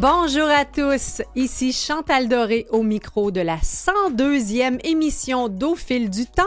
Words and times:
Bonjour 0.00 0.48
à 0.48 0.64
tous, 0.64 1.20
ici 1.36 1.74
Chantal 1.74 2.26
Doré 2.26 2.66
au 2.70 2.82
micro 2.82 3.30
de 3.30 3.42
la 3.42 3.58
102e 3.58 4.80
émission 4.82 5.50
d'Au 5.50 5.74
fil 5.74 6.08
du 6.08 6.24
temps 6.24 6.42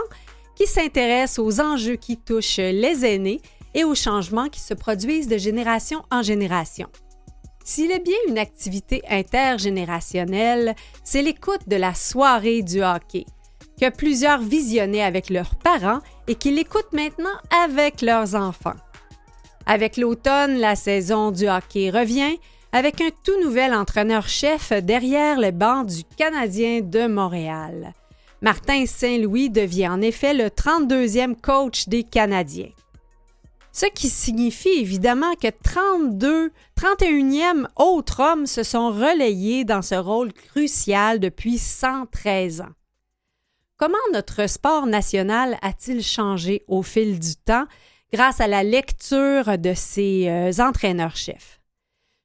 qui 0.56 0.66
s'intéresse 0.66 1.38
aux 1.38 1.60
enjeux 1.60 1.94
qui 1.94 2.16
touchent 2.16 2.56
les 2.56 3.06
aînés 3.06 3.40
et 3.72 3.84
aux 3.84 3.94
changements 3.94 4.48
qui 4.48 4.58
se 4.58 4.74
produisent 4.74 5.28
de 5.28 5.38
génération 5.38 6.02
en 6.10 6.20
génération. 6.22 6.88
S'il 7.64 7.92
est 7.92 8.04
bien 8.04 8.16
une 8.26 8.38
activité 8.38 9.02
intergénérationnelle, 9.08 10.74
c'est 11.04 11.22
l'écoute 11.22 11.68
de 11.68 11.76
la 11.76 11.94
soirée 11.94 12.62
du 12.62 12.82
hockey, 12.82 13.24
que 13.80 13.88
plusieurs 13.88 14.40
visionnaient 14.40 15.04
avec 15.04 15.30
leurs 15.30 15.54
parents 15.54 16.00
et 16.26 16.34
qui 16.34 16.50
l'écoutent 16.50 16.92
maintenant 16.92 17.38
avec 17.64 18.02
leurs 18.02 18.34
enfants. 18.34 18.74
Avec 19.64 19.96
l'automne, 19.96 20.58
la 20.58 20.74
saison 20.74 21.30
du 21.30 21.48
hockey 21.48 21.90
revient 21.90 22.36
avec 22.74 23.00
un 23.00 23.10
tout 23.22 23.40
nouvel 23.40 23.72
entraîneur-chef 23.72 24.72
derrière 24.72 25.38
les 25.38 25.52
bancs 25.52 25.86
du 25.86 26.02
Canadien 26.16 26.80
de 26.80 27.06
Montréal. 27.06 27.92
Martin 28.42 28.84
Saint-Louis 28.84 29.48
devient 29.48 29.86
en 29.86 30.00
effet 30.00 30.34
le 30.34 30.48
32e 30.48 31.36
coach 31.40 31.86
des 31.86 32.02
Canadiens. 32.02 32.72
Ce 33.70 33.86
qui 33.86 34.08
signifie 34.08 34.80
évidemment 34.80 35.34
que 35.40 35.46
32, 35.62 36.50
31e 36.76 37.66
autres 37.76 38.18
hommes 38.18 38.46
se 38.46 38.64
sont 38.64 38.90
relayés 38.90 39.64
dans 39.64 39.82
ce 39.82 39.94
rôle 39.94 40.32
crucial 40.32 41.20
depuis 41.20 41.58
113 41.58 42.62
ans. 42.62 42.74
Comment 43.76 43.94
notre 44.12 44.48
sport 44.48 44.86
national 44.86 45.58
a-t-il 45.62 46.02
changé 46.02 46.64
au 46.66 46.82
fil 46.82 47.20
du 47.20 47.36
temps 47.36 47.66
grâce 48.12 48.40
à 48.40 48.48
la 48.48 48.64
lecture 48.64 49.58
de 49.58 49.74
ses 49.74 50.28
euh, 50.28 50.50
entraîneurs-chefs? 50.58 51.60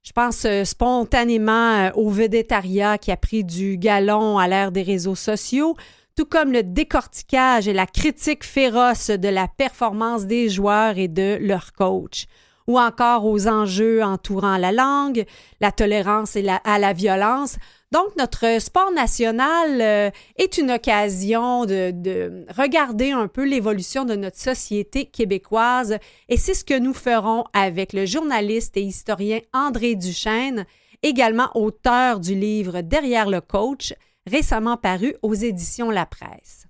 Je 0.02 0.12
pense 0.12 0.46
euh, 0.46 0.64
spontanément 0.64 1.74
euh, 1.76 1.90
au 1.94 2.08
végétariat 2.08 2.96
qui 2.96 3.10
a 3.10 3.16
pris 3.16 3.44
du 3.44 3.76
galon 3.76 4.38
à 4.38 4.48
l'ère 4.48 4.72
des 4.72 4.82
réseaux 4.82 5.14
sociaux, 5.14 5.76
tout 6.16 6.24
comme 6.24 6.52
le 6.52 6.62
décortiquage 6.62 7.68
et 7.68 7.74
la 7.74 7.86
critique 7.86 8.44
féroce 8.44 9.10
de 9.10 9.28
la 9.28 9.46
performance 9.46 10.24
des 10.24 10.48
joueurs 10.48 10.96
et 10.96 11.08
de 11.08 11.38
leurs 11.40 11.72
coachs, 11.72 12.26
ou 12.66 12.78
encore 12.78 13.26
aux 13.26 13.46
enjeux 13.46 14.02
entourant 14.02 14.56
la 14.56 14.72
langue, 14.72 15.26
la 15.60 15.70
tolérance 15.70 16.34
et 16.34 16.46
à 16.48 16.78
la 16.78 16.92
violence, 16.94 17.56
donc, 17.92 18.14
notre 18.16 18.60
sport 18.60 18.92
national 18.92 19.80
euh, 19.80 20.10
est 20.36 20.58
une 20.58 20.70
occasion 20.70 21.64
de, 21.66 22.46
regarder 22.56 23.10
un 23.10 23.26
peu 23.26 23.44
l'évolution 23.44 24.04
de 24.04 24.14
notre 24.14 24.38
société 24.38 25.06
québécoise 25.06 25.98
et 26.28 26.36
c'est 26.36 26.54
ce 26.54 26.64
que 26.64 26.78
nous 26.78 26.94
ferons 26.94 27.44
avec 27.52 27.92
le 27.92 28.06
journaliste 28.06 28.76
et 28.76 28.82
historien 28.82 29.40
André 29.52 29.96
Duchesne, 29.96 30.66
également 31.02 31.50
auteur 31.56 32.20
du 32.20 32.36
livre 32.36 32.82
Derrière 32.82 33.28
le 33.28 33.40
coach, 33.40 33.92
récemment 34.24 34.76
paru 34.76 35.16
aux 35.22 35.34
éditions 35.34 35.90
La 35.90 36.06
Presse. 36.06 36.66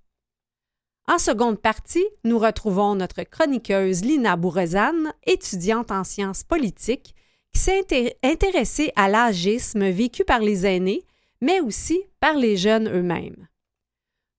En 1.07 1.19
seconde 1.19 1.61
partie, 1.61 2.07
nous 2.25 2.39
retrouvons 2.39 2.95
notre 2.95 3.25
chroniqueuse 3.25 4.05
Lina 4.05 4.37
Bourrezane, 4.37 5.13
étudiante 5.27 5.91
en 5.91 6.05
sciences 6.05 6.45
politiques, 6.45 7.15
qui 7.53 7.61
s'est 7.61 8.17
intéressée 8.23 8.91
à 8.97 9.09
l'agisme 9.09 9.91
vécu 9.91 10.25
par 10.25 10.39
les 10.39 10.65
aînés 10.65 11.05
mais 11.41 11.61
aussi 11.61 12.03
par 12.21 12.35
les 12.35 12.57
jeunes 12.57 12.89
eux-mêmes. 12.89 13.49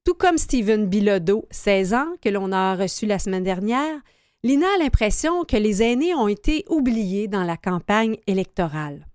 Tout 0.04 0.16
comme 0.16 0.38
Stephen 0.38 0.88
Bilodeau, 0.88 1.48
16 1.52 1.94
ans, 1.94 2.14
que 2.22 2.30
l'on 2.30 2.52
a 2.52 2.76
reçu 2.76 3.06
la 3.06 3.20
semaine 3.20 3.44
dernière, 3.44 4.00
Lina 4.44 4.66
a 4.76 4.78
l'impression 4.80 5.44
que 5.44 5.58
les 5.58 5.84
aînés 5.84 6.16
ont 6.16 6.28
été 6.28 6.66
oubliés 6.70 7.28
dans 7.28 7.44
la 7.44 7.58
campagne 7.58 8.18
électorale. 8.26 9.06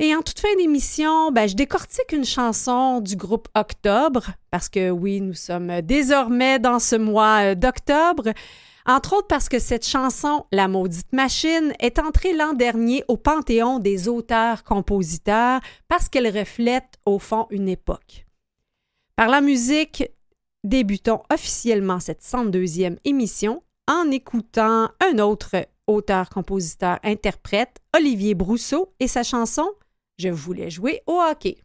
Et 0.00 0.14
en 0.14 0.22
toute 0.22 0.40
fin 0.40 0.54
d'émission, 0.56 1.30
ben, 1.30 1.46
je 1.46 1.54
décortique 1.54 2.12
une 2.12 2.24
chanson 2.24 3.00
du 3.00 3.16
groupe 3.16 3.48
Octobre, 3.54 4.32
parce 4.50 4.68
que 4.68 4.90
oui, 4.90 5.20
nous 5.20 5.34
sommes 5.34 5.82
désormais 5.82 6.58
dans 6.58 6.78
ce 6.78 6.96
mois 6.96 7.52
euh, 7.52 7.54
d'octobre, 7.54 8.32
entre 8.86 9.16
autres 9.16 9.28
parce 9.28 9.48
que 9.48 9.58
cette 9.58 9.86
chanson, 9.86 10.44
La 10.52 10.68
maudite 10.68 11.12
machine, 11.12 11.72
est 11.80 11.98
entrée 11.98 12.34
l'an 12.34 12.52
dernier 12.52 13.02
au 13.08 13.16
panthéon 13.16 13.78
des 13.78 14.08
auteurs-compositeurs 14.08 15.60
parce 15.88 16.08
qu'elle 16.08 16.36
reflète 16.36 16.98
au 17.06 17.18
fond 17.18 17.46
une 17.50 17.68
époque. 17.68 18.26
Par 19.16 19.28
la 19.28 19.40
musique, 19.40 20.04
débutons 20.64 21.22
officiellement 21.32 22.00
cette 22.00 22.22
102e 22.22 22.98
émission 23.04 23.62
en 23.88 24.10
écoutant 24.10 24.90
un 25.00 25.18
autre 25.18 25.56
auteur-compositeur-interprète, 25.86 27.80
Olivier 27.96 28.34
Brousseau, 28.34 28.92
et 29.00 29.08
sa 29.08 29.22
chanson 29.22 29.70
Je 30.18 30.28
voulais 30.28 30.70
jouer 30.70 31.02
au 31.06 31.20
hockey. 31.20 31.58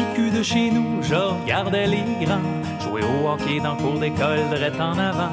De 0.00 0.42
chez 0.42 0.70
nous, 0.70 1.02
je 1.02 1.14
regardais 1.14 1.86
les 1.86 2.04
grands 2.24 2.40
jouer 2.80 3.02
au 3.02 3.28
hockey 3.28 3.60
dans 3.60 3.74
le 3.74 3.82
cours 3.82 3.98
d'école 3.98 4.48
direct 4.48 4.80
en 4.80 4.98
avant. 4.98 5.32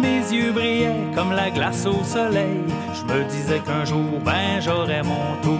Mes 0.00 0.18
yeux 0.18 0.52
brillaient 0.52 1.12
comme 1.14 1.32
la 1.32 1.50
glace 1.50 1.86
au 1.86 2.02
soleil. 2.02 2.62
Je 2.94 3.12
me 3.12 3.24
disais 3.24 3.60
qu'un 3.60 3.84
jour, 3.84 4.20
ben, 4.24 4.60
j'aurais 4.60 5.02
mon 5.02 5.36
tour. 5.42 5.58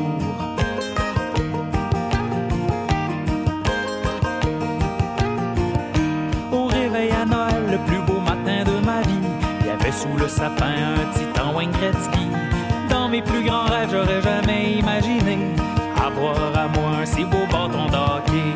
Au 6.52 6.66
réveil 6.66 7.10
à 7.10 7.24
Noël, 7.24 7.62
le 7.70 7.78
plus 7.86 8.00
beau 8.00 8.20
matin 8.20 8.64
de 8.64 8.84
ma 8.84 9.02
vie, 9.02 9.28
il 9.60 9.66
y 9.66 9.70
avait 9.70 9.92
sous 9.92 10.16
le 10.18 10.28
sapin 10.28 10.66
un 10.66 11.12
titan 11.12 11.54
Wayne 11.54 11.70
Gretzky. 11.72 12.26
Dans 12.90 13.08
mes 13.08 13.22
plus 13.22 13.44
grands 13.44 13.66
rêves, 13.66 13.90
j'aurais 13.92 14.22
jamais 14.22 14.72
imaginé 14.72 15.55
avoir 16.06 16.36
à 16.56 16.68
moi 16.68 16.90
un 17.02 17.06
si 17.06 17.24
beau 17.24 17.44
bâton 17.50 17.86
d'hockey. 17.86 18.52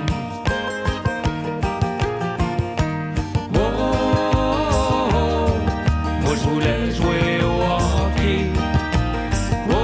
Oh, 3.55 3.59
moi 6.22 6.34
je 6.41 6.49
voulais 6.49 6.91
jouer 6.93 7.41
au 7.43 7.56
hockey. 7.75 8.41
Oh, 9.69 9.75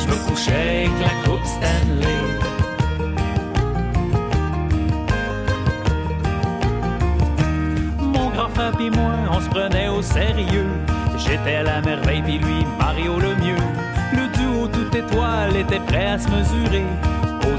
je 0.00 0.04
me 0.10 0.16
couchais 0.26 0.86
avec 0.86 0.96
la 1.04 1.12
coupe 1.24 1.46
Stanley. 1.54 2.20
Mon 8.00 8.26
grand 8.30 8.50
frère 8.54 8.74
et 8.80 8.90
moi, 8.90 9.12
on 9.32 9.40
se 9.40 9.48
prenait 9.50 9.88
au 9.88 10.00
sérieux. 10.02 10.72
J'étais 11.18 11.62
la 11.62 11.82
merveille 11.82 12.22
puis 12.22 12.38
lui 12.38 12.59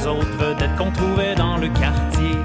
aux 0.06 0.08
autres 0.08 0.38
vedettes 0.38 0.76
qu'on 0.78 0.92
trouvait 0.92 1.36
dans 1.36 1.58
le 1.58 1.68
quartier. 1.70 2.38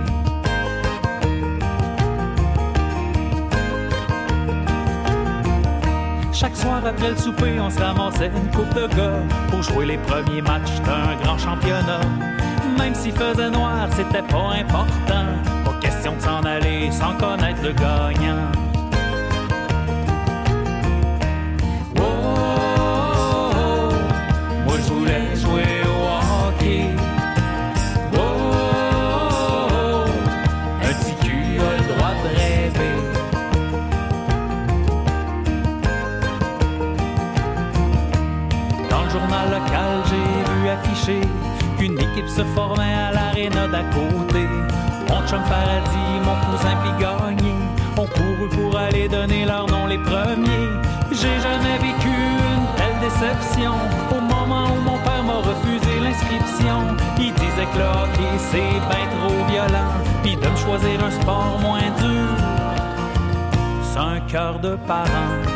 Chaque 6.33 6.57
soir 6.57 6.83
après 6.85 7.11
le 7.11 7.17
souper, 7.17 7.59
on 7.59 7.71
se 7.71 7.79
ramassait 7.81 8.31
une 8.35 8.51
coupe 8.51 8.75
de 8.75 8.87
gars 8.95 9.23
pour 9.49 9.63
jouer 9.63 9.87
les 9.87 9.99
premiers 9.99 10.43
matchs 10.43 10.81
d'un 10.85 11.17
grand 11.23 11.39
championnat. 11.39 12.01
Même 12.79 12.95
s'il 12.95 13.13
faisait 13.13 13.51
noir, 13.51 13.89
c'était 13.93 14.23
pas 14.23 14.53
important. 14.59 15.27
Pas 15.65 15.79
question 15.81 16.15
de 16.15 16.21
s'en 16.21 16.43
aller 16.43 16.91
sans 16.93 17.15
connaître 17.15 17.63
le 17.63 17.73
gagnant. 17.73 18.66
Qu'une 41.79 41.99
équipe 41.99 42.29
se 42.29 42.43
formait 42.55 42.95
à 42.95 43.13
l'aréna 43.13 43.69
d'à 43.69 43.85
côté. 43.95 44.47
Mon 45.09 45.27
chum 45.27 45.43
paradis, 45.49 46.15
mon 46.25 46.37
cousin 46.47 46.75
puis 46.83 46.93
gagné, 47.01 47.55
ont 47.97 48.07
couru 48.07 48.49
pour 48.51 48.77
aller 48.77 49.09
donner 49.09 49.45
leur 49.45 49.67
nom 49.69 49.87
les 49.87 49.99
premiers. 49.99 50.71
J'ai 51.11 51.41
jamais 51.41 51.79
vécu 51.79 52.09
une 52.09 52.67
telle 52.77 52.99
déception 53.01 53.75
au 54.11 54.21
moment 54.21 54.67
où 54.75 54.81
mon 54.83 54.99
père 54.99 55.23
m'a 55.23 55.39
refusé 55.51 56.01
l'inscription. 56.01 56.83
Il 57.19 57.33
disait 57.35 57.69
que 57.73 57.79
le 57.79 58.39
c'est 58.51 58.59
bien 58.91 59.07
trop 59.17 59.45
violent, 59.51 59.93
puis 60.23 60.37
de 60.37 60.49
me 60.49 60.57
choisir 60.57 61.05
un 61.05 61.11
sport 61.11 61.59
moins 61.61 61.91
dur. 62.01 62.29
C'est 63.83 63.99
un 63.99 64.21
cœur 64.21 64.59
de 64.59 64.77
parent 64.87 65.56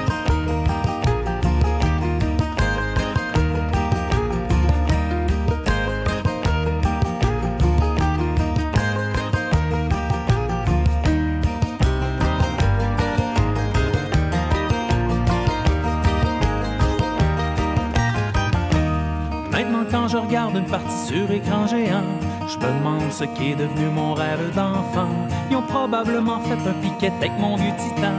quand 19.90 20.08
je 20.08 20.16
regarde 20.16 20.56
une 20.56 20.64
partie 20.64 21.06
sur 21.06 21.30
écran 21.30 21.66
géant. 21.66 22.02
Je 22.48 22.56
me 22.56 22.78
demande 22.78 23.12
ce 23.12 23.24
qui 23.24 23.52
est 23.52 23.54
devenu 23.54 23.86
mon 23.94 24.14
rêve 24.14 24.54
d'enfant. 24.54 25.08
Ils 25.50 25.56
ont 25.56 25.62
probablement 25.62 26.40
fait 26.40 26.54
un 26.68 26.72
piquet 26.80 27.12
avec 27.18 27.32
mon 27.38 27.56
vieux 27.56 27.72
titan. 27.76 28.12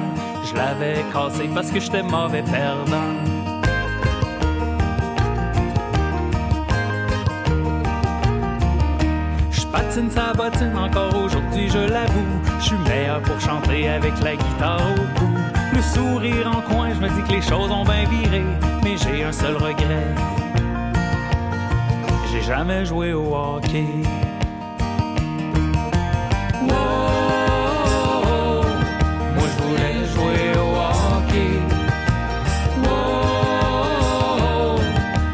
Je 0.43 0.55
l'avais 0.55 1.03
cassé 1.11 1.49
parce 1.53 1.71
que 1.71 1.79
j'étais 1.79 2.03
mauvais 2.03 2.43
perdant. 2.43 3.15
Je 9.51 9.65
patine 9.67 10.09
sa 10.09 10.33
bottine 10.33 10.77
encore 10.77 11.15
aujourd'hui, 11.15 11.69
je 11.69 11.79
l'avoue. 11.79 12.41
Je 12.59 12.65
suis 12.65 12.77
meilleur 12.87 13.21
pour 13.21 13.39
chanter 13.39 13.89
avec 13.89 14.13
la 14.21 14.35
guitare 14.35 14.81
au 14.95 15.19
cou. 15.19 15.29
Le 15.73 15.81
sourire 15.81 16.51
en 16.55 16.61
coin, 16.73 16.89
je 16.93 16.99
me 16.99 17.09
dis 17.09 17.23
que 17.23 17.33
les 17.33 17.41
choses 17.41 17.71
ont 17.71 17.83
bien 17.83 18.05
viré, 18.09 18.43
mais 18.83 18.97
j'ai 18.97 19.23
un 19.23 19.31
seul 19.31 19.55
regret. 19.55 20.40
J'ai 22.31 22.41
jamais 22.41 22.85
joué 22.85 23.11
au 23.11 23.35
hockey. 23.35 23.83
Moi 26.61 28.63
je 29.37 29.63
voulais 29.63 30.05
jouer 30.13 30.51
au 30.57 30.69
hockey. 30.77 31.53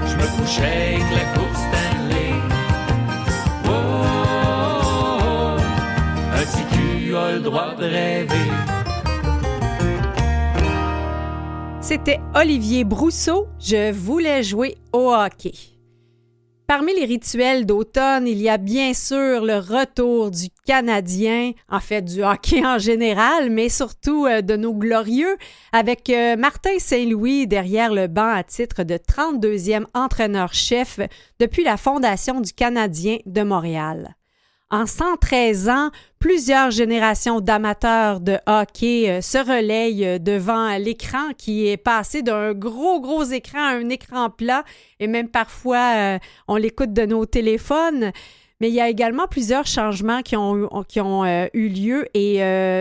Je 0.07 0.15
me 0.15 0.27
couchais 0.38 0.95
avec 0.95 1.11
la 1.11 1.25
coupe 1.33 1.55
Stanley. 1.55 2.33
Wow, 3.65 5.57
un 6.33 6.43
petit 6.43 6.65
cul 6.75 7.11
le 7.11 7.39
droit 7.39 7.73
de 7.75 7.85
rêver. 7.85 8.50
C'était 11.79 12.19
Olivier 12.33 12.83
Brousseau. 12.83 13.47
Je 13.59 13.91
voulais 13.91 14.41
jouer 14.41 14.79
au 14.91 15.13
hockey. 15.13 15.76
Parmi 16.67 16.93
les 16.93 17.05
rituels 17.05 17.65
d'automne, 17.65 18.27
il 18.27 18.41
y 18.41 18.49
a 18.49 18.57
bien 18.57 18.93
sûr 18.93 19.45
le 19.45 19.55
retour 19.55 20.31
du 20.31 20.49
Canadien, 20.65 21.53
en 21.69 21.79
fait 21.79 22.01
du 22.01 22.21
hockey 22.21 22.61
en 22.65 22.77
général, 22.77 23.49
mais 23.49 23.69
surtout 23.69 24.25
euh, 24.25 24.41
de 24.41 24.57
nos 24.57 24.73
glorieux, 24.73 25.37
avec 25.71 26.09
euh, 26.09 26.35
Martin 26.35 26.77
Saint-Louis 26.77 27.47
derrière 27.47 27.93
le 27.93 28.07
banc 28.07 28.27
à 28.27 28.43
titre 28.43 28.83
de 28.83 28.95
32e 28.95 29.85
entraîneur-chef 29.93 30.99
depuis 31.39 31.63
la 31.63 31.77
fondation 31.77 32.41
du 32.41 32.51
Canadien 32.51 33.19
de 33.25 33.43
Montréal. 33.43 34.16
En 34.69 34.85
113 34.85 35.69
ans, 35.69 35.91
plusieurs 36.19 36.71
générations 36.71 37.39
d'amateurs 37.39 38.19
de 38.19 38.37
hockey 38.47 39.09
euh, 39.09 39.21
se 39.21 39.37
relayent 39.37 40.05
euh, 40.05 40.19
devant 40.19 40.77
l'écran 40.77 41.29
qui 41.37 41.67
est 41.67 41.77
passé 41.77 42.21
d'un 42.21 42.53
gros, 42.53 42.99
gros 42.99 43.23
écran 43.23 43.59
à 43.59 43.77
un 43.77 43.87
écran 43.87 44.29
plat 44.29 44.65
et 44.99 45.07
même 45.07 45.29
parfois 45.29 45.93
euh, 45.95 46.19
on 46.49 46.57
l'écoute 46.57 46.91
de 46.91 47.05
nos 47.05 47.25
téléphones. 47.25 48.11
Mais 48.59 48.69
il 48.69 48.74
y 48.74 48.81
a 48.81 48.89
également 48.89 49.27
plusieurs 49.27 49.68
changements 49.68 50.21
qui 50.21 50.36
ont, 50.36 50.68
qui 50.88 51.00
ont 51.00 51.25
eu 51.25 51.69
lieu 51.69 52.07
et 52.15 52.38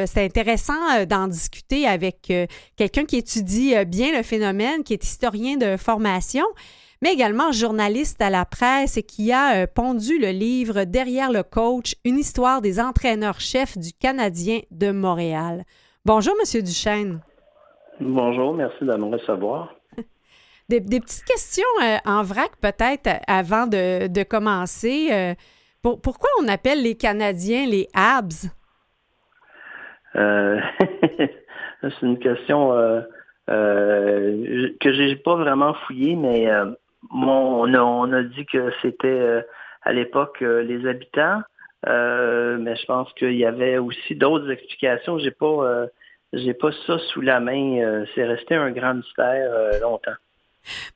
c'est 0.07 0.25
intéressant 0.25 1.05
d'en 1.07 1.27
discuter 1.29 1.87
avec 1.87 2.33
quelqu'un 2.77 3.05
qui 3.05 3.17
étudie 3.17 3.75
bien 3.85 4.17
le 4.17 4.23
phénomène, 4.23 4.85
qui 4.85 4.95
est 4.95 5.05
historien 5.05 5.59
de 5.59 5.77
formation 5.77 6.47
mais 7.03 7.13
également 7.13 7.53
journaliste 7.53 8.21
à 8.23 8.31
la 8.31 8.45
presse 8.45 8.97
et 8.97 9.03
qui 9.03 9.33
a 9.33 9.57
euh, 9.63 9.67
pondu 9.73 10.19
le 10.19 10.31
livre 10.31 10.85
Derrière 10.85 11.31
le 11.31 11.43
coach, 11.43 11.95
une 12.05 12.19
histoire 12.19 12.63
des 12.63 12.81
entraîneurs-chefs 12.81 13.77
du 13.79 13.93
Canadien 13.93 14.61
de 14.71 14.91
Montréal. 14.91 15.65
Bonjour, 16.05 16.35
Monsieur 16.41 16.63
Duchesne. 16.63 17.21
Bonjour, 18.01 18.55
merci 18.55 18.81
de 18.81 18.97
me 18.97 19.17
recevoir. 19.17 19.75
Des, 20.69 20.81
petites 20.81 21.25
questions 21.25 21.65
euh, 21.83 21.97
en 22.05 22.23
vrac 22.23 22.51
peut-être 22.61 23.09
avant 23.27 23.67
de, 23.67 24.23
commencer. 24.25 25.09
Euh, 25.13 25.35
pourquoi 26.03 26.31
on 26.43 26.49
appelle 26.49 26.83
les 26.83 26.97
Canadiens 26.97 27.67
les 27.67 27.89
Habs? 27.95 28.51
C'est 31.83 32.03
une 32.03 32.19
question 32.19 32.73
que 33.47 34.93
j'ai 34.93 35.17
pas 35.17 35.37
vraiment 35.37 35.75
fouillée, 35.75 36.17
mais 36.17 36.49
on, 37.13 38.13
a, 38.13 38.23
dit 38.23 38.47
que 38.47 38.73
c'était 38.83 39.09
euh, 39.09 39.43
à 39.83 39.93
l'époque 39.93 40.43
euh, 40.43 40.63
les 40.63 40.87
habitants, 40.89 41.43
euh, 41.87 42.59
mais 42.59 42.77
je 42.77 42.87
pense 42.87 43.13
qu'il 43.15 43.37
y 43.37 43.45
avait 43.45 43.79
aussi 43.79 44.15
d'autres 44.15 44.51
explications. 44.51 45.19
J'ai 45.19 45.31
pas, 45.31 45.87
j'ai 46.33 46.55
pas 46.55 46.71
ça 46.87 46.99
sous 46.99 47.21
la 47.21 47.41
main. 47.41 48.05
c'est 48.15 48.25
resté 48.25 48.55
un 48.55 48.71
grand 48.71 48.95
mystère 48.95 49.81
longtemps. 49.81 50.17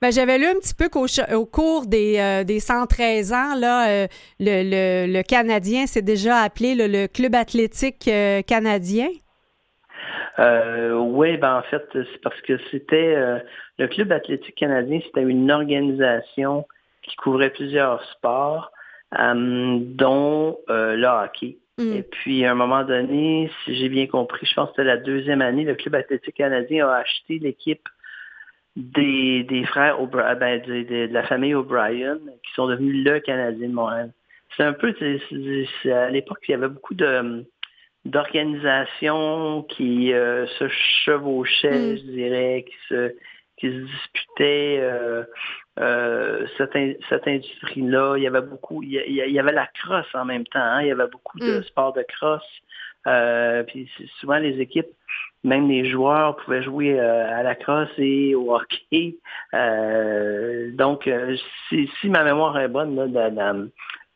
Ben, 0.00 0.10
j'avais 0.10 0.38
lu 0.38 0.46
un 0.46 0.54
petit 0.54 0.74
peu 0.74 0.88
qu'au 0.88 1.06
au 1.34 1.46
cours 1.46 1.86
des, 1.86 2.42
des 2.46 2.60
113 2.60 3.32
ans, 3.32 3.54
là, 3.56 4.06
le, 4.38 5.22
Canadien 5.22 5.86
s'est 5.86 6.02
déjà 6.02 6.38
appelé 6.38 6.74
le 6.74 7.06
Club 7.06 7.34
athlétique 7.34 8.10
canadien. 8.46 9.08
Euh, 10.40 10.94
oui, 10.94 11.36
ben 11.36 11.56
en 11.56 11.62
fait, 11.62 11.86
c'est 11.92 12.20
parce 12.22 12.40
que 12.42 12.58
c'était 12.70 13.14
euh, 13.14 13.38
le 13.78 13.88
Club 13.88 14.10
athlétique 14.12 14.54
canadien, 14.54 15.00
c'était 15.04 15.22
une 15.22 15.50
organisation 15.50 16.66
qui 17.02 17.14
couvrait 17.16 17.50
plusieurs 17.50 18.02
sports, 18.12 18.70
euh, 19.18 19.78
dont 19.80 20.58
le 20.68 21.04
hockey. 21.04 21.58
Mm. 21.78 21.92
Et 21.96 22.02
puis, 22.02 22.44
à 22.44 22.52
un 22.52 22.54
moment 22.54 22.84
donné, 22.84 23.50
si 23.64 23.76
j'ai 23.76 23.88
bien 23.88 24.06
compris, 24.06 24.46
je 24.46 24.54
pense 24.54 24.68
que 24.70 24.76
c'était 24.76 24.84
la 24.84 24.96
deuxième 24.96 25.42
année, 25.42 25.64
le 25.64 25.74
Club 25.74 25.94
athlétique 25.94 26.36
canadien 26.36 26.88
a 26.88 26.96
acheté 26.96 27.38
l'équipe 27.38 27.86
des, 28.76 29.44
des 29.44 29.64
frères 29.64 29.98
ben, 30.06 30.62
de, 30.62 31.12
la 31.12 31.22
famille 31.24 31.54
O'Brien, 31.54 32.18
qui 32.18 32.52
sont 32.54 32.68
devenus 32.68 33.04
le 33.04 33.20
Canadien 33.20 33.68
de 33.68 33.74
Montréal. 33.74 34.12
C'est 34.56 34.64
un 34.64 34.72
peu, 34.72 34.94
c'est, 34.98 35.92
à 35.92 36.10
l'époque, 36.10 36.40
il 36.48 36.52
y 36.52 36.54
avait 36.54 36.68
beaucoup 36.68 36.94
de 36.94 37.44
d'organisations 38.04 39.62
qui 39.64 40.12
euh, 40.12 40.46
se 40.58 40.68
chevauchaient, 40.68 41.92
mm. 41.92 41.96
je 41.98 42.02
dirais, 42.02 42.64
qui 42.66 42.74
se, 42.88 43.14
qui 43.58 43.66
se 43.66 43.76
disputaient 43.76 44.78
euh, 44.80 45.24
euh, 45.78 46.46
cette, 46.56 47.26
industrie-là. 47.26 48.16
Il 48.16 48.22
y 48.22 48.26
avait 48.26 48.40
beaucoup, 48.40 48.82
il 48.82 48.92
y, 48.92 49.38
avait 49.38 49.52
la 49.52 49.66
crosse 49.66 50.14
en 50.14 50.24
même 50.24 50.46
temps, 50.46 50.60
hein. 50.60 50.82
il 50.82 50.88
y 50.88 50.92
avait 50.92 51.08
beaucoup 51.08 51.38
de 51.38 51.58
mm. 51.58 51.62
sports 51.64 51.92
de 51.92 52.04
crosse. 52.08 53.66
puis 53.66 53.90
souvent 54.18 54.38
les 54.38 54.60
équipes, 54.60 54.88
même 55.44 55.68
les 55.68 55.88
joueurs 55.88 56.36
pouvaient 56.36 56.62
jouer 56.62 56.98
à 56.98 57.42
la 57.42 57.54
crosse 57.54 57.88
et 57.98 58.34
au 58.34 58.54
hockey. 58.54 59.16
donc, 60.74 61.10
si, 61.68 61.90
si, 62.00 62.08
ma 62.08 62.24
mémoire 62.24 62.58
est 62.58 62.68
bonne, 62.68 62.94
là, 63.12 63.30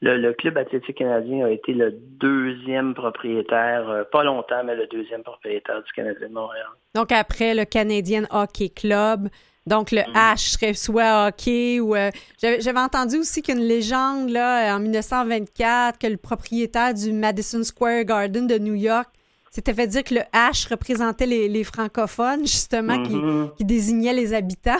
le, 0.04 0.33
Club 0.33 0.59
athlétique 0.59 0.99
canadien 0.99 1.47
a 1.47 1.50
été 1.50 1.73
le 1.73 1.93
deuxième 1.93 2.95
propriétaire, 2.95 3.88
euh, 3.88 4.04
pas 4.04 4.23
longtemps, 4.23 4.62
mais 4.64 4.75
le 4.75 4.87
deuxième 4.87 5.23
propriétaire 5.23 5.83
du 5.83 5.93
Canadien 5.93 6.28
de 6.28 6.35
Montréal. 6.35 6.66
Donc 6.95 7.11
après 7.12 7.54
le 7.54 7.64
Canadian 7.64 8.25
Hockey 8.31 8.69
Club, 8.69 9.28
donc 9.66 9.90
le 9.93 10.00
mm. 10.00 10.14
H 10.14 10.52
serait 10.52 10.75
soit 10.75 11.26
hockey 11.26 11.81
ou 11.81 11.97
euh, 11.97 12.11
j'avais 12.38 12.81
entendu 12.81 13.16
aussi 13.16 13.40
qu'une 13.40 13.61
légende 13.61 14.28
là 14.28 14.76
en 14.76 14.81
1924 14.81 15.99
que 15.99 16.07
le 16.07 16.19
propriétaire 16.19 16.93
du 16.93 17.12
Madison 17.12 17.62
Square 17.62 18.04
Garden 18.04 18.47
de 18.47 18.59
New 18.59 18.75
York 18.75 19.09
s'était 19.55 19.75
fait 19.75 19.87
dire 19.87 20.05
que 20.05 20.15
le 20.15 20.23
H 20.33 20.69
représentait 20.69 21.27
les, 21.27 21.65
francophones 21.65 22.43
justement 22.43 23.03
qui, 23.03 23.15
mm-hmm. 23.15 23.57
qui 23.57 23.65
désignait 23.65 24.13
les 24.13 24.35
habitants? 24.35 24.73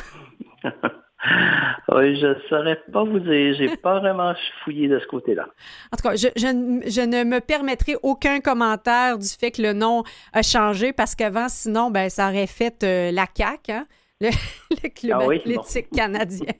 Oui, 1.89 2.19
je 2.19 2.27
ne 2.27 2.35
saurais 2.49 2.79
pas 2.93 3.05
vous 3.05 3.21
dire. 3.21 3.55
J'ai 3.55 3.77
pas 3.83 4.01
vraiment 4.01 4.35
fouillé 4.63 4.89
de 4.89 4.99
ce 4.99 5.07
côté-là. 5.07 5.47
En 5.93 5.97
tout 5.97 6.09
cas, 6.09 6.17
je, 6.17 7.07
ne 7.07 7.25
me 7.25 7.41
permettrai 7.41 7.97
aucun 8.03 8.41
commentaire 8.41 9.19
du 9.19 9.29
fait 9.29 9.51
que 9.51 9.63
le 9.63 9.73
nom 9.73 10.03
a 10.33 10.43
changé 10.43 10.93
parce 10.93 11.15
qu'avant, 11.15 11.49
sinon, 11.49 11.91
ben, 11.91 12.09
ça 12.11 12.29
aurait 12.29 12.47
fait 12.47 12.83
euh, 12.85 13.11
la 13.11 13.27
CAQ, 13.33 13.73
hein, 13.73 13.87
le, 14.21 14.31
Club 14.89 15.19
ah 15.21 15.33
athlétique 15.33 15.91
canadien. 15.91 16.53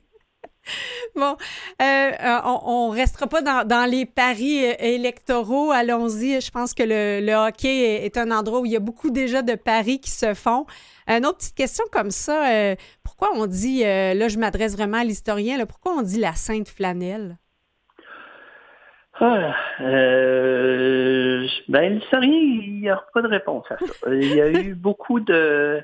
Bon, 1.15 1.37
euh, 1.81 1.85
euh, 1.85 2.39
on, 2.43 2.91
ne 2.91 2.95
restera 2.95 3.27
pas 3.27 3.41
dans, 3.41 3.89
les 3.89 4.05
paris 4.05 4.65
électoraux. 4.79 5.71
Allons-y. 5.71 6.41
Je 6.41 6.51
pense 6.51 6.73
que 6.73 6.83
le, 6.83 7.33
hockey 7.33 8.05
est, 8.05 8.17
un 8.17 8.31
endroit 8.31 8.59
où 8.59 8.65
il 8.65 8.73
y 8.73 8.75
a 8.75 8.81
beaucoup 8.81 9.11
déjà 9.11 9.41
de 9.41 9.55
paris 9.55 9.99
qui 9.99 10.11
se 10.11 10.33
font. 10.33 10.65
Une 11.07 11.25
autre 11.25 11.37
petite 11.37 11.55
question 11.55 11.85
comme 11.91 12.09
ça, 12.09 12.51
euh, 12.51 12.75
pourquoi 13.03 13.29
on 13.35 13.45
dit, 13.45 13.85
euh, 13.85 14.15
là 14.15 14.27
je 14.27 14.39
m'adresse 14.39 14.75
vraiment 14.75 14.97
à 14.97 15.03
l'historien, 15.03 15.63
pourquoi 15.67 15.93
on 15.93 16.01
dit 16.01 16.19
la 16.19 16.33
Sainte 16.33 16.67
Flanelle? 16.67 17.37
Ah, 19.19 19.55
euh, 19.81 21.47
ben, 21.69 21.93
l'historien, 21.93 22.33
il 22.33 22.81
n'y 22.81 22.89
a 22.89 23.01
pas 23.13 23.21
de 23.21 23.27
réponse 23.27 23.65
à 23.69 23.77
ça. 23.77 24.13
Il 24.13 24.35
y 24.35 24.41
a 24.41 24.49
eu 24.61 24.73
beaucoup 24.73 25.19
de... 25.19 25.81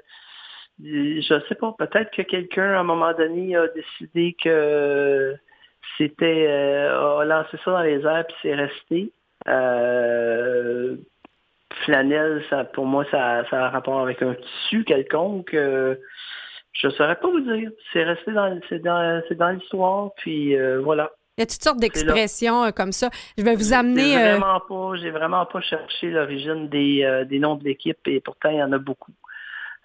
Je 0.83 1.41
sais 1.47 1.55
pas, 1.55 1.75
peut-être 1.77 2.11
que 2.11 2.21
quelqu'un, 2.23 2.73
à 2.73 2.79
un 2.79 2.83
moment 2.83 3.13
donné, 3.13 3.55
a 3.55 3.67
décidé 3.67 4.35
que 4.41 5.35
c'était... 5.97 6.47
a 6.47 7.23
lancé 7.23 7.57
ça 7.63 7.71
dans 7.71 7.81
les 7.81 8.01
airs, 8.05 8.25
puis 8.27 8.35
c'est 8.41 8.55
resté 8.55 9.11
flanelle, 11.85 12.43
ça, 12.49 12.63
pour 12.65 12.85
moi, 12.85 13.05
ça, 13.11 13.43
ça, 13.49 13.63
a 13.63 13.67
un 13.67 13.69
rapport 13.69 13.99
avec 14.01 14.21
un 14.21 14.35
tissu 14.35 14.83
quelconque. 14.83 15.53
Euh, 15.53 15.95
Je 16.73 16.87
ne 16.87 16.91
saurais 16.93 17.15
pas 17.15 17.29
vous 17.29 17.39
dire. 17.41 17.71
C'est 17.91 18.03
resté 18.03 18.31
dans, 18.31 18.59
dans, 18.83 19.23
dans 19.31 19.49
l'histoire, 19.49 20.11
puis 20.17 20.55
voilà. 20.83 21.11
Il 21.37 21.41
y 21.41 21.43
a 21.43 21.45
toutes 21.45 21.63
sortes 21.63 21.79
d'expressions 21.79 22.71
comme 22.71 22.91
ça. 22.91 23.09
Je 23.37 23.43
vais 23.43 23.55
vous 23.55 23.73
amener. 23.73 24.13
J'ai 24.13 24.31
vraiment 24.31 24.59
pas, 24.59 24.95
j'ai 24.97 25.11
vraiment 25.11 25.45
pas 25.45 25.61
cherché 25.61 26.11
l'origine 26.11 26.67
des, 26.69 27.25
des 27.27 27.39
noms 27.39 27.55
de 27.55 27.63
l'équipe 27.63 28.05
et 28.05 28.19
pourtant 28.19 28.49
il 28.49 28.57
y 28.57 28.63
en 28.63 28.71
a 28.73 28.77
beaucoup. 28.77 29.13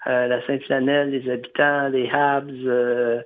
La 0.06 0.46
Sainte-Flanelle, 0.46 1.10
les 1.10 1.30
habitants, 1.30 1.88
les 1.88 2.08
Habs, 2.10 3.24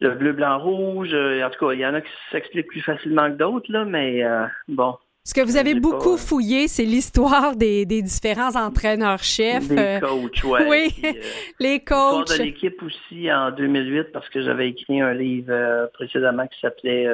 le 0.00 0.10
bleu, 0.10 0.32
blanc, 0.32 0.58
rouge. 0.58 1.14
en 1.14 1.50
tout 1.50 1.66
cas, 1.66 1.72
il 1.72 1.80
y 1.80 1.86
en 1.86 1.94
a 1.94 2.00
qui 2.00 2.10
s'expliquent 2.30 2.68
plus 2.68 2.82
facilement 2.82 3.30
que 3.30 3.36
d'autres, 3.36 3.70
là, 3.70 3.84
mais 3.84 4.24
bon, 4.68 4.96
ce 5.24 5.34
que 5.34 5.40
vous 5.40 5.56
avez 5.56 5.74
beaucoup 5.74 6.16
fouillé, 6.16 6.66
c'est 6.66 6.84
l'histoire 6.84 7.54
des, 7.54 7.86
différents 7.86 8.56
entraîneurs-chefs. 8.56 9.68
Des 9.68 9.78
euh, 9.78 10.00
coachs, 10.00 10.42
ouais. 10.42 10.66
oui, 10.68 10.88
euh, 11.04 11.12
les 11.60 11.78
coachs. 11.78 12.36
de 12.36 12.42
l'équipe 12.42 12.82
aussi 12.82 13.32
en 13.32 13.52
2008 13.52 14.10
parce 14.12 14.28
que 14.30 14.42
j'avais 14.42 14.70
écrit 14.70 15.00
un 15.00 15.14
livre 15.14 15.52
euh, 15.52 15.86
précédemment 15.94 16.48
qui 16.48 16.58
s'appelait 16.58 17.06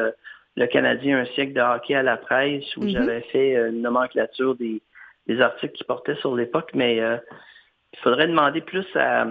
Le 0.57 0.67
Canadien, 0.69 1.19
un 1.19 1.27
siècle 1.35 1.53
de 1.53 1.61
hockey 1.61 1.95
à 1.95 2.03
la 2.03 2.17
presse 2.17 2.65
où 2.79 2.85
mhm. 2.85 2.89
j'avais 2.89 3.21
fait 3.31 3.57
une 3.69 3.83
nomenclature 3.83 4.57
des, 4.57 4.81
articles 5.41 5.75
qui 5.75 5.85
portaient 5.85 6.17
sur 6.17 6.35
l'époque, 6.35 6.71
mais 6.73 7.03
il 7.93 7.99
faudrait 8.01 8.29
demander 8.29 8.61
plus 8.61 8.87
à 8.95 9.27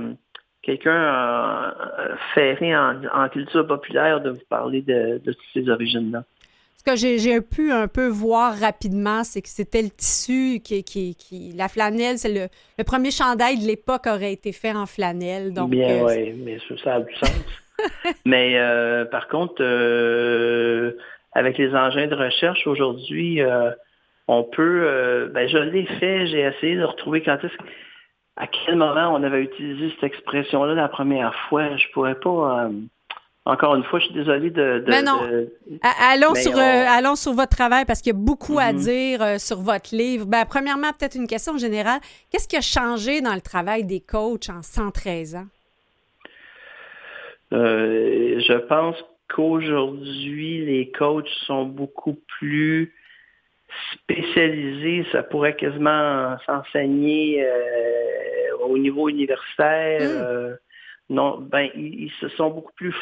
quelqu'un 0.62 1.74
ferré 2.34 2.76
en, 2.76 3.30
culture 3.30 3.66
populaire 3.66 4.22
de 4.22 4.32
vous 4.32 4.46
parler 4.50 4.82
de, 4.82 5.22
de 5.24 5.32
toutes 5.32 5.54
ces 5.54 5.70
origines-là 5.70 6.24
que 6.88 6.96
j'ai 6.96 7.42
pu 7.42 7.72
un 7.72 7.88
peu 7.88 8.08
voir 8.08 8.58
rapidement, 8.58 9.24
c'est 9.24 9.42
que 9.42 9.50
c'était 9.50 9.82
le 9.82 9.90
tissu 9.90 10.62
qui, 10.64 10.84
qui, 10.84 11.54
la 11.56 11.68
flanelle, 11.68 12.18
c'est 12.18 12.34
le, 12.34 12.84
premier 12.84 13.12
chandail 13.12 13.60
de 13.60 13.68
l'époque 13.68 14.08
aurait 14.08 14.34
été 14.34 14.52
fait 14.52 14.72
en 14.72 14.86
flanelle. 14.86 15.54
Donc, 15.54 15.72
Bien, 15.72 15.90
euh, 15.90 16.06
oui, 16.06 16.34
mais 16.44 16.58
ça 16.84 16.96
a 16.96 17.00
du 17.02 17.14
sens. 17.16 17.46
mais 18.26 18.58
euh, 18.58 19.06
par 19.06 19.28
contre, 19.28 19.56
euh, 19.60 20.94
avec 21.34 21.58
les 21.58 21.74
engins 21.76 22.08
de 22.08 22.16
recherche 22.16 22.66
aujourd'hui, 22.68 23.42
on 24.28 24.44
peut, 24.44 25.30
ben, 25.34 25.48
je 25.48 25.58
l'ai 25.58 25.86
fait, 26.00 26.28
j'ai 26.28 26.42
essayé 26.42 26.78
de 26.78 26.84
retrouver 26.84 27.22
quand 27.22 27.38
est-ce 27.44 27.58
à 28.38 28.48
quel 28.48 28.76
moment 28.76 29.14
on 29.14 29.24
avait 29.24 29.44
utilisé 29.44 29.92
cette 29.96 30.04
expression-là 30.04 30.74
la 30.74 30.88
première 30.88 31.34
fois? 31.50 31.76
Je 31.76 31.86
pourrais 31.94 32.16
pas 32.16 32.70
encore 33.48 33.76
une 33.76 33.84
fois, 33.86 34.00
je 34.00 34.06
suis 34.06 34.14
désolé 34.14 34.50
de. 34.50 34.84
Mais 34.88 35.02
non. 35.02 35.22
Allons, 35.82 36.36
sur, 36.36 36.58
euh, 36.58 36.86
allons 36.90 37.16
sur 37.16 37.32
votre 37.32 37.56
travail 37.56 37.86
parce 37.86 38.02
qu'il 38.02 38.12
y 38.12 38.16
a 38.16 38.20
beaucoup 38.20 38.60
à 38.60 38.74
mhm. 38.74 38.80
dire 38.80 39.22
euh, 39.22 39.38
sur 39.38 39.62
votre 39.62 39.96
livre. 39.96 40.26
Ben, 40.26 40.44
premièrement, 40.46 40.92
peut-être 40.92 41.16
une 41.16 41.28
question 41.28 41.58
générale. 41.58 42.02
Qu'est-ce 42.30 42.48
qui 42.48 42.58
a 42.58 42.62
changé 42.62 43.22
dans 43.22 43.34
le 43.34 43.40
travail 43.40 43.86
des 43.86 44.02
coachs 44.02 44.50
en 44.50 44.62
113 44.62 45.36
ans? 45.36 45.46
Euh, 47.54 48.42
je 48.42 48.58
pense 48.68 48.98
qu'aujourd'hui, 49.34 50.66
les 50.66 50.92
coachs 50.92 51.30
sont 51.46 51.64
beaucoup 51.64 52.20
plus 52.40 52.94
spécialisés. 53.94 55.06
Ça 55.12 55.24
pourrait 55.24 55.56
quasiment 55.56 56.38
s'enseigner 56.46 57.46
au 58.62 58.78
niveau 58.78 59.10
universitaire. 59.10 60.02
Hmm. 60.02 60.56
non, 61.10 61.38
ben, 61.40 61.70
ils, 61.76 62.12
se 62.20 62.28
sont 62.30 62.50
beaucoup 62.50 62.74
plus 62.74 62.96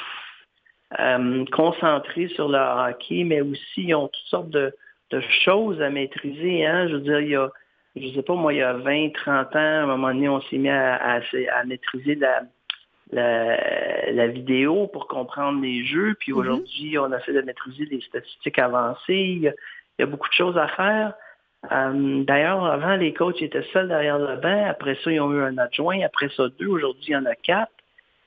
euh, 1.00 1.46
concentrés 1.52 2.28
sur 2.30 2.48
le 2.48 2.58
hockey, 2.58 3.24
mais 3.24 3.42
aussi 3.42 3.84
ils 3.84 3.96
ont 3.96 4.08
toutes 4.08 4.28
sortes 4.28 4.50
de, 4.50 4.74
choses 5.46 5.82
à 5.82 5.90
maîtriser. 5.90 6.66
Hein? 6.66 6.90
Je 6.90 6.96
veux 6.96 7.02
dire, 7.02 7.22
il 7.22 7.30
y 7.30 7.36
a, 7.36 7.50
je 7.96 8.14
sais 8.14 8.22
pas, 8.22 8.36
moi, 8.36 8.54
il 8.54 8.58
y 8.58 8.62
a 8.62 8.74
20, 8.74 9.14
30 9.14 9.56
ans, 9.56 9.60
à 9.60 9.60
un 9.60 9.86
moment 9.86 10.10
donné, 10.10 10.28
on 10.28 10.42
s'est 10.42 10.58
mis 10.58 10.70
à, 10.70 11.22
maîtriser 11.66 12.16
la, 12.16 12.44
la, 14.12 14.28
vidéo 14.28 14.88
pour 14.88 15.08
comprendre 15.08 15.62
les 15.62 15.86
jeux. 15.86 16.16
Puis 16.20 16.34
mm-hmm. 16.34 16.36
aujourd'hui, 16.36 16.98
on 17.00 17.14
essaie 17.14 17.32
de 17.32 17.42
maîtriser 17.42 17.86
les 17.86 18.02
statistiques 18.02 18.60
avancées. 18.60 19.54
Il 19.98 20.02
y 20.02 20.04
a, 20.04 20.06
beaucoup 20.08 20.30
de 20.30 20.34
choses 20.34 20.58
à 20.58 20.68
faire. 20.70 21.14
Euh, 21.72 22.24
d'ailleurs, 22.24 22.66
avant, 22.66 22.96
les 22.96 23.14
coachs 23.14 23.42
étaient 23.42 23.66
seuls 23.74 23.88
derrière 23.88 24.20
le 24.20 24.36
banc. 24.38 24.66
Après 24.68 24.98
ça, 25.04 25.12
ils 25.12 25.20
ont 25.20 25.32
eu 25.32 25.42
un 25.42 25.58
adjoint. 25.58 26.02
Après 26.02 26.30
ça, 26.36 26.48
deux. 26.60 26.68
Aujourd'hui, 26.68 27.06
il 27.08 27.12
y 27.12 27.16
en 27.16 27.26
a 27.26 27.36
quatre. 27.36 27.72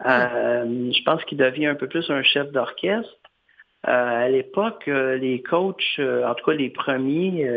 Euh, 0.07 0.93
je 0.93 1.03
pense 1.03 1.25
qu'il 1.25 1.39
devient 1.39 1.67
un 1.67 1.75
peu 1.75 1.89
plus 1.89 2.09
un 2.11 2.23
chef 2.23 2.51
d'orchestre. 2.53 3.13
Euh, 3.87 4.25
à 4.25 4.29
l'époque, 4.29 4.87
les 4.87 5.43
coachs, 5.43 6.01
en 6.01 6.35
tout 6.35 6.45
cas 6.45 6.57
les 6.57 6.71
premiers, 6.71 7.49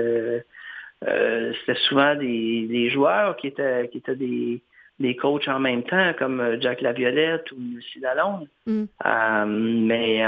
c'était 1.01 1.79
souvent 1.87 2.15
des, 2.15 2.89
joueurs 2.89 3.35
qui 3.37 3.47
étaient, 3.47 3.89
qui 3.89 3.99
étaient 3.99 4.15
des, 4.15 4.61
des 4.99 5.15
coachs 5.15 5.47
en 5.47 5.59
même 5.59 5.83
temps, 5.83 6.13
comme 6.17 6.57
Jack 6.61 6.81
Laviolette 6.81 7.51
ou 7.51 7.55
Lucie 7.59 7.99
Lalonde. 7.99 8.47
Mm. 8.67 8.83
mais 9.87 10.23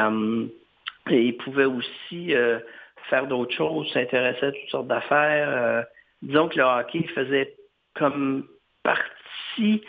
ils 1.11 1.37
pouvaient 1.37 1.65
aussi 1.65 2.33
faire 3.09 3.27
d'autres 3.27 3.55
choses, 3.55 3.91
s'intéresser 3.93 4.45
à 4.47 4.51
toutes 4.51 4.69
sortes 4.69 4.87
d'affaires. 4.87 5.85
disons 6.21 6.49
que 6.49 6.57
le 6.57 6.63
hockey 6.63 7.03
faisait 7.15 7.55
comme 7.95 8.47
partie 8.83 9.83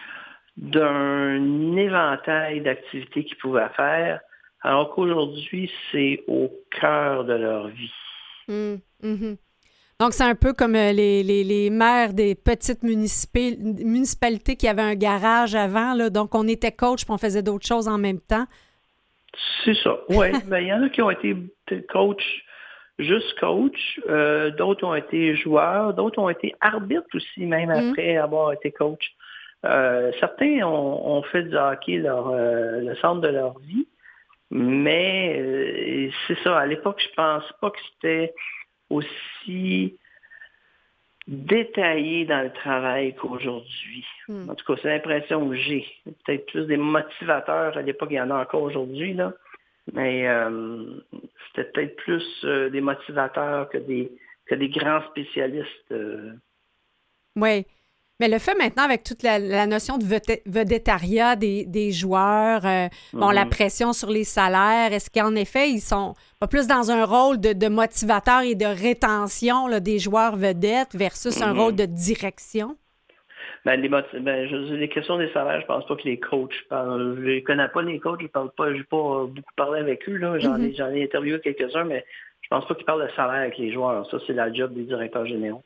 d'un 0.57 1.77
éventail 1.77 2.61
d'activités 2.61 3.25
qu'ils 3.25 3.37
pouvaient 3.39 3.69
faire, 3.77 4.21
alors 4.63 4.95
qu'aujourd'hui, 4.95 5.71
c'est 5.91 6.23
au 6.29 6.51
cœur 6.81 7.25
de 7.25 7.35
leur 7.35 7.69
vie. 7.69 7.93
Mmh, 8.49 8.75
mmh. 9.03 9.35
Donc, 10.01 10.13
c'est 10.13 10.25
un 10.25 10.35
peu 10.35 10.53
comme 10.53 10.75
euh, 10.75 10.93
les, 10.93 11.23
les, 11.23 11.71
maires 11.71 12.13
des 12.13 12.35
petites 12.35 12.83
municipalités 12.83 14.57
qui 14.57 14.67
avaient 14.67 14.83
un 14.83 14.97
garage 14.97 15.55
avant. 15.55 15.95
Là, 15.95 16.11
donc, 16.11 16.35
on 16.35 16.49
était 16.49 16.73
coach 16.73 17.05
puis 17.05 17.13
on 17.13 17.19
faisait 17.19 17.43
d'autres 17.43 17.67
choses 17.67 17.89
en 17.89 17.99
même 17.99 18.21
temps. 18.21 18.47
C'est 19.65 19.77
ça, 19.77 19.99
oui. 20.09 20.29
Ben, 20.47 20.59
il 20.59 20.69
y 20.69 20.73
en 20.73 20.83
a 20.83 20.89
qui 20.89 21.01
ont 21.03 21.11
été 21.11 21.37
coach, 21.89 22.23
juste 22.99 23.39
coach. 23.39 24.01
Euh, 24.09 24.51
d'autres 24.51 24.85
ont 24.87 24.95
été 24.95 25.37
joueurs. 25.37 25.95
D'autres 25.95 26.19
ont 26.19 26.29
été 26.29 26.55
arbitres 26.61 27.07
aussi, 27.15 27.47
même 27.47 27.69
mmh. 27.69 27.91
après 27.91 28.17
avoir 28.17 28.53
été 28.53 28.73
coach. 28.73 29.15
Euh, 29.65 30.13
certains 30.21 30.63
ont, 30.63 31.23
fait 31.23 31.45
du 31.45 31.57
hockey 31.57 31.97
leur, 31.97 32.29
euh, 32.29 32.81
le 32.81 32.95
centre 32.97 33.23
de 33.23 33.29
leur 33.29 33.59
vie, 33.61 33.89
mais 34.51 36.11
c'est 36.27 36.39
ça, 36.41 36.59
à 36.59 36.67
l'époque, 36.67 37.03
je 37.03 37.15
pense 37.15 37.45
pas 37.63 37.71
que 37.71 37.79
c'était 37.93 38.35
aussi 38.91 39.99
détaillé 41.27 42.27
dans 42.27 42.43
le 42.43 42.53
travail 42.53 43.15
qu'aujourd'hui. 43.15 44.05
Hmm. 44.29 44.51
En 44.51 44.55
tout 44.55 44.67
cas, 44.67 44.79
c'est 44.83 44.89
l'impression 44.89 45.49
que 45.49 45.57
j'ai. 45.57 45.87
Peut-être 46.05 46.45
plus 46.47 46.67
des 46.67 46.77
motivateurs, 46.77 47.79
à 47.79 47.81
l'époque, 47.81 48.11
il 48.11 48.17
y 48.17 48.21
en 48.21 48.31
a 48.31 48.43
encore 48.43 48.63
aujourd'hui, 48.63 49.15
là. 49.15 49.33
Mais 49.93 50.27
c'était 51.49 51.71
peut-être 51.71 51.97
plus 51.97 52.45
des 52.73 52.81
motivateurs 52.81 53.69
que 53.69 53.79
des, 53.79 54.11
que 54.47 54.55
des 54.55 54.69
grands 54.69 55.03
spécialistes. 55.11 55.95
Oui. 57.37 57.67
Mais 58.21 58.29
le 58.29 58.39
fait 58.39 58.55
maintenant 58.55 58.85
avec 58.85 59.03
toute 59.03 59.25
la, 59.25 59.67
notion 59.67 59.99
de 59.99 60.05
vedettariat 60.47 61.35
des, 61.35 61.67
des 61.67 61.91
joueurs, 61.91 62.65
euh, 62.65 62.87
bon, 63.13 63.31
la 63.31 63.45
mhm. 63.45 63.51
pression 63.51 63.93
sur 63.93 64.09
les 64.09 64.23
salaires, 64.23 64.93
est-ce 64.93 65.11
qu'en 65.11 65.35
effet, 65.35 65.71
ils 65.71 65.81
sont 65.81 66.15
pas 66.39 66.47
plus 66.47 66.69
dans 66.69 66.93
un 66.93 67.05
rôle 67.05 67.41
de, 67.41 67.53
de 67.53 67.67
motivateur 67.67 68.43
et 68.43 68.55
de 68.55 68.67
rétention 68.67 69.67
là, 69.67 69.81
des 69.81 69.99
joueurs 69.99 70.37
vedettes 70.37 70.95
versus 70.95 71.43
un 71.43 71.53
rôle 71.53 71.73
mhm. 71.73 71.79
de 71.79 71.87
direction? 71.87 72.77
Ben, 73.65 73.81
les, 73.81 73.89
ben, 73.89 74.05
je, 74.13 74.75
les 74.75 74.89
questions 74.89 75.17
des 75.17 75.33
salaires, 75.33 75.61
je 75.61 75.67
pense 75.67 75.87
pas 75.87 75.97
que 75.97 76.03
les 76.03 76.21
coachs 76.21 76.53
parlent. 76.69 77.17
Je 77.19 77.31
ne 77.31 77.41
connais 77.41 77.69
pas 77.69 77.83
les 77.83 77.99
coachs, 77.99 78.21
je 78.21 78.27
parle 78.27 78.51
pas, 78.51 78.75
j'ai 78.75 78.85
pas 78.85 79.25
beaucoup 79.25 79.55
parlé 79.57 79.81
avec 79.81 80.07
eux. 80.09 80.19
J'en, 80.19 80.57
ai, 80.57 80.69
mhm. 80.69 80.75
j'en 80.77 80.91
ai 80.91 81.05
interviewé 81.05 81.41
quelques-uns, 81.41 81.85
mais 81.85 82.05
je 82.43 82.49
pense 82.49 82.67
pas 82.67 82.75
qu'ils 82.75 82.85
parlent 82.85 83.07
de 83.07 83.13
salaire 83.17 83.41
avec 83.41 83.57
les 83.57 83.73
joueurs. 83.73 84.09
Ça, 84.11 84.19
c'est 84.27 84.35
la 84.35 84.53
job 84.53 84.75
des 84.75 84.83
directeurs 84.83 85.25
généraux. 85.25 85.63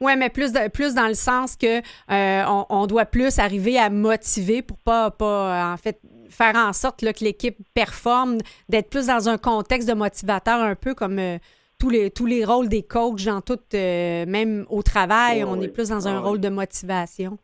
Oui, 0.00 0.16
mais 0.16 0.30
plus, 0.30 0.52
plus 0.72 0.94
dans 0.94 1.06
le 1.06 1.14
sens 1.14 1.56
que 1.56 1.78
euh, 1.78 2.64
on, 2.70 2.86
doit 2.86 3.04
plus 3.04 3.38
arriver 3.38 3.78
à 3.78 3.90
motiver 3.90 4.62
pour 4.62 4.78
pas, 4.78 5.10
pas 5.10 5.72
en 5.72 5.76
fait 5.76 6.00
faire 6.30 6.56
en 6.56 6.72
sorte 6.72 7.00
que 7.00 7.24
l'équipe 7.24 7.56
performe, 7.74 8.38
d'être 8.68 8.90
plus 8.90 9.06
dans 9.06 9.28
un 9.28 9.38
contexte 9.38 9.88
de 9.88 9.94
motivateur 9.94 10.60
un 10.60 10.74
peu 10.74 10.94
comme 10.94 11.18
euh, 11.18 11.38
tous, 11.78 11.90
les, 11.90 12.10
tous 12.10 12.26
les 12.26 12.44
rôles 12.44 12.68
des 12.68 12.82
coachs 12.82 13.24
dans 13.24 13.40
tout, 13.40 13.58
euh, 13.74 14.24
même 14.26 14.66
au 14.68 14.82
travail, 14.82 15.44
on 15.44 15.60
est 15.60 15.68
plus 15.68 15.90
dans 15.90 16.08
un 16.08 16.20
rôle 16.20 16.40
de 16.40 16.48
motivation. 16.48 17.38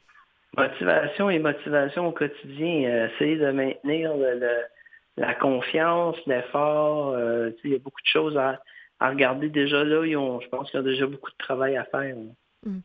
Motivation 0.57 1.31
et 1.31 1.39
motivation 1.39 2.09
au 2.09 2.12
quotidien, 2.12 3.09
essayer 3.09 3.37
de 3.37 3.51
maintenir 3.51 4.12
la 5.17 5.35
confiance, 5.35 6.17
l'effort, 6.27 7.17
il 7.65 7.71
y 7.71 7.75
a 7.75 7.79
beaucoup 7.79 8.01
de 8.03 8.07
choses 8.12 8.37
à, 8.37 8.61
à 9.03 9.11
regarder 9.11 9.49
déjà 9.49 9.83
là, 9.83 10.05
je 10.05 10.49
pense 10.49 10.71
qu'il 10.71 10.79
y 10.79 10.83
a 10.83 10.87
déjà 10.87 11.07
beaucoup 11.07 11.31
de 11.31 11.37
travail 11.37 11.77
à 11.77 11.85
faire. 11.85 12.15
Hmm. 12.65 12.81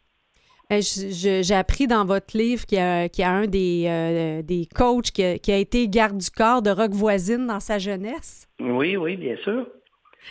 Ben, 0.70 0.82
j'ai 0.82 1.56
appris 1.56 1.88
dans 1.88 2.04
votre 2.04 2.36
livre 2.36 2.66
qu'il 2.66 2.78
y 2.78 2.82
a, 2.82 3.30
un 3.30 3.46
des, 3.46 3.86
euh, 3.88 4.42
des 4.42 4.68
coachs 4.76 5.12
qui 5.12 5.24
a, 5.24 5.58
été 5.58 5.88
garde 5.88 6.18
du 6.18 6.30
corps 6.30 6.62
de 6.62 6.72
Rock 6.72 6.92
Voisine 6.92 7.48
dans 7.48 7.62
sa 7.62 7.78
jeunesse. 7.78 8.48
Oui, 8.60 8.98
oui, 8.98 9.16
bien 9.16 9.38
sûr. 9.44 9.68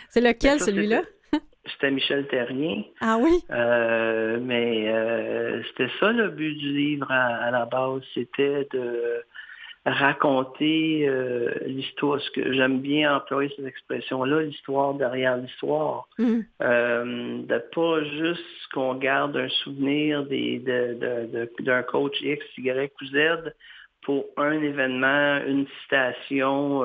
C'est 0.09 0.21
lequel, 0.21 0.59
ben, 0.59 0.65
celui-là? 0.65 1.03
C'était 1.73 1.91
Michel 1.91 2.27
Terrien. 2.29 2.83
Ah 3.01 3.17
oui? 3.21 3.43
Euh, 3.51 4.39
mais 4.41 4.89
euh, 4.89 5.63
c'était 5.69 5.91
ça 5.99 6.13
le 6.13 6.29
but 6.29 6.55
du 6.55 6.73
livre 6.73 7.11
à, 7.11 7.51
la 7.51 7.67
base, 7.67 8.03
c'était 8.15 8.69
de 8.73 9.23
raconter 9.85 11.07
euh, 11.09 11.53
l'histoire, 11.65 12.21
ce 12.21 12.31
que 12.33 12.53
j'aime 12.53 12.81
bien 12.81 13.17
employer 13.17 13.53
cette 13.57 13.67
expression-là, 13.67 14.43
l'histoire 14.43 14.95
derrière 14.95 15.37
l'histoire. 15.37 16.09
Mm. 16.19 16.41
Euh, 16.63 17.43
de 17.43 17.59
pas 17.75 18.05
juste 18.05 18.73
qu'on 18.73 18.95
garde 18.95 19.37
un 19.37 19.49
souvenir 19.49 20.25
des, 20.25 20.59
de, 20.59 21.49
d'un 21.61 21.83
coach 21.83 22.21
X, 22.21 22.45
Y 22.59 22.93
ou 23.01 23.07
Z 23.07 23.53
pour 24.03 24.25
un 24.37 24.61
événement, 24.61 25.41
une 25.47 25.67
citation, 25.83 26.85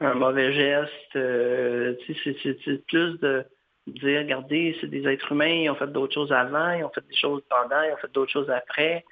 un 0.00 0.14
mauvais 0.14 0.52
geste. 0.52 1.16
Euh, 1.16 1.94
c'est, 2.06 2.86
plus 2.86 3.18
de 3.20 3.44
dire, 3.86 4.20
regardez, 4.20 4.76
c'est 4.80 4.88
des 4.88 5.06
êtres 5.06 5.32
humains, 5.32 5.46
ils 5.46 5.70
ont 5.70 5.74
fait 5.74 5.86
d'autres 5.86 6.14
choses 6.14 6.32
avant, 6.32 6.72
ils 6.72 6.84
ont 6.84 6.90
fait 6.90 7.06
des 7.08 7.16
choses 7.16 7.42
pendant, 7.48 7.82
ils 7.82 7.92
ont 7.92 7.96
fait 7.96 8.12
d'autres 8.12 8.32
choses 8.32 8.50
après. 8.50 9.04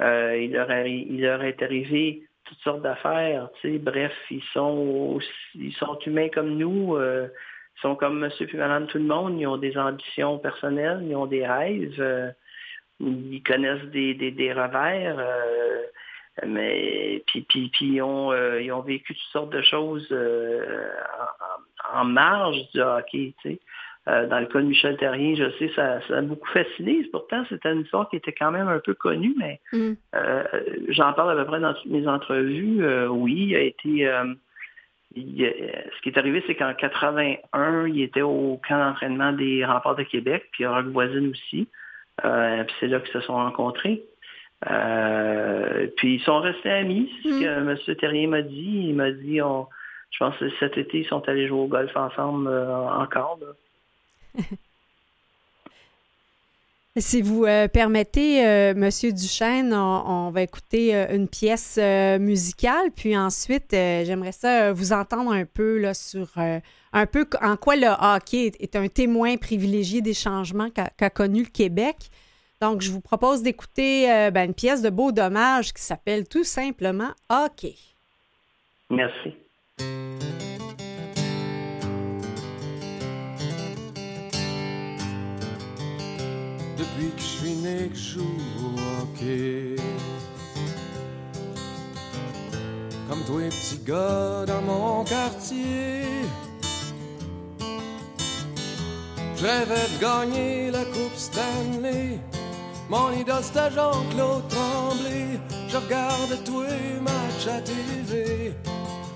Euh, 0.00 0.36
il, 0.38 0.52
leur 0.52 1.42
est 1.42 1.62
arrivé 1.62 2.26
toutes 2.44 2.58
sortes 2.60 2.82
d'affaires. 2.82 3.48
Bref, 3.64 4.12
ils 4.30 4.42
sont 4.52 5.18
ils 5.54 5.74
sont 5.74 5.98
humains 6.06 6.28
comme 6.28 6.56
nous. 6.56 6.96
Euh, 6.96 7.28
ils 7.76 7.80
sont 7.80 7.96
comme 7.96 8.18
monsieur 8.18 8.48
et 8.52 8.56
madame 8.56 8.86
tout 8.86 8.98
le 8.98 9.04
monde. 9.04 9.38
Ils 9.38 9.46
ont 9.46 9.58
des 9.58 9.76
ambitions 9.76 10.38
personnelles, 10.38 11.04
ils 11.06 11.16
ont 11.16 11.26
des 11.26 11.46
rêves. 11.46 11.94
Euh, 11.98 12.30
ils 13.00 13.42
connaissent 13.42 13.84
des, 13.90 14.14
des, 14.14 14.30
des 14.30 14.52
revers. 14.52 15.18
Mais 16.46 17.22
puis, 17.26 17.42
puis, 17.42 17.68
puis 17.72 17.86
ils, 17.86 18.02
ont, 18.02 18.32
euh, 18.32 18.60
ils 18.62 18.72
ont 18.72 18.80
vécu 18.80 19.14
toutes 19.14 19.32
sortes 19.32 19.50
de 19.52 19.60
choses 19.62 20.06
euh, 20.12 20.88
en, 21.92 22.00
en, 22.00 22.04
marge 22.04 22.56
du 22.72 22.80
hockey. 22.80 23.34
Tu 23.42 23.50
sais. 23.50 23.60
Euh, 24.08 24.26
dans 24.26 24.40
le 24.40 24.46
cas 24.46 24.58
de 24.60 24.64
Michel 24.66 24.96
Terrien, 24.96 25.36
je 25.36 25.48
sais, 25.58 25.70
ça, 25.76 26.00
ça 26.08 26.16
a 26.18 26.22
beaucoup 26.22 26.48
fasciné. 26.48 27.04
Pourtant, 27.12 27.44
c'était 27.48 27.70
une 27.72 27.82
histoire 27.82 28.08
qui 28.08 28.16
était 28.16 28.32
quand 28.32 28.50
même 28.50 28.66
un 28.66 28.80
peu 28.80 28.94
connue, 28.94 29.34
mais 29.38 29.60
Mm. 29.72 29.92
euh, 30.16 30.42
j'en 30.88 31.12
parle 31.12 31.38
à 31.38 31.44
peu 31.44 31.48
près 31.48 31.60
dans 31.60 31.74
toutes 31.74 31.86
mes 31.92 32.08
entrevues. 32.08 32.84
Euh, 32.84 33.06
oui, 33.08 33.48
il 33.50 33.54
a 33.56 33.60
été. 33.60 34.08
euh, 34.08 34.34
il- 35.14 35.44
ce 35.96 36.00
qui 36.02 36.08
est 36.08 36.18
arrivé, 36.18 36.42
c'est 36.46 36.54
qu'en 36.56 36.72
81, 36.74 37.86
il 37.86 38.02
était 38.02 38.22
au 38.22 38.60
camp 38.66 38.78
d'entraînement 38.78 39.32
des 39.32 39.64
remparts 39.64 39.96
de 39.96 40.02
Québec, 40.04 40.48
puis 40.52 40.64
à 40.64 40.74
Roque-Voisine 40.74 41.28
aussi. 41.30 41.68
Euh, 42.24 42.64
puis 42.64 42.74
c'est 42.80 42.88
là 42.88 42.98
qu'ils 43.00 43.12
se 43.12 43.20
sont 43.20 43.34
rencontrés. 43.34 44.02
Euh, 44.70 45.86
puis 45.96 46.16
ils 46.16 46.22
sont 46.22 46.40
restés 46.40 46.70
amis, 46.70 47.10
c'est 47.22 47.28
ce 47.30 47.34
Mm. 47.34 47.40
que 47.40 47.90
M. 47.90 47.96
Terrien 47.96 48.28
m'a 48.28 48.42
dit. 48.42 48.86
Il 48.88 48.94
m'a 48.94 49.10
dit, 49.10 49.40
on, 49.42 49.66
je 50.10 50.18
pense 50.18 50.36
que 50.36 50.48
cet 50.60 50.78
été, 50.78 51.00
ils 51.00 51.06
sont 51.06 51.28
allés 51.28 51.48
jouer 51.48 51.58
au 51.60 51.66
golf 51.66 51.94
ensemble 51.96 52.48
euh, 52.48 52.88
encore. 52.88 53.38
là. 53.40 54.42
Si 56.98 57.22
vous 57.22 57.46
euh, 57.46 57.68
permettez, 57.68 58.46
euh, 58.46 58.74
Monsieur 58.76 59.12
Duchesne, 59.12 59.72
on, 59.72 60.02
on 60.26 60.30
va 60.30 60.42
écouter 60.42 60.94
euh, 60.94 61.06
une 61.16 61.26
pièce 61.26 61.78
musicale, 62.20 62.90
puis 62.94 63.16
ensuite, 63.16 63.68
j'aimerais 63.70 64.32
ça 64.32 64.74
vous 64.74 64.92
entendre 64.92 65.32
un 65.32 65.46
peu 65.46 65.78
là, 65.78 65.94
sur 65.94 66.28
un 66.36 67.06
peu 67.06 67.26
en 67.40 67.56
quoi 67.56 67.76
le 67.76 67.86
hockey 67.86 68.48
est, 68.48 68.60
est 68.60 68.76
un 68.76 68.88
témoin 68.88 69.38
privilégié 69.38 70.02
des 70.02 70.12
changements 70.12 70.68
qu'a 70.68 70.90
qu'a 70.90 71.08
connu 71.08 71.44
le 71.44 71.48
Québec. 71.48 71.96
Donc, 72.62 72.80
je 72.80 72.92
vous 72.92 73.00
propose 73.00 73.42
d'écouter 73.42 74.08
euh, 74.08 74.30
ben, 74.30 74.44
une 74.44 74.54
pièce 74.54 74.82
de 74.82 74.88
beau 74.88 75.10
dommage 75.10 75.72
qui 75.74 75.82
s'appelle 75.82 76.28
tout 76.28 76.44
simplement 76.44 77.10
Hockey. 77.28 77.74
Merci. 78.88 79.34
Depuis 86.78 87.10
que 87.10 87.18
je 87.18 87.24
suis 87.24 87.54
né 87.56 87.88
que 87.88 87.96
je 87.96 88.10
joue 88.12 88.38
au 88.62 89.02
hockey 89.02 89.76
Comme 93.08 93.24
tous 93.26 93.38
les 93.38 93.48
petits 93.48 93.82
gars 93.84 94.44
dans 94.46 94.62
mon 94.62 95.02
quartier 95.02 96.04
Je 99.34 99.44
rêvais 99.44 99.88
de 99.96 100.00
gagner 100.00 100.70
la 100.70 100.84
Coupe 100.84 101.16
Stanley 101.16 102.20
Mon 102.92 103.10
idole 103.10 103.42
c'était 103.42 103.70
Jean-Claude 103.70 104.46
Tremblay 104.48 105.40
Je 105.66 105.78
regardais 105.78 106.36
tous 106.44 106.60
les 106.60 107.00
matchs 107.00 107.46
à 107.48 107.58
TV 107.62 108.54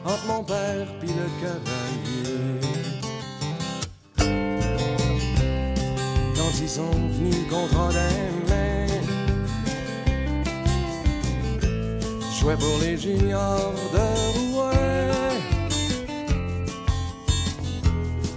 Entre 0.03 0.27
mon 0.27 0.43
père 0.43 0.87
puis 0.99 1.11
le 1.11 1.29
cavalier 1.43 2.61
quand 6.35 6.59
ils 6.59 6.69
sont 6.71 6.91
venus 6.91 7.37
contre 7.51 7.93
mains. 8.49 8.87
Je 12.33 12.41
jouais 12.41 12.57
pour 12.57 12.79
les 12.81 12.97
juniors 12.97 13.75
de 13.93 14.55
Rouen. 14.55 14.71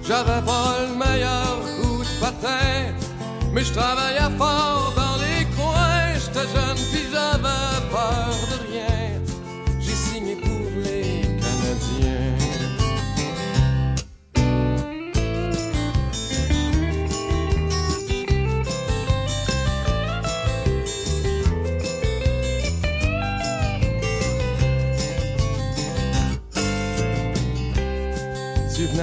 J'avais 0.06 0.41
pas 0.45 0.75
le 0.82 0.95
meilleur 0.97 1.60
coup 1.80 2.04
de 2.04 2.19
patin, 2.19 2.93
mais 3.54 3.63
je 3.63 3.71
travaillais 3.71 4.38
fort 4.38 4.99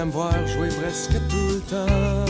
me 0.07 0.13
voir 0.13 0.47
jouer 0.47 0.69
presque 0.69 1.19
tout 1.29 1.49
le 1.55 1.61
temps. 1.61 2.25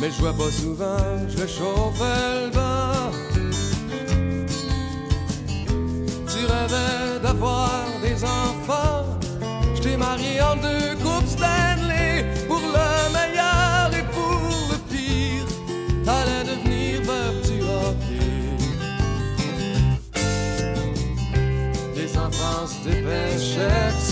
Mais 0.00 0.10
je 0.10 0.16
jouais 0.18 0.32
pas 0.32 0.50
souvent, 0.50 1.28
je 1.28 1.46
chauffais 1.46 2.46
le 2.46 2.50
vent. 2.50 3.10
Tu 6.26 6.40
rêvais 6.54 7.20
d'avoir 7.22 7.84
des 8.02 8.24
enfants. 8.24 9.04
Je 9.76 9.80
t'ai 9.82 9.96
marié 9.96 10.40
en 10.42 10.56
deux 10.56 10.96
coupes 11.02 11.28
Stanley. 11.28 12.26
Pour 12.48 12.60
le 12.60 13.12
meilleur 13.16 13.90
et 13.98 14.06
pour 14.16 14.40
le 14.70 14.78
pire, 14.90 15.46
t'allais 16.04 16.44
devenir 16.50 17.02
veuve 17.02 17.40
du 17.48 17.58
hockey. 17.62 18.56
Les 21.96 22.18
enfants 22.18 22.66
se 22.66 22.88
dépêchaient 22.88 24.11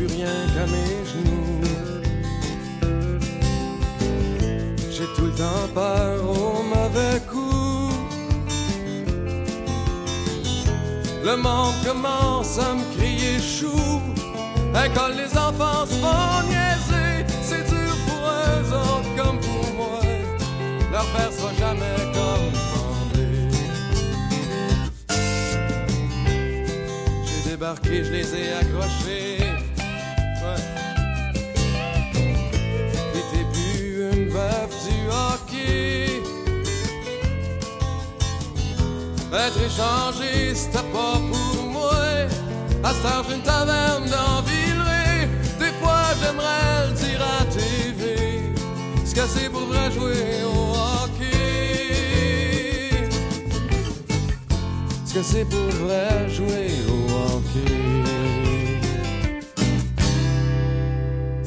plus 0.00 0.16
rien 0.16 0.46
qu'à 0.54 0.66
mes 0.66 1.04
genoux. 1.12 1.60
J'ai 4.90 5.06
tout 5.16 5.26
le 5.26 5.32
temps 5.32 5.68
peur 5.74 6.22
au 6.22 6.62
mauvais 6.62 7.20
coup. 7.30 7.90
Le 11.24 11.36
monde 11.36 11.74
commence 11.84 12.58
à 12.58 12.74
me 12.74 12.84
crier 12.96 13.38
chou. 13.40 14.00
Quand 14.94 15.08
les 15.08 15.36
enfants 15.36 15.84
se 15.86 15.94
font 15.94 16.42
niaiser, 16.48 17.26
c'est 17.42 17.64
dur 17.68 17.94
pour 18.06 18.22
eux 18.26 18.72
autres 18.72 19.14
comme 19.16 19.38
pour 19.38 19.66
moi. 19.76 20.00
Leur 20.90 21.04
père 21.12 21.32
sera 21.32 21.52
jamais 21.54 21.96
comme 22.14 22.46
demandé. 22.56 23.26
J'ai 27.26 27.50
débarqué, 27.50 28.04
je 28.04 28.12
les 28.12 28.34
ai 28.34 28.52
accrochés. 28.54 29.49
Être 39.32 39.58
échangé, 39.58 40.54
c'était 40.54 40.78
pas 40.92 41.20
pour 41.30 41.64
moi. 41.70 41.92
À 42.82 42.92
j'ai 42.92 43.34
une 43.34 43.42
taverne 43.42 44.04
dans. 44.10 44.40
Des 45.58 45.72
fois, 45.80 46.02
j'aimerais 46.20 46.88
le 46.88 46.94
dire 46.94 47.22
à 47.22 47.44
TV. 47.44 48.52
Ce 49.04 49.14
que 49.14 49.20
c'est 49.28 49.48
pour 49.50 49.66
vrai 49.66 49.90
jouer 49.92 50.42
au 50.44 50.72
hockey. 51.04 51.30
Ce 55.04 55.14
que 55.14 55.22
c'est 55.22 55.44
pour 55.44 55.70
vrai 55.84 56.28
jouer 56.28 56.70
au 56.88 56.92
hockey. 56.92 56.99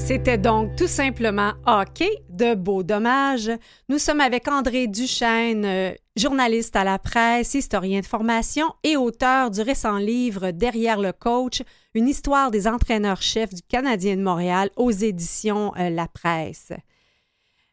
C'était 0.06 0.38
donc 0.38 0.76
tout 0.76 0.88
simplement 0.88 1.54
Hockey 1.66 2.10
de 2.28 2.56
Beau 2.56 2.84
Dommage. 2.84 3.50
Nous 3.88 4.00
sommes 4.00 4.20
avec 4.20 4.50
André 4.50 4.88
Duchesne, 4.88 5.64
euh, 5.64 5.94
journaliste 6.18 6.76
à 6.76 6.84
la 6.84 7.00
presse, 7.00 7.54
historien 7.54 8.02
de 8.02 8.06
formation 8.06 8.66
et 8.84 8.98
auteur 8.98 9.50
du 9.50 9.62
récent 9.62 9.98
livre 9.98 10.52
Derrière 10.52 11.00
le 11.00 11.14
coach, 11.14 11.62
une 11.94 12.10
histoire 12.10 12.52
des 12.52 12.68
entraîneurs-chefs 12.68 13.54
du 13.54 13.62
Canadien 13.62 14.18
de 14.18 14.24
Montréal 14.24 14.72
aux 14.76 14.92
éditions 14.92 15.72
euh, 15.80 15.90
La 15.90 16.10
Presse. 16.10 16.74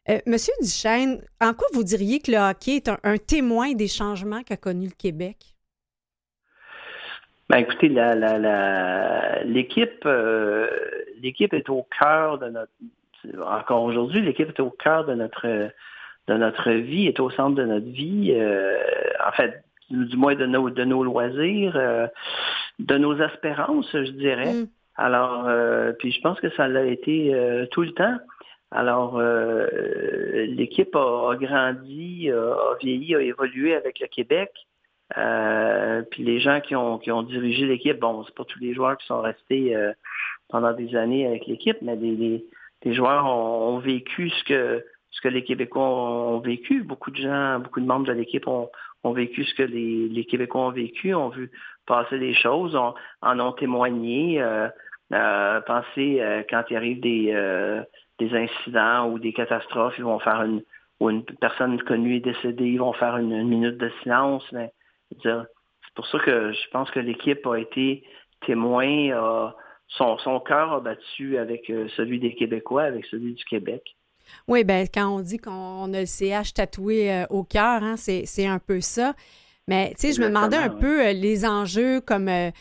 Euh, 0.09 0.21
Monsieur 0.25 0.55
Duchesne, 0.63 1.21
en 1.41 1.53
quoi 1.53 1.67
vous 1.73 1.83
diriez 1.83 2.21
que 2.21 2.31
le 2.31 2.39
hockey 2.39 2.77
est 2.77 2.89
un, 2.89 3.19
témoin 3.19 3.73
des 3.73 3.89
changements 3.89 4.45
qu'a 4.45 4.57
connu 4.57 4.87
le 4.87 4.95
Québec? 4.97 5.50
Ben, 7.51 7.59
écoutez, 7.59 7.89
l'équipe 9.45 10.09
l'équipe 11.21 11.53
est 11.53 11.69
au 11.69 11.85
cœur 11.99 12.39
de 12.39 12.49
notre 12.49 12.71
encore 13.45 13.83
aujourd'hui, 13.83 14.23
l'équipe 14.23 14.49
est 14.49 14.61
au 14.61 14.71
cœur 14.71 15.05
de 15.05 15.15
notre 15.15 15.71
de 16.29 16.35
notre 16.35 16.71
vie, 16.71 17.09
est 17.09 17.19
au 17.19 17.29
centre 17.31 17.57
de 17.57 17.65
notre 17.65 17.89
vie. 17.89 18.33
Euh, 18.37 18.79
en 19.27 19.33
fait, 19.33 19.65
du 19.91 20.17
moins 20.17 20.37
de 20.37 20.47
nos 20.47 20.71
de 20.71 20.85
nos 20.85 21.03
loisirs, 21.03 21.73
euh, 21.75 22.07
de 22.79 22.97
nos 22.99 23.19
espérances, 23.21 23.91
je 23.93 24.13
dirais. 24.13 24.53
Mm. 24.53 24.69
Alors, 24.95 25.49
euh, 25.49 25.93
puis 25.99 26.13
je 26.13 26.21
pense 26.21 26.39
que 26.39 26.51
ça 26.51 26.69
l'a 26.69 26.85
été 26.85 27.35
tout 27.73 27.83
le 27.83 27.93
temps. 27.93 28.17
Alors, 28.71 29.21
l'équipe 29.21 30.95
a, 30.95 31.35
grandi, 31.35 32.31
a 32.31 32.77
vieilli, 32.81 33.17
a 33.17 33.21
évolué 33.21 33.75
avec 33.75 33.99
le 33.99 34.07
Québec. 34.07 34.53
Puis 35.15 36.25
les 36.25 36.41
gens 36.41 36.61
qui 36.61 36.77
ont 36.77 36.99
qui 36.99 37.11
ont 37.11 37.23
dirigé 37.23 37.67
l'équipe, 37.67 37.99
bon, 37.99 38.25
c'est 38.25 38.35
pas 38.35 38.45
tous 38.45 38.61
les 38.61 38.75
joueurs 38.75 38.97
qui 38.97 39.07
sont 39.07 39.21
restés 39.21 39.77
pendant 40.49 40.73
des 40.73 40.95
années 40.97 41.27
avec 41.27 41.47
l'équipe, 41.47 41.79
mais 41.83 41.97
des, 41.97 42.45
joueurs 42.85 43.27
ont, 43.27 43.79
vécu 43.79 44.31
ce 44.31 44.45
que 44.45 44.85
ce 45.11 45.21
que 45.21 45.29
les 45.29 45.43
Québécois 45.43 45.83
ont, 45.83 46.39
vécu. 46.39 46.83
Beaucoup 46.83 47.11
de 47.11 47.17
gens, 47.17 47.59
beaucoup 47.59 47.81
de 47.81 47.87
membres 47.87 48.07
de 48.07 48.13
l'équipe 48.13 48.47
ont, 48.47 48.69
vécu 49.13 49.45
ce 49.45 49.55
que 49.55 49.63
les, 49.63 50.25
Québécois 50.25 50.67
ont 50.67 50.71
vécu, 50.71 51.15
ont 51.15 51.31
vu 51.31 51.51
passer 51.87 52.19
des 52.19 52.35
choses, 52.35 52.77
en 52.77 53.41
ont 53.41 53.53
témoigné. 53.53 54.41
Euh, 54.41 54.69
euh, 55.13 55.61
pensez 55.63 56.21
euh, 56.21 56.43
quand 56.49 56.63
il 56.71 56.77
arrive 56.77 57.01
des, 57.01 57.83
des 58.19 58.35
incidents 58.35 59.11
ou 59.11 59.19
des 59.19 59.33
catastrophes, 59.33 59.95
ils 59.99 60.05
vont 60.05 60.21
faire 60.21 60.43
une 60.43 60.63
ou 61.01 61.09
une 61.09 61.25
personne 61.25 61.81
connue 61.83 62.17
est 62.17 62.21
décédée, 62.21 62.67
ils 62.67 62.79
vont 62.79 62.93
faire 62.93 63.17
une, 63.17 63.49
minute 63.49 63.79
de 63.79 63.91
silence. 64.03 64.45
Mais 64.53 64.71
c'est 65.23 65.95
pour 65.95 66.07
ça 66.07 66.19
que 66.21 66.53
je 66.53 66.71
pense 66.73 66.91
que 66.91 67.01
l'équipe 67.01 67.47
a 67.47 67.57
été 67.57 68.05
témoin, 68.47 69.53
son, 69.97 70.19
son 70.19 70.41
cœur 70.41 70.73
a 70.73 70.81
battu 70.81 71.37
avec 71.37 71.69
euh, 71.71 71.89
celui 71.97 72.21
des 72.21 72.35
Québécois, 72.35 72.85
avec 72.85 73.05
celui 73.07 73.35
du 73.35 73.45
Québec. 73.45 73.83
Oui, 74.47 74.63
ben 74.63 74.87
quand 74.93 75.09
on 75.09 75.21
dit 75.21 75.39
qu'on 75.39 75.93
a 75.93 76.01
le 76.01 76.07
CH 76.07 76.55
tatoué 76.55 77.13
euh, 77.13 77.25
au 77.31 77.43
cœur, 77.43 77.83
hein, 77.83 77.97
c'est 77.97 78.47
un 78.47 78.61
peu 78.61 78.81
ça. 78.81 79.15
Mais 79.67 79.93
tu 79.99 80.09
sais, 80.09 80.13
je 80.13 80.21
me 80.21 80.29
demandais 80.29 80.57
un 80.57 80.69
peu 80.69 81.07
euh, 81.07 81.13
les 81.13 81.45
enjeux 81.45 82.01
comme 82.01 82.27
la, 82.27 82.53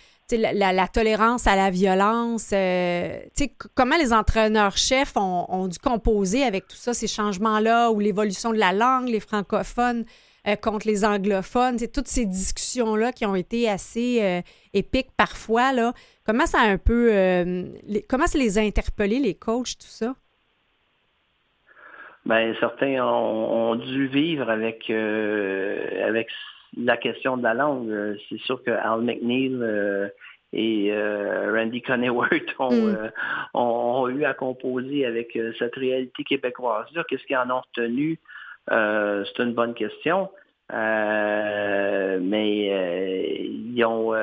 la, 0.74 0.88
tolérance 0.88 1.48
à 1.48 1.56
la 1.56 1.70
violence. 1.70 2.50
tu 2.50 2.56
sais, 2.56 3.54
comment 3.76 3.98
les 3.98 4.14
entraîneurs-chefs 4.14 5.16
ont, 5.16 5.46
ont, 5.50 5.68
dû 5.68 5.78
composer 5.78 6.44
avec 6.44 6.68
tout 6.68 6.76
ça, 6.76 6.94
ces 6.94 7.08
changements-là, 7.08 7.92
ou 7.92 8.00
l'évolution 8.00 8.52
de 8.52 8.58
la 8.58 8.74
langue, 8.74 9.08
les 9.08 9.20
francophones? 9.20 10.06
Contre 10.58 10.88
les 10.88 11.06
anglophones, 11.06 11.78
toutes 11.94 12.08
ces 12.08 12.26
discussions-là 12.26 13.12
qui 13.12 13.26
ont 13.26 13.36
été 13.36 13.70
assez 13.70 14.44
épiques 14.74 15.12
parfois. 15.18 15.74
Là. 15.74 15.94
Comment 16.26 16.46
ça 16.46 16.60
a 16.60 16.68
un 16.68 16.78
peu. 16.78 17.10
Euh, 17.12 17.64
comment 18.08 18.28
ça 18.28 18.38
les 18.38 18.58
a 18.58 18.62
interpellés, 18.62 19.20
les 19.20 19.34
coachs, 19.34 19.78
tout 19.80 19.88
ça? 19.88 20.14
Bien, 22.26 22.54
certains 22.60 23.04
ont, 23.04 23.76
dû 23.76 24.08
vivre 24.08 24.50
avec, 24.50 24.90
euh, 24.92 26.08
avec 26.08 26.28
la 26.78 26.98
question 26.98 27.38
de 27.38 27.42
la 27.44 27.56
langue. 27.56 28.18
C'est 28.30 28.40
sûr 28.42 28.64
que 28.64 28.70
Al 28.70 29.02
McNeil 29.02 29.58
euh, 29.60 30.08
et 30.54 30.94
Randy 30.94 31.82
Coneyworth 31.82 32.56
hmm. 32.60 33.10
ont, 33.56 34.08
eu 34.10 34.24
à 34.26 34.36
composer 34.36 35.06
avec 35.06 35.36
cette 35.58 35.76
réalité 35.76 36.24
québécoise-là. 36.24 37.04
Qu'est-ce 37.10 37.24
qu'ils 37.24 37.38
en 37.38 37.50
ont 37.50 37.62
retenu? 37.62 38.20
C'est 38.68 39.40
une 39.40 39.54
bonne 39.54 39.74
question. 39.74 40.30
mais 40.72 42.20
ils 43.46 43.86
ont 43.86 44.14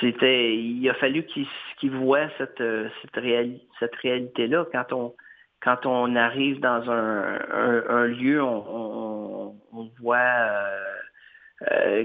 c'était, 0.00 0.56
il 0.56 0.88
a 0.88 0.94
fallu 0.94 1.24
qu'ils 1.24 1.90
voient 1.90 2.28
cette, 2.38 2.60
euh, 2.60 2.88
cette, 3.02 3.24
cette 3.78 3.94
réalité-là. 3.96 4.66
Quand 4.72 4.92
on, 4.92 5.14
quand 5.60 5.86
on 5.86 6.14
arrive 6.16 6.60
dans 6.60 6.90
un, 6.90 8.06
lieu, 8.06 8.42
on, 8.42 9.54
on, 9.72 9.90
voit 10.00 10.16
euh, 10.16 10.78
euh, 11.72 12.04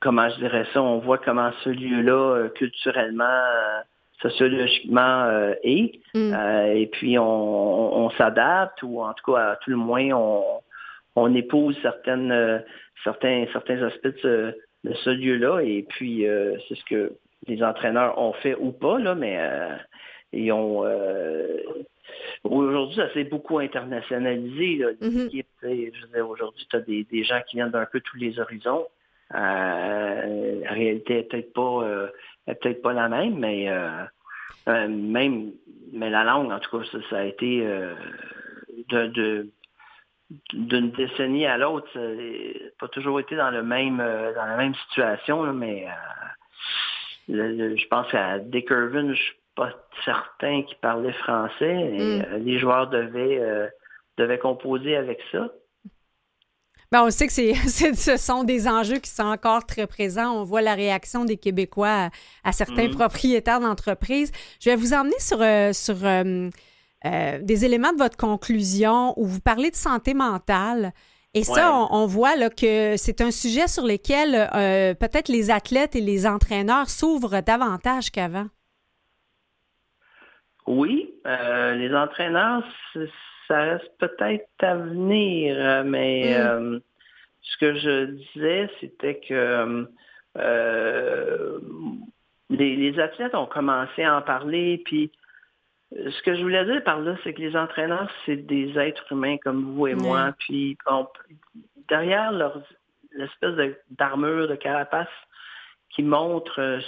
comment 0.00 0.28
je 0.30 0.36
dirais 0.36 0.66
ça, 0.72 0.82
on 0.82 0.98
voit 0.98 1.18
comment 1.18 1.52
ce 1.64 1.70
lieu-là, 1.70 2.48
culturellement, 2.54 3.40
sociologiquement 4.22 5.52
est. 5.62 6.00
Mm. 6.14 6.34
et 6.74 6.86
puis 6.86 7.18
on, 7.18 8.10
s'adapte, 8.16 8.82
ou 8.82 9.02
en 9.02 9.12
tout 9.12 9.32
cas, 9.32 9.52
à 9.52 9.56
tout 9.56 9.70
le 9.70 9.76
moins, 9.76 10.10
on, 10.12 10.42
on 11.16 11.34
épouse 11.34 11.76
certaines, 11.82 12.62
certains, 13.04 13.46
certains 13.52 13.82
aspects 13.82 14.22
de 14.24 14.54
de 14.84 14.94
ce 14.94 15.10
lieu-là. 15.10 15.60
Et 15.60 15.84
puis, 15.88 16.26
euh, 16.26 16.56
c'est 16.68 16.74
ce 16.74 16.84
que 16.84 17.12
les 17.46 17.62
entraîneurs 17.62 18.18
ont 18.18 18.32
fait 18.34 18.54
ou 18.58 18.72
pas, 18.72 18.98
là, 18.98 19.14
mais 19.14 19.36
euh, 19.38 19.76
ils 20.32 20.52
ont... 20.52 20.84
Euh, 20.84 21.58
aujourd'hui, 22.44 22.96
ça 22.96 23.12
s'est 23.12 23.24
beaucoup 23.24 23.58
internationalisé. 23.58 24.76
Là, 24.76 24.92
mm-hmm. 25.00 26.22
Aujourd'hui, 26.22 26.66
tu 26.68 26.76
as 26.76 26.80
des, 26.80 27.04
des, 27.04 27.24
gens 27.24 27.40
qui 27.48 27.56
viennent 27.56 27.70
d'un 27.70 27.86
peu 27.86 28.00
tous 28.00 28.16
les 28.16 28.38
horizons. 28.38 28.86
la 29.30 30.22
réalité 30.70 31.18
est 31.18 31.22
peut-être 31.24 31.52
pas 31.52 32.10
peut-être 32.46 32.82
pas 32.82 32.92
la 32.92 33.08
même, 33.08 33.38
mais 33.38 33.68
même 34.66 35.52
mais 35.92 36.10
la 36.10 36.24
langue, 36.24 36.50
en 36.50 36.58
tout 36.58 36.78
cas, 36.78 36.98
ça, 37.10 37.18
a 37.18 37.24
été 37.24 37.60
de, 38.88 39.06
de 39.08 39.50
d'une 40.52 40.90
décennie 40.92 41.46
à 41.46 41.58
l'autre, 41.58 41.88
pas 42.78 42.88
toujours 42.88 43.20
été 43.20 43.36
dans 43.36 43.50
le 43.50 43.62
même 43.62 44.00
euh, 44.00 44.34
dans 44.34 44.44
la 44.44 44.56
même 44.56 44.74
situation, 44.74 45.52
mais 45.52 45.86
euh, 47.28 47.76
je 47.76 47.88
pense 47.88 48.12
à 48.14 48.38
Dick 48.38 48.70
Irvin, 48.70 49.12
je 49.12 49.20
suis 49.20 49.36
pas 49.54 49.70
certain 50.04 50.62
qu'il 50.62 50.78
parlait 50.78 51.12
français. 51.12 51.92
Et, 51.92 52.18
mm. 52.18 52.22
euh, 52.22 52.38
les 52.38 52.58
joueurs 52.58 52.88
devaient 52.88 53.70
devaient 54.18 54.38
composer 54.38 54.96
avec 54.96 55.20
ça. 55.30 55.50
Ben, 56.92 57.04
on 57.06 57.10
sait 57.10 57.26
que 57.26 57.32
c'est, 57.66 57.94
ce 57.94 58.16
sont 58.18 58.44
des 58.44 58.68
enjeux 58.68 58.98
qui 58.98 59.10
sont 59.10 59.22
encore 59.22 59.64
très 59.64 59.86
présents. 59.86 60.30
On 60.32 60.44
voit 60.44 60.60
la 60.60 60.74
réaction 60.74 61.24
des 61.24 61.38
Québécois 61.38 62.10
à, 62.44 62.52
certains 62.52 62.88
mm. 62.88 62.92
propriétaires 62.92 63.60
d'entreprises. 63.60 64.30
Je 64.60 64.70
vais 64.70 64.76
vous 64.76 64.92
emmener 64.92 65.18
sur, 65.18 65.38
sur 65.74 65.96
euh, 67.04 67.38
des 67.40 67.64
éléments 67.64 67.92
de 67.92 67.98
votre 67.98 68.18
conclusion 68.18 69.14
où 69.16 69.26
vous 69.26 69.40
parlez 69.40 69.70
de 69.70 69.76
santé 69.76 70.12
mentale. 70.12 70.92
Et 71.34 71.44
ça, 71.44 71.74
on, 71.90 72.06
voit 72.06 72.36
là, 72.36 72.50
que 72.50 72.96
c'est 72.98 73.22
un 73.22 73.30
sujet 73.30 73.66
sur 73.66 73.86
lequel 73.86 74.50
euh, 74.54 74.92
peut-être 74.92 75.28
les 75.28 75.50
athlètes 75.50 75.96
et 75.96 76.02
les 76.02 76.26
entraîneurs 76.26 76.90
s'ouvrent 76.90 77.40
davantage 77.40 78.10
qu'avant. 78.10 78.48
Oui, 80.66 81.12
euh, 81.26 81.74
les 81.74 81.94
entraîneurs, 81.94 82.62
ça 83.48 83.62
reste 83.62 83.90
peut-être 83.98 84.48
à 84.60 84.76
venir, 84.76 85.84
mais 85.84 86.36
mm. 86.38 86.80
ce 87.42 87.56
que 87.58 87.74
je 87.74 88.04
disais, 88.04 88.70
c'était 88.80 89.20
que 89.20 89.86
les, 92.50 92.76
les, 92.76 93.00
athlètes 93.00 93.34
ont 93.34 93.46
commencé 93.46 94.04
à 94.04 94.16
en 94.16 94.22
parler, 94.22 94.82
puis 94.84 95.10
ce 95.94 96.22
que 96.22 96.34
je 96.34 96.42
voulais 96.42 96.64
dire 96.64 96.82
par 96.84 97.00
là, 97.00 97.16
c'est 97.22 97.34
que 97.34 97.40
les 97.40 97.56
entraîneurs, 97.56 98.10
c'est 98.24 98.36
des 98.36 98.78
êtres 98.78 99.10
humains 99.10 99.36
comme 99.38 99.74
vous 99.74 99.86
et 99.88 99.94
moi. 99.94 100.34
Puis 100.38 100.78
derrière 101.88 102.32
leur 102.32 102.62
l'espèce 103.14 103.74
d'armure, 103.90 104.48
de, 104.48 104.54
carapace 104.54 105.08
qui 105.90 106.02
montre 106.02 106.60
euh, 106.60 106.80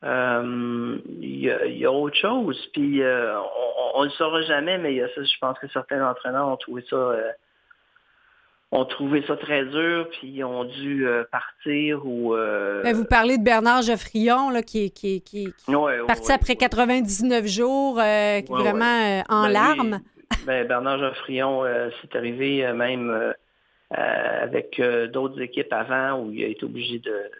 souvent, 0.00 0.10
euh, 0.10 0.98
il 1.20 1.40
y, 1.40 1.84
a 1.84 1.92
autre 1.92 2.16
chose. 2.16 2.58
Puis 2.72 3.02
euh, 3.02 3.38
on 3.94 4.00
ne 4.00 4.06
le 4.06 4.10
saura 4.12 4.42
jamais, 4.42 4.78
mais 4.78 4.94
y 4.94 5.02
a 5.02 5.08
ça, 5.08 5.22
je 5.22 5.38
pense 5.40 5.58
que 5.58 5.68
certains 5.68 6.06
entraîneurs 6.06 6.48
ont 6.48 6.56
trouvé 6.56 6.84
ça 6.88 7.14
ont 8.72 8.84
trouvé 8.84 9.22
ça 9.26 9.36
très 9.36 9.64
dur, 9.64 10.08
puis 10.10 10.42
ont 10.42 10.64
dû 10.64 11.06
euh, 11.06 11.24
partir 11.30 12.04
ou... 12.04 12.34
Euh, 12.34 12.82
ben, 12.82 12.94
vous 12.94 13.04
parlez 13.04 13.38
de 13.38 13.44
Bernard 13.44 13.82
Geoffrion, 13.82 14.50
là, 14.50 14.62
qui, 14.62 14.90
qui, 14.90 15.22
qui, 15.22 15.44
est 15.44 16.06
parti 16.06 16.32
après 16.32 16.56
99 16.56 17.46
jours, 17.46 17.98
euh, 18.00 18.40
qui 18.40 18.52
est 18.52 18.56
vraiment 18.56 19.22
en 19.28 19.44
ben, 19.44 19.52
larmes. 19.52 20.00
Ben, 20.46 20.66
Bernard 20.66 20.98
Geoffrion, 20.98 21.62
c'est 22.00 22.16
arrivé 22.16 22.70
même 22.72 23.34
avec 23.90 24.80
d'autres 25.12 25.40
équipes 25.40 25.72
avant 25.72 26.20
où 26.20 26.32
il 26.32 26.44
a 26.44 26.48
été 26.48 26.64
obligé 26.64 26.98
de, 26.98 27.30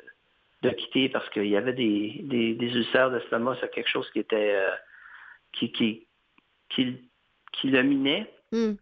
de 0.62 0.70
quitter 0.70 1.08
parce 1.08 1.28
qu'il 1.30 1.46
y 1.46 1.56
avait 1.56 1.72
des, 1.72 2.20
des, 2.24 2.54
des 2.54 2.76
ulcères 2.76 3.10
d'estomac, 3.10 3.56
c'est 3.60 3.70
quelque 3.70 3.90
chose 3.90 4.10
qui 4.10 4.20
était... 4.20 4.56
qui, 5.52 5.72
qui, 5.72 6.06
qui, 6.68 7.08
qui 7.52 7.68
le 7.68 7.82
minait. 7.82 8.30
Hmm. 8.52 8.72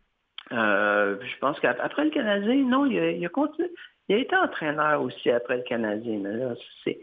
Euh, 0.52 1.16
je 1.20 1.38
pense 1.38 1.58
qu'après 1.60 2.04
le 2.04 2.10
Canadien, 2.10 2.56
non, 2.66 2.86
il 2.86 2.98
a, 2.98 3.10
il 3.10 3.24
a, 3.24 3.28
continué. 3.28 3.70
Il 4.08 4.16
a 4.16 4.18
été 4.18 4.36
entraîneur 4.36 5.00
aussi 5.02 5.30
après 5.30 5.58
le 5.58 5.62
Canadien. 5.62 6.18
Mais 6.22 6.32
là, 6.32 6.54
c'est. 6.84 7.00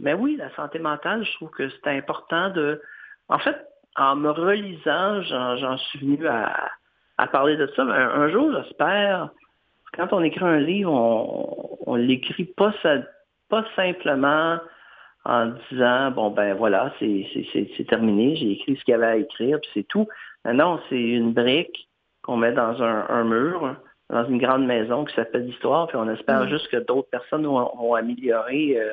Mais 0.00 0.14
oui, 0.14 0.36
la 0.36 0.54
santé 0.56 0.78
mentale, 0.78 1.24
je 1.24 1.32
trouve 1.34 1.50
que 1.50 1.68
c'est 1.68 1.88
important 1.88 2.50
de. 2.50 2.80
En 3.28 3.38
fait, 3.38 3.56
en 3.96 4.16
me 4.16 4.30
relisant, 4.30 5.22
j'en 5.22 5.76
suis 5.78 6.00
venu 6.00 6.26
à, 6.26 6.70
à, 7.18 7.26
parler 7.26 7.56
de 7.56 7.66
ça. 7.76 7.84
Mais 7.84 7.92
un, 7.92 8.28
jour, 8.28 8.50
j'espère, 8.52 9.30
quand 9.94 10.12
on 10.12 10.22
écrit 10.22 10.44
un 10.44 10.58
livre, 10.58 10.92
on 11.86 11.96
ne 11.96 12.02
l'écrit 12.02 12.44
pas, 12.44 12.74
pas 13.48 13.64
simplement 13.74 14.58
en 15.24 15.46
disant 15.70 16.10
bon 16.12 16.30
ben 16.30 16.54
voilà, 16.54 16.92
c'est 16.98 17.86
terminé, 17.88 18.36
j'ai 18.36 18.52
écrit 18.52 18.76
ce 18.76 18.84
qu'il 18.84 18.92
y 18.92 18.94
avait 18.94 19.06
à 19.06 19.16
écrire, 19.16 19.58
puis 19.60 19.70
c'est 19.74 19.88
tout. 19.88 20.06
Non, 20.44 20.80
c'est 20.88 21.00
une 21.00 21.32
brique 21.32 21.88
qu'on 22.22 22.36
met 22.36 22.52
dans 22.52 22.82
un, 22.82 23.24
mur, 23.24 23.76
dans 24.10 24.24
une 24.26 24.38
grande 24.38 24.66
maison 24.66 25.04
qui 25.04 25.14
s'appelle 25.14 25.46
l'histoire, 25.46 25.88
puis 25.88 25.96
on 25.96 26.08
espère 26.08 26.44
mm. 26.44 26.48
juste 26.48 26.68
que 26.68 26.76
d'autres 26.76 27.08
personnes 27.10 27.46
vont, 27.46 27.94
améliorer 27.94 28.78
euh, 28.78 28.92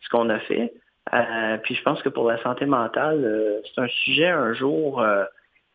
ce 0.00 0.08
qu'on 0.08 0.28
a 0.30 0.38
fait. 0.40 0.72
Euh, 1.12 1.58
puis 1.62 1.74
je 1.74 1.82
pense 1.82 2.02
que 2.02 2.08
pour 2.08 2.28
la 2.30 2.42
santé 2.42 2.64
mentale, 2.64 3.22
euh, 3.24 3.60
c'est 3.64 3.80
un 3.80 3.88
sujet 3.88 4.28
un 4.28 4.54
jour 4.54 5.04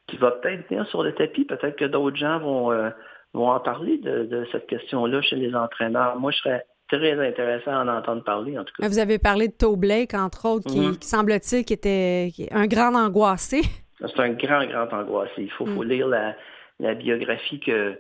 qui 0.08 0.18
va 0.18 0.32
peut-être 0.32 0.68
venir 0.70 0.88
sur 0.88 1.04
le 1.04 1.14
tapis. 1.14 1.46
Peut-être 1.46 1.76
que 1.76 1.86
d'autres 1.86 2.18
gens 2.18 2.40
vont, 2.40 2.92
vont 3.34 3.50
en 3.50 3.60
parler 3.60 3.98
de, 4.00 4.48
cette 4.52 4.66
question-là 4.68 5.22
chez 5.22 5.36
les 5.36 5.56
entraîneurs. 5.56 6.20
Moi, 6.20 6.32
je 6.32 6.40
serais 6.40 6.66
très 6.90 7.28
intéressant 7.28 7.72
à 7.72 7.84
en 7.84 7.88
entendre 7.88 8.24
parler, 8.24 8.58
en 8.58 8.64
tout 8.64 8.74
cas. 8.78 8.88
Vous 8.88 9.00
avez 9.00 9.20
parlé 9.20 9.48
de 9.48 9.54
Toe 9.54 9.78
Blake, 9.78 10.14
entre 10.14 10.48
autres, 10.48 10.70
qui, 10.70 10.80
mm-hmm. 10.80 11.04
semble-t-il 11.04 11.60
était 11.72 12.32
un 12.52 12.68
grand 12.68 12.96
angoissé. 12.96 13.62
C'est 14.00 14.20
un 14.20 14.30
grand, 14.30 14.66
grand 14.66 14.92
angoissé. 14.94 15.34
Il 15.38 15.52
faut, 15.52 15.66
faut 15.66 15.84
mm. 15.84 15.90
lire 15.90 16.08
la, 16.08 16.36
la 16.80 16.94
biographie 16.96 17.60
que 17.60 17.98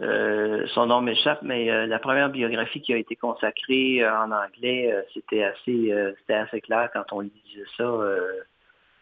euh, 0.00 0.66
son 0.68 0.86
nom 0.86 1.02
m'échappe, 1.02 1.42
mais 1.42 1.70
euh, 1.70 1.86
la 1.86 1.98
première 1.98 2.30
biographie 2.30 2.80
qui 2.80 2.94
a 2.94 2.96
été 2.96 3.16
consacrée 3.16 4.02
euh, 4.02 4.10
en 4.10 4.30
anglais, 4.30 4.94
c'était 5.12 5.44
assez 5.44 5.94
c'était 6.20 6.34
assez 6.34 6.60
clair 6.62 6.88
quand 6.92 7.04
on 7.12 7.20
lisait 7.20 7.66
ça 7.76 7.84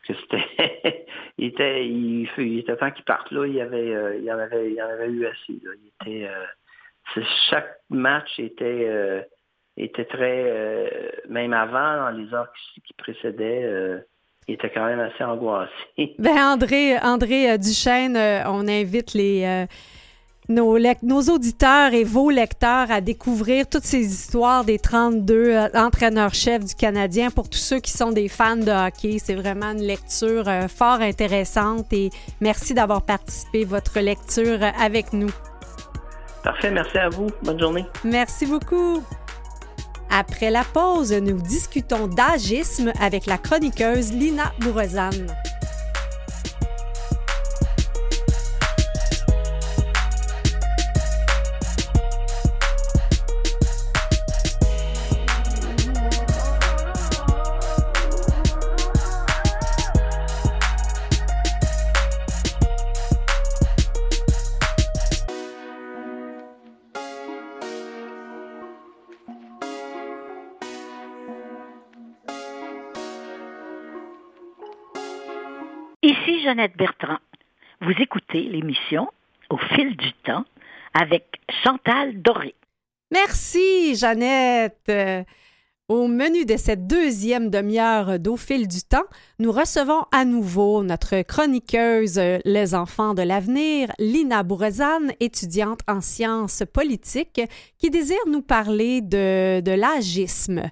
que 0.06 0.14
c'était 0.14 1.06
il 1.38 1.48
était 1.48 1.86
il, 1.86 2.28
il, 2.38 2.58
était 2.58 2.76
temps 2.76 2.90
qu'il 2.90 3.04
parte 3.04 3.30
là, 3.30 3.46
il 3.46 3.54
y 3.54 3.60
avait 3.60 4.18
il 4.18 4.24
y 4.24 4.32
en 4.32 4.38
avait 4.38 4.70
il 4.70 4.74
y 4.74 4.82
en 4.82 4.88
avait 4.88 5.08
eu 5.08 5.26
assez. 5.26 5.50
Il 5.50 5.92
était 6.00 6.28
chaque 7.50 7.78
match 7.90 8.38
était 8.38 9.24
était 9.76 10.04
très 10.04 11.12
même 11.28 11.52
avant 11.52 11.96
dans 11.96 12.10
les 12.10 12.32
heures 12.34 12.52
qui, 12.52 12.80
qui 12.82 12.94
précédaient 12.94 14.02
il 14.48 14.54
était 14.54 14.70
quand 14.70 14.86
même 14.86 15.00
assez 15.00 15.22
angoissé. 15.22 15.72
Ben 16.18 16.36
André, 16.38 16.98
André 16.98 17.50
euh, 17.50 17.58
Duchesne, 17.58 18.16
euh, 18.16 18.42
on 18.46 18.66
invite 18.66 19.12
les 19.12 19.44
euh, 19.44 19.66
nos, 20.48 20.78
nos, 21.02 21.20
auditeurs 21.20 21.92
et 21.92 22.04
vos 22.04 22.30
lecteurs 22.30 22.90
à 22.90 23.02
découvrir 23.02 23.68
toutes 23.68 23.84
ces 23.84 24.00
histoires 24.00 24.64
des 24.64 24.78
32 24.78 25.68
entraîneurs-chefs 25.74 26.64
du 26.64 26.74
Canadien. 26.74 27.30
Pour 27.30 27.50
tous 27.50 27.58
ceux 27.58 27.80
qui 27.80 27.92
sont 27.92 28.12
des 28.12 28.28
fans 28.28 28.56
de 28.56 28.70
hockey, 28.70 29.18
c'est 29.18 29.34
vraiment 29.34 29.72
une 29.72 29.82
lecture 29.82 30.46
fort 30.74 31.02
intéressante 31.02 31.92
et 31.92 32.08
merci 32.40 32.72
d'avoir 32.72 33.04
participé 33.04 33.64
votre 33.64 34.00
lecture 34.00 34.60
avec 34.80 35.12
nous. 35.12 35.30
Merci 36.72 36.98
à 36.98 37.08
vous. 37.08 37.28
Bonne 37.42 37.58
journée. 37.58 37.84
Merci 38.04 38.46
beaucoup. 38.46 39.02
Après 40.10 40.50
la 40.50 40.64
pause, 40.64 41.12
nous 41.12 41.40
discutons 41.40 42.06
d'agisme 42.06 42.92
avec 43.00 43.26
la 43.26 43.36
chroniqueuse 43.36 44.12
Lina 44.12 44.52
Bourrezane. 76.02 76.40
Jeannette 76.44 76.76
Bertrand. 76.76 77.18
Vous 77.80 77.92
écoutez 77.98 78.42
l'émission 78.42 79.08
Au 79.50 79.56
fil 79.56 79.96
du 79.96 80.12
temps 80.24 80.44
avec 80.94 81.24
Chantal 81.64 82.22
Doré. 82.22 82.54
Merci, 83.10 83.96
Jeannette. 83.96 84.92
Au 85.88 86.06
menu 86.06 86.44
de 86.44 86.56
cette 86.56 86.86
deuxième 86.86 87.50
demi-heure 87.50 88.20
d'Au 88.20 88.36
fil 88.36 88.68
du 88.68 88.82
temps, 88.82 89.06
nous 89.40 89.50
recevons 89.50 90.04
à 90.12 90.24
nouveau 90.24 90.84
notre 90.84 91.22
chroniqueuse 91.22 92.20
Les 92.44 92.76
enfants 92.76 93.14
de 93.14 93.22
l'avenir, 93.22 93.90
Lina 93.98 94.44
Bourezane, 94.44 95.12
étudiante 95.18 95.80
en 95.88 96.00
sciences 96.00 96.62
politiques, 96.72 97.40
qui 97.76 97.90
désire 97.90 98.18
nous 98.28 98.42
parler 98.42 99.00
de, 99.00 99.60
de 99.60 99.72
l'agisme. 99.72 100.70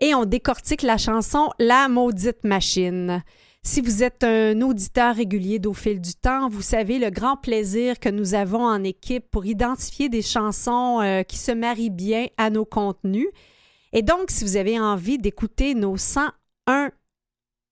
Et 0.00 0.14
on 0.14 0.26
décortique 0.26 0.82
la 0.82 0.96
chanson 0.96 1.50
La 1.58 1.88
maudite 1.88 2.44
machine. 2.44 3.24
Si 3.62 3.82
vous 3.82 4.02
êtes 4.02 4.24
un 4.24 4.62
auditeur 4.62 5.14
régulier 5.14 5.58
d'Au 5.58 5.74
fil 5.74 6.00
du 6.00 6.14
temps, 6.14 6.48
vous 6.48 6.62
savez 6.62 6.98
le 6.98 7.10
grand 7.10 7.36
plaisir 7.36 8.00
que 8.00 8.08
nous 8.08 8.32
avons 8.32 8.64
en 8.64 8.82
équipe 8.82 9.30
pour 9.30 9.44
identifier 9.44 10.08
des 10.08 10.22
chansons 10.22 11.02
euh, 11.02 11.22
qui 11.22 11.36
se 11.36 11.52
marient 11.52 11.90
bien 11.90 12.28
à 12.38 12.48
nos 12.48 12.64
contenus. 12.64 13.28
Et 13.92 14.00
donc, 14.00 14.30
si 14.30 14.44
vous 14.44 14.56
avez 14.56 14.80
envie 14.80 15.18
d'écouter 15.18 15.74
nos 15.74 15.98
101 15.98 16.90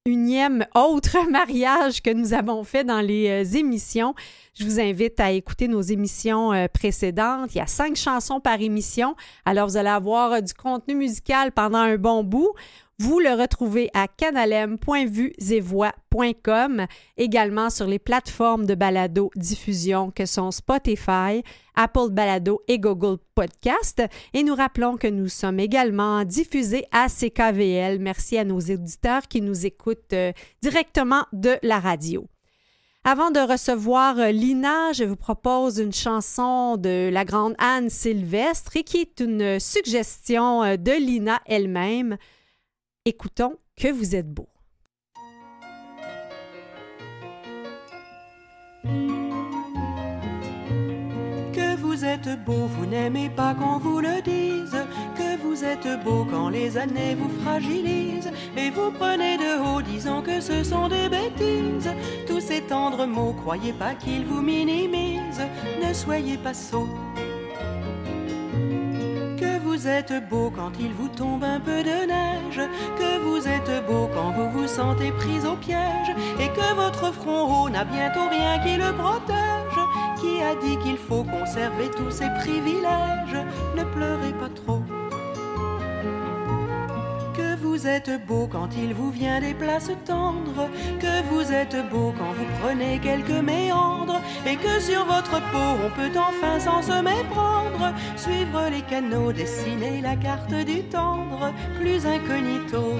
unième 0.08 0.66
autre 0.74 1.16
mariage 1.30 2.02
que 2.02 2.12
nous 2.12 2.32
avons 2.32 2.64
fait 2.64 2.84
dans 2.84 3.00
les 3.00 3.28
euh, 3.28 3.56
émissions. 3.58 4.14
Je 4.54 4.64
vous 4.64 4.80
invite 4.80 5.20
à 5.20 5.30
écouter 5.30 5.68
nos 5.68 5.82
émissions 5.82 6.52
euh, 6.52 6.66
précédentes. 6.66 7.54
Il 7.54 7.58
y 7.58 7.60
a 7.60 7.66
cinq 7.66 7.96
chansons 7.96 8.40
par 8.40 8.60
émission. 8.60 9.14
Alors, 9.44 9.68
vous 9.68 9.76
allez 9.76 9.88
avoir 9.88 10.42
du 10.42 10.52
contenu 10.54 10.94
musical 10.94 11.52
pendant 11.52 11.78
un 11.78 11.96
bon 11.96 12.24
bout. 12.24 12.52
Vous 13.00 13.20
le 13.20 13.30
retrouvez 13.30 13.90
à 13.94 14.08
canalem.vuesetvoix.com, 14.08 16.86
également 17.16 17.70
sur 17.70 17.86
les 17.86 18.00
plateformes 18.00 18.66
de 18.66 18.74
balado 18.74 19.30
diffusion 19.36 20.10
que 20.10 20.26
sont 20.26 20.50
Spotify, 20.50 21.44
Apple 21.76 22.10
Balado 22.10 22.60
et 22.66 22.80
Google 22.80 23.18
Podcast. 23.36 24.02
Et 24.34 24.42
nous 24.42 24.56
rappelons 24.56 24.96
que 24.96 25.06
nous 25.06 25.28
sommes 25.28 25.60
également 25.60 26.24
diffusés 26.24 26.86
à 26.90 27.06
CKVL. 27.08 28.00
Merci 28.00 28.36
à 28.36 28.42
nos 28.42 28.58
éditeurs 28.58 29.28
qui 29.28 29.42
nous 29.42 29.64
écoutent 29.64 30.12
euh, 30.12 30.32
directement 30.60 31.24
de 31.32 31.56
la 31.62 31.78
radio. 31.78 32.26
Avant 33.04 33.30
de 33.30 33.38
recevoir 33.38 34.18
euh, 34.18 34.32
Lina, 34.32 34.92
je 34.92 35.04
vous 35.04 35.14
propose 35.14 35.78
une 35.78 35.92
chanson 35.92 36.76
de 36.76 37.10
la 37.12 37.24
grande 37.24 37.54
Anne 37.58 37.90
Sylvestre 37.90 38.76
et 38.76 38.82
qui 38.82 38.96
est 38.96 39.20
une 39.20 39.60
suggestion 39.60 40.64
euh, 40.64 40.76
de 40.76 40.90
Lina 40.90 41.40
elle-même. 41.46 42.18
Écoutons 43.10 43.56
Que 43.74 43.90
vous 43.90 44.14
êtes 44.14 44.30
beau. 44.30 44.50
Que 51.54 51.76
vous 51.80 52.04
êtes 52.04 52.44
beau, 52.44 52.66
vous 52.66 52.84
n'aimez 52.84 53.30
pas 53.30 53.54
qu'on 53.54 53.78
vous 53.78 54.00
le 54.00 54.20
dise. 54.20 54.76
Que 55.16 55.38
vous 55.38 55.64
êtes 55.64 55.88
beau 56.04 56.26
quand 56.30 56.50
les 56.50 56.76
années 56.76 57.14
vous 57.14 57.30
fragilisent. 57.40 58.30
Et 58.58 58.68
vous 58.68 58.90
prenez 58.90 59.38
de 59.38 59.58
haut, 59.58 59.80
disant 59.80 60.20
que 60.20 60.38
ce 60.42 60.62
sont 60.62 60.88
des 60.88 61.08
bêtises. 61.08 61.90
Tous 62.26 62.40
ces 62.40 62.60
tendres 62.60 63.06
mots, 63.06 63.32
croyez 63.32 63.72
pas 63.72 63.94
qu'ils 63.94 64.26
vous 64.26 64.42
minimisent. 64.42 65.46
Ne 65.82 65.94
soyez 65.94 66.36
pas 66.36 66.52
sots 66.52 66.90
vous 69.78 69.86
êtes 69.86 70.28
beau 70.28 70.50
quand 70.54 70.72
il 70.80 70.92
vous 70.92 71.08
tombe 71.08 71.44
un 71.44 71.60
peu 71.60 71.84
de 71.84 72.06
neige, 72.06 72.60
que 72.98 73.18
vous 73.20 73.46
êtes 73.46 73.86
beau 73.86 74.08
quand 74.12 74.32
vous 74.32 74.50
vous 74.50 74.66
sentez 74.66 75.12
pris 75.12 75.46
au 75.46 75.54
piège, 75.54 76.10
et 76.40 76.48
que 76.48 76.74
votre 76.74 77.12
front 77.12 77.64
haut 77.64 77.70
n'a 77.70 77.84
bientôt 77.84 78.28
rien 78.28 78.58
qui 78.58 78.76
le 78.76 78.92
protège. 78.92 79.38
Qui 80.20 80.42
a 80.42 80.56
dit 80.56 80.76
qu'il 80.82 80.98
faut 80.98 81.22
conserver 81.22 81.90
tous 81.96 82.10
ses 82.10 82.28
privilèges 82.40 83.46
Ne 83.76 83.84
pleurez 83.84 84.32
pas 84.32 84.48
trop 84.48 84.82
vous 87.78 87.86
êtes 87.86 88.26
beau 88.26 88.48
quand 88.50 88.70
il 88.76 88.92
vous 88.92 89.12
vient 89.12 89.40
des 89.40 89.54
places 89.54 89.92
tendres, 90.04 90.68
que 90.98 91.22
vous 91.30 91.52
êtes 91.52 91.76
beau 91.90 92.12
quand 92.18 92.32
vous 92.32 92.46
prenez 92.60 92.98
quelques 92.98 93.30
méandres, 93.30 94.20
et 94.44 94.56
que 94.56 94.80
sur 94.80 95.04
votre 95.04 95.40
peau 95.52 95.70
on 95.84 95.90
peut 95.90 96.18
enfin 96.18 96.58
sans 96.58 96.82
se 96.82 97.00
méprendre, 97.00 97.94
suivre 98.16 98.68
les 98.72 98.82
canaux, 98.82 99.32
dessiner 99.32 100.00
la 100.00 100.16
carte 100.16 100.52
du 100.52 100.82
tendre, 100.84 101.52
plus 101.78 102.04
incognito 102.04 102.96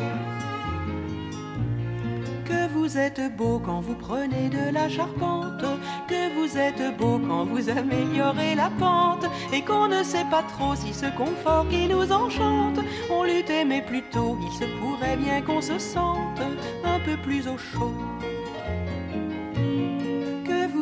que 2.48 2.68
vous 2.72 2.96
êtes 2.96 3.36
beau 3.36 3.60
quand 3.64 3.80
vous 3.80 3.94
prenez 3.94 4.48
de 4.48 4.72
la 4.72 4.88
charpente, 4.88 5.64
que 6.08 6.34
vous 6.34 6.56
êtes 6.56 6.96
beau 6.96 7.18
quand 7.18 7.44
vous 7.44 7.68
améliorez 7.68 8.54
la 8.54 8.70
pente, 8.70 9.26
et 9.52 9.62
qu'on 9.62 9.88
ne 9.88 10.02
sait 10.02 10.24
pas 10.30 10.42
trop 10.42 10.74
si 10.74 10.94
ce 10.94 11.06
confort 11.16 11.68
qui 11.68 11.86
nous 11.86 12.10
enchante, 12.10 12.80
on 13.10 13.24
l'eût 13.24 13.44
aimé 13.50 13.82
plus 13.86 14.02
tôt, 14.10 14.38
il 14.40 14.52
se 14.52 14.64
pourrait 14.80 15.18
bien 15.18 15.42
qu'on 15.42 15.60
se 15.60 15.78
sente 15.78 16.40
un 16.84 17.00
peu 17.00 17.16
plus 17.18 17.46
au 17.46 17.58
chaud 17.58 17.94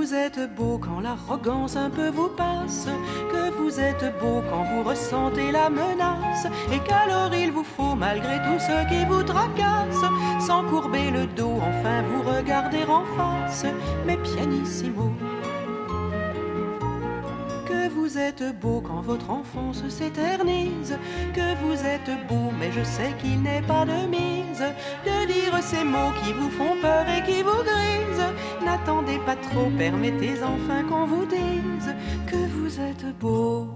vous 0.07 0.15
êtes 0.15 0.55
beau 0.55 0.79
quand 0.79 1.01
l'arrogance 1.01 1.75
un 1.75 1.91
peu 1.91 2.11
vous 2.11 2.29
passe, 2.29 2.87
que 3.33 3.51
vous 3.59 3.81
êtes 3.81 4.05
beau 4.21 4.41
quand 4.49 4.63
vous 4.63 4.85
ressentez 4.85 5.51
la 5.51 5.69
menace, 5.69 6.47
et 6.73 6.79
qu'alors 6.79 7.35
il 7.35 7.51
vous 7.51 7.65
faut, 7.65 7.97
malgré 7.97 8.37
tout 8.37 8.59
ce 8.61 8.89
qui 8.89 9.05
vous 9.07 9.25
tracasse, 9.25 10.05
sans 10.47 10.63
courber 10.65 11.11
le 11.11 11.27
dos, 11.27 11.59
enfin 11.61 12.03
vous 12.03 12.23
regarder 12.23 12.85
en 12.85 13.05
face, 13.17 13.67
mais 14.07 14.17
pianissimo 14.19 15.11
vous 18.17 18.23
êtes 18.23 18.59
beau 18.61 18.81
quand 18.81 19.03
votre 19.03 19.29
enfance 19.29 19.87
s'éternise, 19.89 20.97
que 21.35 21.55
vous 21.63 21.75
êtes 21.85 22.27
beau, 22.29 22.51
mais 22.59 22.73
je 22.73 22.83
sais 22.83 23.15
qu'il 23.21 23.43
n'est 23.43 23.61
pas 23.61 23.85
de 23.85 24.07
mise 24.09 24.65
de 25.05 25.27
dire 25.27 25.63
ces 25.63 25.85
mots 25.85 26.13
qui 26.23 26.33
vous 26.33 26.49
font 26.49 26.81
peur 26.81 27.05
et 27.11 27.23
qui 27.25 27.43
vous 27.43 27.63
grisent. 27.63 28.65
N'attendez 28.65 29.19
pas 29.27 29.37
trop, 29.37 29.71
permettez 29.77 30.43
enfin 30.43 30.83
qu'on 30.85 31.05
vous 31.05 31.27
dise 31.27 31.95
que 32.27 32.37
vous 32.37 32.81
êtes 32.81 33.19
beau. 33.19 33.69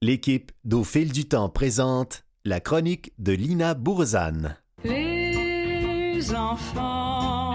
L'équipe 0.00 0.50
d'Au 0.64 0.82
fil 0.82 1.12
du 1.12 1.26
temps 1.28 1.50
présente 1.50 2.24
la 2.46 2.60
chronique 2.60 3.12
de 3.18 3.32
Lina 3.32 3.74
Bourzane 3.74 4.59
enfants 6.28 7.49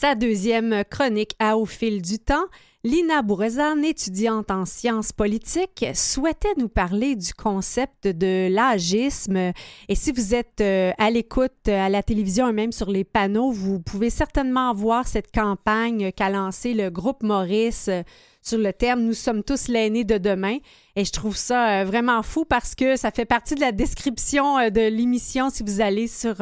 sa 0.00 0.14
deuxième 0.14 0.82
chronique 0.88 1.34
à 1.38 1.58
Au 1.58 1.66
fil 1.66 2.00
du 2.00 2.18
temps, 2.18 2.46
Lina 2.84 3.20
Bourezan, 3.20 3.82
étudiante 3.82 4.50
en 4.50 4.64
sciences 4.64 5.12
politiques, 5.12 5.84
souhaitait 5.92 6.54
nous 6.56 6.70
parler 6.70 7.16
du 7.16 7.34
concept 7.34 8.08
de 8.08 8.48
l'agisme. 8.50 9.52
Et 9.90 9.94
si 9.94 10.10
vous 10.12 10.34
êtes 10.34 10.62
euh, 10.62 10.92
à 10.96 11.10
l'écoute 11.10 11.68
à 11.68 11.90
la 11.90 12.02
télévision 12.02 12.48
et 12.48 12.52
même 12.52 12.72
sur 12.72 12.90
les 12.90 13.04
panneaux, 13.04 13.50
vous 13.50 13.78
pouvez 13.78 14.08
certainement 14.08 14.72
voir 14.72 15.06
cette 15.06 15.30
campagne 15.32 16.12
qu'a 16.12 16.30
lancée 16.30 16.72
le 16.72 16.88
groupe 16.88 17.22
Maurice 17.22 17.88
euh, 17.88 18.02
sur 18.40 18.56
le 18.56 18.72
terme 18.72 19.02
Nous 19.02 19.12
sommes 19.12 19.42
tous 19.42 19.68
l'aîné 19.68 20.04
de 20.04 20.16
demain. 20.16 20.56
Et 20.96 21.04
je 21.04 21.12
trouve 21.12 21.36
ça 21.36 21.80
euh, 21.80 21.84
vraiment 21.84 22.22
fou 22.22 22.46
parce 22.46 22.74
que 22.74 22.96
ça 22.96 23.10
fait 23.10 23.26
partie 23.26 23.54
de 23.54 23.60
la 23.60 23.72
description 23.72 24.70
de 24.70 24.88
l'émission 24.88 25.50
si 25.50 25.62
vous 25.62 25.82
allez 25.82 26.06
sur 26.08 26.36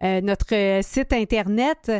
notre 0.00 0.80
site 0.82 1.12
Internet. 1.12 1.90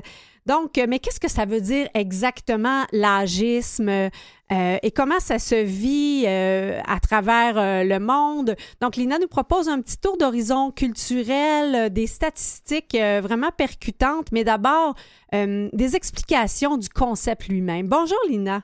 Donc, 0.49 0.79
euh, 0.79 0.87
mais 0.89 0.99
qu'est-ce 0.99 1.21
que 1.21 1.29
ça 1.29 1.45
veut 1.45 1.61
dire 1.61 1.89
exactement 1.93 2.85
l'agisme 2.91 3.91
euh, 3.91 4.79
et 4.83 4.91
comment 4.91 5.21
ça 5.21 5.39
se 5.39 5.55
vit 5.55 6.25
euh, 6.27 6.81
à 6.87 7.01
travers 7.01 7.85
le 7.85 7.99
monde? 7.99 8.55
Donc, 8.81 8.97
Lina 8.97 9.19
nous 9.19 9.29
propose 9.29 9.69
un 9.69 9.83
petit 9.83 10.01
tour 10.01 10.17
d'horizon 10.17 10.71
culturel, 10.71 11.93
des 11.93 12.07
statistiques 12.07 12.97
vraiment 12.97 13.51
percutantes, 13.51 14.33
mais 14.33 14.43
d'abord 14.43 14.95
des 15.33 15.97
explications 15.97 16.79
du 16.79 16.89
concept 16.89 17.49
lui-même. 17.49 17.87
Bonjour, 17.87 18.19
Lina. 18.27 18.63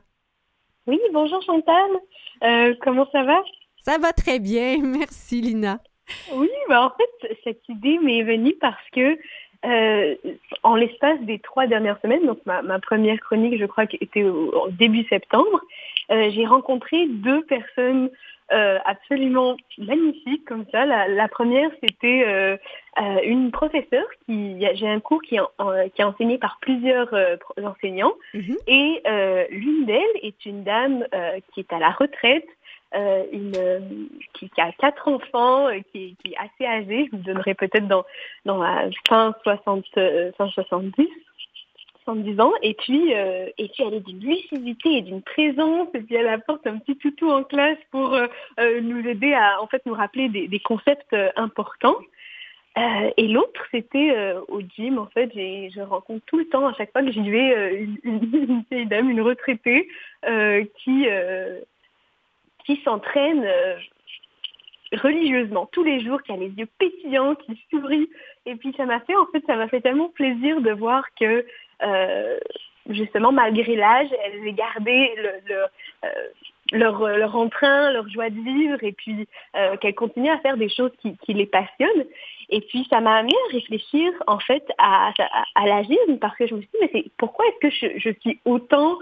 Oui, 0.87 0.99
bonjour 1.13 1.43
Chantal. 1.43 2.77
comment 2.81 3.07
ça 3.13 3.25
va? 3.25 3.43
Ça 3.83 3.99
va 3.99 4.13
très 4.15 4.39
bien. 4.39 4.79
Merci, 4.83 5.43
Lina. 5.43 5.81
Oui, 6.35 6.51
ben 6.69 6.81
en 6.81 6.91
fait, 6.91 7.37
cette 7.45 7.69
idée 7.69 7.99
m'est 7.99 8.23
venue 8.23 8.55
parce 8.61 8.89
que 8.95 9.19
euh, 9.65 10.15
en 10.63 10.77
l'espace 10.77 11.21
des 11.23 11.39
trois 11.39 11.67
dernières 11.67 11.99
semaines, 12.03 12.27
donc 12.27 12.39
ma, 12.45 12.79
première 12.81 13.19
chronique, 13.21 13.59
je 13.59 13.65
crois, 13.65 13.85
était 14.01 14.25
au, 14.25 14.69
début 14.71 15.05
septembre, 15.05 15.61
euh, 16.11 16.31
j'ai 16.31 16.45
rencontré 16.45 17.07
deux 17.09 17.43
personnes 17.45 18.11
euh, 18.53 18.79
absolument 18.85 19.57
magnifiques 19.79 20.45
comme 20.45 20.67
ça. 20.71 20.85
La, 20.85 21.29
première, 21.29 21.71
c'était 21.83 22.59
une 23.25 23.51
professeure 23.51 24.07
qui, 24.27 24.63
j'ai 24.75 24.89
un 24.89 25.01
cours 25.01 25.23
qui, 25.23 25.39
qui 25.95 26.03
est 26.03 26.05
enseigné 26.05 26.37
par 26.37 26.59
plusieurs 26.61 27.09
enseignants, 27.63 28.15
mm-hmm. 28.35 28.57
et 28.67 29.03
l'une 29.51 29.87
d'elles 29.87 30.03
est 30.23 30.45
une 30.45 30.63
dame 30.63 31.07
qui 31.53 31.61
est 31.61 31.73
à 31.73 31.79
la 31.79 31.91
retraite 31.91 32.47
euh, 32.95 33.25
euh, 33.57 33.81
qui, 34.35 34.49
a 34.59 34.71
quatre 34.73 35.09
enfants, 35.09 35.67
euh, 35.67 35.81
qui, 35.91 36.17
est 36.25 36.37
assez 36.37 36.65
âgée. 36.65 37.09
Je 37.11 37.17
vous 37.17 37.23
donnerai 37.25 37.55
peut-être 37.55 37.89
dans, 37.89 38.05
dans 38.45 38.63
la 38.63 38.89
fin, 39.09 39.35
60, 39.43 39.85
fin 40.37 40.49
70. 40.49 41.09
70 42.05 42.39
ans 42.39 42.53
et 42.61 42.75
puis 42.75 43.13
et 43.13 43.69
puis 43.69 43.83
elle 43.83 43.95
est 43.95 44.07
d'une 44.07 44.21
lucidité 44.21 44.99
et 44.99 45.01
d'une 45.01 45.23
présence 45.23 45.89
et 45.95 46.01
puis 46.01 46.17
elle 46.17 46.29
apporte 46.29 46.67
un 46.67 46.77
petit 46.77 46.99
toutou 46.99 47.31
en 47.31 47.45
classe 47.45 47.79
pour 47.91 48.15
nous 48.59 49.09
aider 49.09 49.33
à 49.33 49.63
en 49.63 49.67
fait 49.69 49.81
nous 49.87 49.95
rappeler 49.95 50.29
des, 50.29 50.61
concepts 50.61 51.17
importants 51.37 51.97
et 52.77 53.27
l'autre, 53.27 53.59
c'était 53.71 54.35
au 54.49 54.61
gym. 54.61 54.99
En 54.99 55.07
fait, 55.07 55.31
je 55.35 55.81
rencontre 55.81 56.23
tout 56.27 56.37
le 56.37 56.47
temps, 56.47 56.67
à 56.67 56.75
chaque 56.75 56.93
fois 56.93 57.03
que 57.03 57.11
j'y 57.11 57.31
vais, 57.31 57.75
une, 57.75 57.97
une, 58.05 58.65
vieille 58.71 58.85
dame, 58.85 59.09
une 59.09 59.23
retraitée, 59.23 59.89
qui, 60.77 61.07
qui 62.65 62.81
s'entraîne 62.85 63.45
euh, 63.45 63.77
religieusement 64.93 65.69
tous 65.73 65.85
les 65.85 66.01
jours, 66.05 66.23
qui 66.23 66.33
a 66.33 66.37
les 66.37 66.51
yeux 66.51 66.69
pétillants, 66.79 67.35
qui 67.35 67.61
sourit. 67.71 68.09
Et 68.47 68.57
puis 68.57 68.75
ça 68.77 68.87
m'a 68.87 69.01
fait, 69.01 69.17
en 69.17 69.27
fait, 69.27 69.43
ça 69.47 69.57
m'a 69.57 69.69
fait 69.69 69.81
tellement 69.81 70.09
plaisir 70.09 70.61
de 70.61 70.71
voir 70.71 71.05
que 71.19 71.45
euh, 71.83 72.39
justement, 72.91 73.33
malgré 73.33 73.77
l'âge, 73.77 74.09
elles 74.25 74.47
aient 74.47 74.53
gardé 74.53 75.15
euh, 75.51 76.09
leur, 76.73 77.37
entrain, 77.37 77.93
leur 77.93 78.09
joie 78.09 78.31
de 78.31 78.41
vivre, 78.41 78.83
et 78.83 78.93
puis 78.93 79.27
qu'elles 79.81 79.95
continuent 79.95 80.31
à 80.33 80.39
faire 80.39 80.57
des 80.57 80.69
choses 80.69 80.93
qui, 81.01 81.35
les 81.35 81.47
passionnent. 81.47 82.05
Et 82.51 82.61
puis 82.61 82.87
ça 82.91 83.01
m'a 83.01 83.17
amené 83.17 83.35
à 83.49 83.53
réfléchir 83.53 84.13
en 84.27 84.39
fait 84.39 84.65
à, 84.79 85.13
à, 85.55 85.67
l'agisme, 85.67 86.19
parce 86.21 86.37
que 86.37 86.47
je 86.47 86.55
me 86.55 86.61
suis 86.61 86.71
dit, 86.75 86.89
mais 86.93 87.05
pourquoi 87.17 87.47
est-ce 87.47 87.69
que 87.69 87.99
je, 87.99 88.11
suis 88.21 88.41
autant 88.45 88.99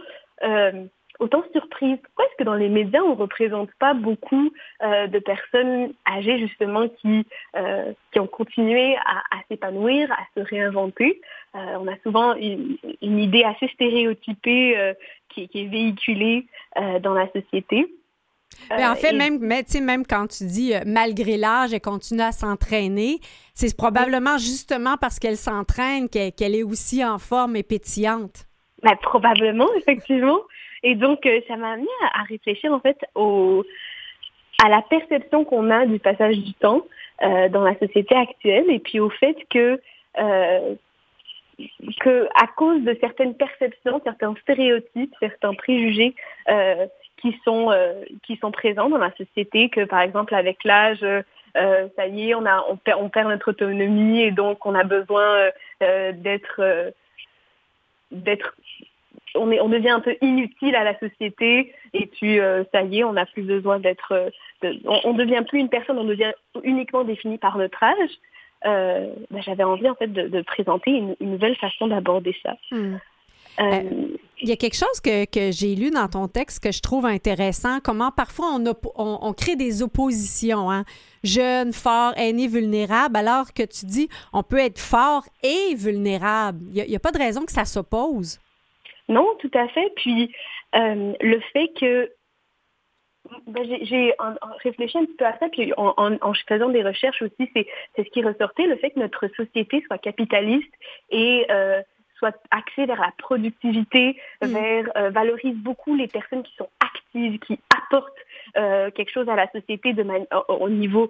autant 1.22 1.42
surprise. 1.52 1.98
Pourquoi 2.02 2.24
est-ce 2.26 2.36
que 2.38 2.44
dans 2.44 2.54
les 2.54 2.68
médias, 2.68 3.00
on 3.02 3.10
ne 3.10 3.20
représente 3.20 3.70
pas 3.78 3.94
beaucoup 3.94 4.50
euh, 4.82 5.06
de 5.06 5.18
personnes 5.18 5.92
âgées, 6.10 6.38
justement, 6.38 6.88
qui, 6.88 7.24
euh, 7.56 7.92
qui 8.12 8.20
ont 8.20 8.26
continué 8.26 8.96
à, 8.96 9.38
s'épanouir, 9.48 10.10
à 10.12 10.24
se 10.36 10.44
réinventer? 10.44 11.20
Euh, 11.54 11.78
On 11.80 11.86
a 11.86 11.96
souvent 12.02 12.34
une, 12.34 12.78
idée 13.00 13.44
assez 13.44 13.68
stéréotypée 13.68 14.94
qui, 15.28 15.48
est 15.54 15.68
véhiculée 15.68 16.46
dans 17.00 17.14
la 17.14 17.30
société. 17.32 17.86
Mais 18.70 18.86
en 18.86 18.94
fait, 18.94 19.12
même, 19.12 19.38
mais, 19.40 19.64
même 19.80 20.06
quand 20.06 20.26
tu 20.26 20.44
dis 20.44 20.72
malgré 20.84 21.36
l'âge, 21.36 21.72
elle 21.72 21.80
continue 21.80 22.20
à 22.20 22.32
s'entraîner, 22.32 23.18
c'est 23.54 23.74
probablement 23.76 24.36
justement 24.38 24.96
parce 25.00 25.18
qu'elle 25.18 25.36
s'entraîne 25.36 26.08
qu'elle 26.08 26.54
est 26.54 26.62
aussi 26.62 27.04
en 27.04 27.18
forme 27.18 27.56
et 27.56 27.62
pétillante. 27.62 28.46
Bah, 28.82 28.96
probablement, 29.00 29.68
effectivement. 29.76 30.40
Et 30.82 30.94
donc, 30.94 31.24
euh, 31.26 31.40
ça 31.48 31.56
m'a 31.56 31.72
amené 31.72 31.88
à, 32.14 32.22
réfléchir 32.24 32.72
en 32.72 32.80
fait 32.80 32.98
au, 33.14 33.64
à 34.64 34.68
la 34.68 34.82
perception 34.82 35.44
qu'on 35.44 35.70
a 35.70 35.86
du 35.86 35.98
passage 35.98 36.38
du 36.38 36.54
temps 36.54 36.82
euh, 37.22 37.48
dans 37.48 37.62
la 37.62 37.78
société 37.78 38.14
actuelle 38.14 38.70
et 38.70 38.78
puis 38.78 39.00
au 39.00 39.10
fait 39.10 39.36
que 39.50 39.80
euh, 40.18 40.74
que 42.00 42.28
à 42.34 42.46
cause 42.48 42.82
de 42.82 42.96
certaines 43.00 43.34
perceptions, 43.34 44.00
certains 44.04 44.34
stéréotypes, 44.42 45.14
certains 45.20 45.54
préjugés 45.54 46.14
euh, 46.48 46.86
qui 47.18 47.38
sont 47.44 47.70
euh, 47.70 48.02
qui 48.24 48.36
sont 48.36 48.50
présents 48.50 48.88
dans 48.88 48.98
la 48.98 49.12
société, 49.16 49.68
que 49.68 49.84
par 49.84 50.00
exemple 50.00 50.34
avec 50.34 50.64
l'âge, 50.64 51.02
euh, 51.02 51.88
ça 51.96 52.06
y 52.06 52.30
est, 52.30 52.34
on 52.34 52.46
a 52.46 52.64
on 52.68 52.76
perd, 52.76 53.00
on 53.00 53.08
perd 53.08 53.28
notre 53.28 53.50
autonomie 53.50 54.22
et 54.22 54.32
donc 54.32 54.66
on 54.66 54.74
a 54.74 54.84
besoin 54.84 55.50
d'être 55.80 56.92
d'être 58.10 58.54
on, 59.34 59.50
est, 59.50 59.60
on 59.60 59.68
devient 59.68 59.90
un 59.90 60.00
peu 60.00 60.16
inutile 60.20 60.74
à 60.76 60.84
la 60.84 60.98
société 60.98 61.72
et 61.94 62.06
puis 62.06 62.38
euh, 62.40 62.64
ça 62.72 62.82
y 62.82 63.00
est, 63.00 63.04
on 63.04 63.12
n'a 63.14 63.26
plus 63.26 63.42
besoin 63.42 63.78
d'être, 63.78 64.12
euh, 64.12 64.30
de- 64.62 64.80
on, 64.86 65.00
on 65.04 65.12
devient 65.14 65.42
plus 65.48 65.60
une 65.60 65.68
personne, 65.68 65.98
on 65.98 66.04
devient 66.04 66.32
uniquement 66.64 67.04
défini 67.04 67.38
par 67.38 67.56
notre 67.58 67.82
âge. 67.82 68.10
Euh, 68.64 69.12
bah, 69.30 69.40
J'avais 69.44 69.64
envie 69.64 69.88
en 69.88 69.94
fait 69.94 70.06
de, 70.08 70.28
de 70.28 70.42
présenter 70.42 70.90
une, 70.92 71.16
une 71.20 71.32
nouvelle 71.32 71.56
façon 71.56 71.88
d'aborder 71.88 72.34
ça. 72.42 72.56
Hmm. 72.70 72.96
Euh, 73.60 73.82
Il 74.38 74.48
y 74.48 74.52
a 74.52 74.56
quelque 74.56 74.76
chose 74.76 75.00
que, 75.04 75.26
que 75.26 75.52
j'ai 75.52 75.74
lu 75.74 75.90
dans 75.90 76.08
ton 76.08 76.26
texte 76.26 76.62
que 76.62 76.72
je 76.72 76.80
trouve 76.80 77.04
intéressant, 77.04 77.80
comment 77.84 78.10
parfois 78.10 78.46
on, 78.54 78.60
oppo- 78.64 78.92
on, 78.96 79.18
on 79.20 79.32
crée 79.34 79.56
des 79.56 79.82
oppositions, 79.82 80.70
hein? 80.70 80.84
jeune, 81.22 81.72
fort, 81.74 82.14
aîné, 82.16 82.46
vulnérable, 82.48 83.16
alors 83.16 83.52
que 83.52 83.62
tu 83.62 83.84
dis 83.84 84.08
on 84.32 84.42
peut 84.42 84.58
être 84.58 84.78
fort 84.78 85.24
et 85.42 85.74
vulnérable. 85.74 86.60
Il 86.72 86.84
n'y 86.84 86.96
a, 86.96 87.00
pas 87.00 87.12
de 87.12 87.18
raison 87.18 87.44
que 87.44 87.52
ça 87.52 87.64
s'oppose. 87.66 88.38
Non, 89.16 89.26
tout 89.40 89.50
à 89.54 89.68
fait. 89.68 89.92
Puis 89.96 90.34
euh, 90.74 91.12
le 91.20 91.40
fait 91.52 91.68
que 91.80 92.10
ben, 93.46 93.64
j'ai- 93.82 94.14
réfléchi 94.64 94.98
un 94.98 95.04
petit 95.04 95.14
peu 95.14 95.24
à 95.26 95.38
ça, 95.38 95.48
puis 95.48 95.72
en, 95.76 95.94
en- 95.96 96.18
en 96.20 96.34
faisant 96.48 96.68
des 96.70 96.82
recherches 96.82 97.22
aussi, 97.22 97.50
c'est 97.54 97.66
ce 97.96 98.02
qui 98.10 98.22
ressortait, 98.22 98.66
le 98.66 98.76
fait 98.76 98.90
que 98.90 98.98
notre 98.98 99.28
société 99.36 99.82
soit 99.86 99.98
capitaliste 99.98 100.72
et 101.10 101.46
euh, 101.50 101.80
soit 102.18 102.36
axée 102.50 102.86
vers 102.86 103.00
la 103.00 103.12
productivité, 103.18 104.16
Mm. 104.42 104.46
vers 104.46 104.84
euh, 104.96 105.10
valorise 105.10 105.56
beaucoup 105.56 105.94
les 105.94 106.08
personnes 106.08 106.42
qui 106.42 106.54
sont 106.56 106.68
actives, 106.80 107.38
qui 107.40 107.58
apportent 107.78 108.12
euh, 108.56 108.90
quelque 108.90 109.12
chose 109.12 109.28
à 109.28 109.36
la 109.36 109.48
société 109.52 109.92
de 109.92 110.04
au, 110.48 110.52
au 110.54 110.68
niveau 110.68 111.08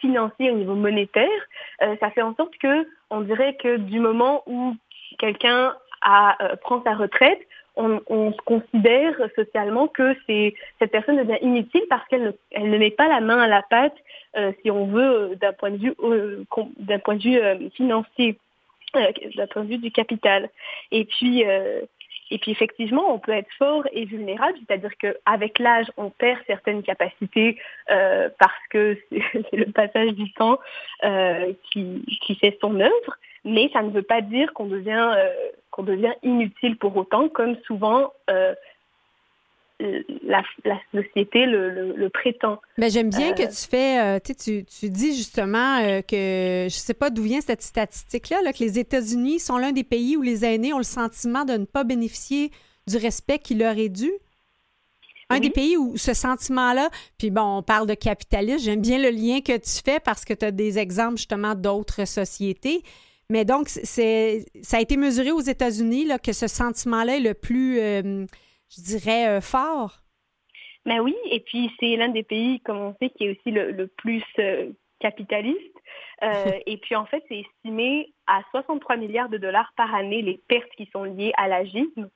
financier, 0.00 0.50
au 0.50 0.56
niveau 0.56 0.74
monétaire, 0.74 1.40
ça 2.00 2.10
fait 2.10 2.22
en 2.22 2.34
sorte 2.34 2.56
que 2.58 2.88
on 3.10 3.20
dirait 3.20 3.54
que 3.54 3.76
du 3.76 4.00
moment 4.00 4.42
où 4.46 4.74
quelqu'un 5.18 5.74
a, 6.02 6.42
euh, 6.42 6.56
prend 6.56 6.82
sa 6.82 6.94
retraite, 6.94 7.40
on, 7.76 8.32
considère 8.44 9.14
socialement 9.34 9.88
que 9.88 10.14
cette 10.26 10.90
personne 10.90 11.16
devient 11.16 11.38
inutile 11.40 11.82
parce 11.88 12.06
qu'elle 12.08 12.34
ne, 12.56 12.78
met 12.78 12.90
pas 12.90 13.08
la 13.08 13.20
main 13.20 13.38
à 13.38 13.46
la 13.46 13.62
pâte, 13.62 13.94
euh, 14.36 14.52
si 14.60 14.70
on 14.70 14.86
veut, 14.86 15.32
euh, 15.32 15.34
d'un 15.36 15.52
point 15.52 15.70
de 15.70 15.78
vue 15.78 15.94
d'un 16.78 16.98
point 16.98 17.16
de 17.16 17.22
vue 17.22 17.70
financier, 17.70 18.36
d'un 18.94 19.46
point 19.46 19.64
de 19.64 19.68
vue 19.68 19.78
du 19.78 19.90
capital. 19.90 20.50
Et 20.90 21.04
puis 21.04 21.44
et 22.32 22.38
puis 22.38 22.52
effectivement, 22.52 23.12
on 23.12 23.18
peut 23.18 23.32
être 23.32 23.50
fort 23.58 23.84
et 23.92 24.04
vulnérable, 24.04 24.56
c'est-à-dire 24.58 24.96
qu'avec 24.98 25.58
l'âge, 25.58 25.90
on 25.96 26.10
perd 26.10 26.38
certaines 26.46 26.82
capacités 26.82 27.58
parce 27.86 28.66
que 28.68 28.98
c'est 29.10 29.56
le 29.56 29.72
passage 29.72 30.12
du 30.12 30.30
temps 30.34 30.58
qui, 31.72 32.38
fait 32.40 32.58
son 32.60 32.78
œuvre, 32.78 33.16
mais 33.44 33.70
ça 33.72 33.82
ne 33.82 33.90
veut 33.90 34.02
pas 34.02 34.20
dire 34.20 34.52
qu'on 34.52 34.66
devient, 34.66 35.14
qu'on 35.80 35.86
devient 35.86 36.12
inutile 36.22 36.76
pour 36.76 36.96
autant, 36.96 37.28
comme 37.28 37.56
souvent 37.66 38.12
euh, 38.28 38.54
la, 40.26 40.42
la 40.64 40.78
société 40.94 41.46
le, 41.46 41.70
le- 41.70 41.96
le 41.96 42.08
prétend. 42.10 42.60
Mais 42.76 42.90
j'aime 42.90 43.08
bien 43.08 43.30
Euh, 43.30 43.34
que 43.34 43.42
tu 43.44 43.68
fais, 43.68 43.98
euh, 43.98 44.18
tu, 44.20 44.90
dis 44.90 45.16
justement 45.16 45.78
euh, 45.78 46.02
que, 46.02 46.66
je 46.68 46.74
sais 46.76 46.92
pas 46.94 47.08
d'où 47.10 47.22
vient 47.22 47.40
cette 47.40 47.62
statistique-là, 47.62 48.42
là, 48.42 48.52
que 48.52 48.58
les 48.58 48.78
États-Unis 48.78 49.40
sont 49.40 49.56
l'un 49.56 49.72
des 49.72 49.84
pays 49.84 50.16
où 50.16 50.22
les 50.22 50.44
aînés 50.44 50.72
ont 50.74 50.78
le 50.78 50.82
sentiment 50.84 51.44
de 51.46 51.54
ne 51.54 51.64
pas 51.64 51.84
bénéficier 51.84 52.50
du 52.86 52.96
respect 52.98 53.38
qui 53.38 53.54
leur 53.54 53.78
est 53.78 53.88
dû. 53.88 54.10
Un 55.30 55.36
Oui. 55.36 55.40
des 55.42 55.50
pays 55.50 55.76
où 55.76 55.96
ce 55.96 56.12
sentiment-là, 56.12 56.90
puis 57.16 57.30
bon, 57.30 57.58
on 57.58 57.62
parle 57.62 57.86
de 57.86 57.94
capitalisme, 57.94 58.64
j'aime 58.64 58.80
bien 58.82 58.98
le 58.98 59.10
lien 59.10 59.40
que 59.40 59.56
tu 59.56 59.80
fais 59.84 60.00
parce 60.00 60.24
que 60.24 60.34
tu 60.34 60.44
as 60.44 60.50
des 60.50 60.78
exemples 60.78 61.16
justement 61.18 61.54
d'autres 61.54 62.04
sociétés. 62.04 62.82
Mais 63.30 63.44
donc, 63.44 63.68
c'est, 63.68 64.44
ça 64.60 64.78
a 64.78 64.80
été 64.80 64.96
mesuré 64.96 65.30
aux 65.30 65.40
États-Unis 65.40 66.04
là, 66.04 66.18
que 66.18 66.32
ce 66.32 66.48
sentiment-là 66.48 67.16
est 67.16 67.20
le 67.20 67.34
plus, 67.34 67.78
euh, 67.78 68.26
je 68.68 68.82
dirais, 68.82 69.28
euh, 69.28 69.40
fort. 69.40 70.00
Mais 70.84 70.98
oui, 70.98 71.14
et 71.30 71.38
puis 71.38 71.70
c'est 71.78 71.94
l'un 71.94 72.08
des 72.08 72.24
pays, 72.24 72.58
comme 72.60 72.78
on 72.78 72.96
sait, 73.00 73.10
qui 73.10 73.26
est 73.26 73.30
aussi 73.30 73.52
le, 73.52 73.70
le 73.70 73.86
plus 73.86 74.24
euh, 74.40 74.70
capitaliste. 74.98 75.58
Et 76.66 76.76
puis 76.76 76.94
en 76.96 77.06
fait, 77.06 77.24
c'est 77.28 77.38
estimé 77.38 78.12
à 78.26 78.42
63 78.50 78.98
milliards 78.98 79.30
de 79.30 79.38
dollars 79.38 79.72
par 79.74 79.94
année 79.94 80.20
les 80.20 80.38
pertes 80.48 80.68
qui 80.76 80.86
sont 80.92 81.04
liées 81.04 81.32
à 81.38 81.48
l'agisme. 81.48 82.10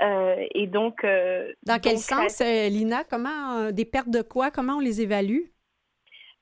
Et 0.00 0.66
donc, 0.66 1.04
Dans 1.04 1.78
quel 1.80 1.94
donc, 1.94 2.02
sens, 2.02 2.40
Lina? 2.40 3.04
Comment, 3.04 3.70
des 3.70 3.84
pertes 3.84 4.10
de 4.10 4.22
quoi? 4.22 4.50
Comment 4.50 4.78
on 4.78 4.80
les 4.80 5.00
évalue? 5.00 5.44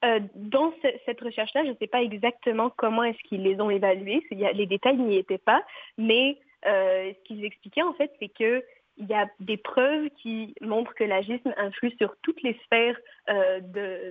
Euh, 0.04 0.20
dans 0.34 0.72
ce- 0.82 0.98
cette 1.06 1.20
recherche-là, 1.20 1.64
je 1.64 1.70
ne 1.70 1.76
sais 1.76 1.86
pas 1.86 2.02
exactement 2.02 2.70
comment 2.76 3.04
est-ce 3.04 3.22
qu'ils 3.28 3.42
les 3.42 3.60
ont 3.60 3.70
évalués. 3.70 4.22
Y 4.30 4.44
a- 4.44 4.52
les 4.52 4.66
détails 4.66 4.96
n'y 4.98 5.16
étaient 5.16 5.38
pas, 5.38 5.62
mais 5.96 6.36
euh, 6.66 7.12
ce 7.14 7.24
qu'ils 7.24 7.44
expliquaient 7.44 7.82
en 7.82 7.94
fait, 7.94 8.10
c'est 8.20 8.28
que 8.28 8.62
il 8.96 9.06
y 9.06 9.14
a 9.14 9.26
des 9.40 9.56
preuves 9.56 10.08
qui 10.22 10.54
montrent 10.60 10.94
que 10.94 11.02
l'agisme 11.02 11.52
influe 11.56 11.90
sur 11.98 12.14
toutes 12.22 12.40
les 12.42 12.56
sphères 12.64 12.96
euh, 13.28 13.58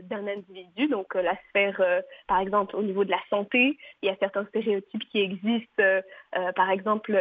d'un 0.04 0.28
individu. 0.28 0.88
Donc 0.88 1.16
euh, 1.16 1.22
la 1.22 1.38
sphère, 1.50 1.80
euh, 1.80 2.02
par 2.28 2.40
exemple, 2.42 2.76
au 2.76 2.84
niveau 2.84 3.06
de 3.06 3.12
la 3.12 3.22
santé, 3.30 3.78
il 4.02 4.08
y 4.08 4.10
a 4.10 4.16
certains 4.18 4.46
stéréotypes 4.48 5.08
qui 5.10 5.22
existent. 5.22 5.82
euh, 5.82 6.02
par 6.56 6.70
exemple, 6.70 7.18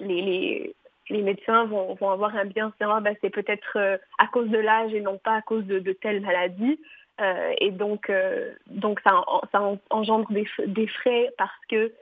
les, 0.00 0.22
les, 0.22 0.74
les 1.10 1.22
médecins 1.22 1.66
vont, 1.66 1.94
vont 1.94 2.10
avoir 2.10 2.34
un 2.36 2.46
bien 2.46 2.72
dire, 2.80 2.90
Ah, 2.90 3.00
ben, 3.00 3.14
c'est 3.20 3.30
peut-être 3.30 3.78
à 4.18 4.26
cause 4.26 4.48
de 4.48 4.58
l'âge 4.58 4.92
et 4.92 5.00
non 5.00 5.18
pas 5.18 5.36
à 5.36 5.42
cause 5.42 5.64
de, 5.66 5.78
de 5.78 5.92
telle 5.92 6.20
maladie. 6.20 6.80
Euh, 7.20 7.52
et 7.60 7.70
donc, 7.70 8.10
euh, 8.10 8.54
donc 8.68 9.00
ça, 9.00 9.24
ça 9.50 9.60
en- 9.60 9.78
engendre 9.90 10.30
des, 10.30 10.46
des 10.66 10.86
frais 10.86 11.30
parce 11.36 11.64
que 11.68 11.92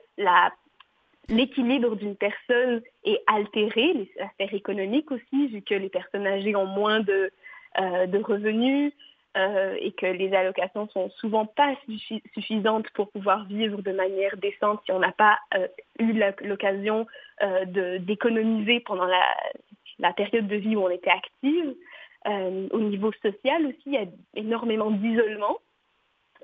l'équilibre 1.29 1.95
d'une 1.95 2.15
personne 2.15 2.81
est 3.03 3.21
altéré, 3.27 3.93
les- 3.93 4.11
sphère 4.33 4.53
économique 4.53 5.11
aussi, 5.11 5.47
vu 5.47 5.61
que 5.61 5.73
les 5.73 5.89
personnes 5.89 6.27
âgées 6.27 6.55
ont 6.55 6.67
moins 6.67 6.99
de, 6.99 7.31
euh, 7.79 8.05
de 8.05 8.19
revenus 8.19 8.93
euh, 9.35 9.75
et 9.79 9.91
que 9.91 10.05
les 10.05 10.33
allocations 10.33 10.87
sont 10.89 11.09
souvent 11.17 11.45
pas 11.45 11.73
suffi- 11.87 12.23
suffisantes 12.33 12.89
pour 12.91 13.09
pouvoir 13.11 13.45
vivre 13.45 13.81
de 13.81 13.91
manière 13.91 14.37
décente 14.37 14.81
si 14.85 14.91
on 14.91 14.99
n'a 14.99 15.11
pas 15.11 15.37
euh, 15.55 15.67
eu 15.99 16.13
l'occasion 16.41 17.05
euh, 17.41 17.65
d'économiser 17.99 18.79
pendant 18.81 19.05
la, 19.05 19.35
la 19.99 20.13
période 20.13 20.47
de 20.47 20.55
vie 20.55 20.75
où 20.75 20.83
on 20.83 20.89
était 20.89 21.11
active. 21.11 21.75
Euh, 22.27 22.67
au 22.71 22.79
niveau 22.79 23.11
social 23.21 23.65
aussi, 23.65 23.83
il 23.85 23.93
y 23.93 23.97
a 23.97 24.05
énormément 24.35 24.91
d'isolement. 24.91 25.57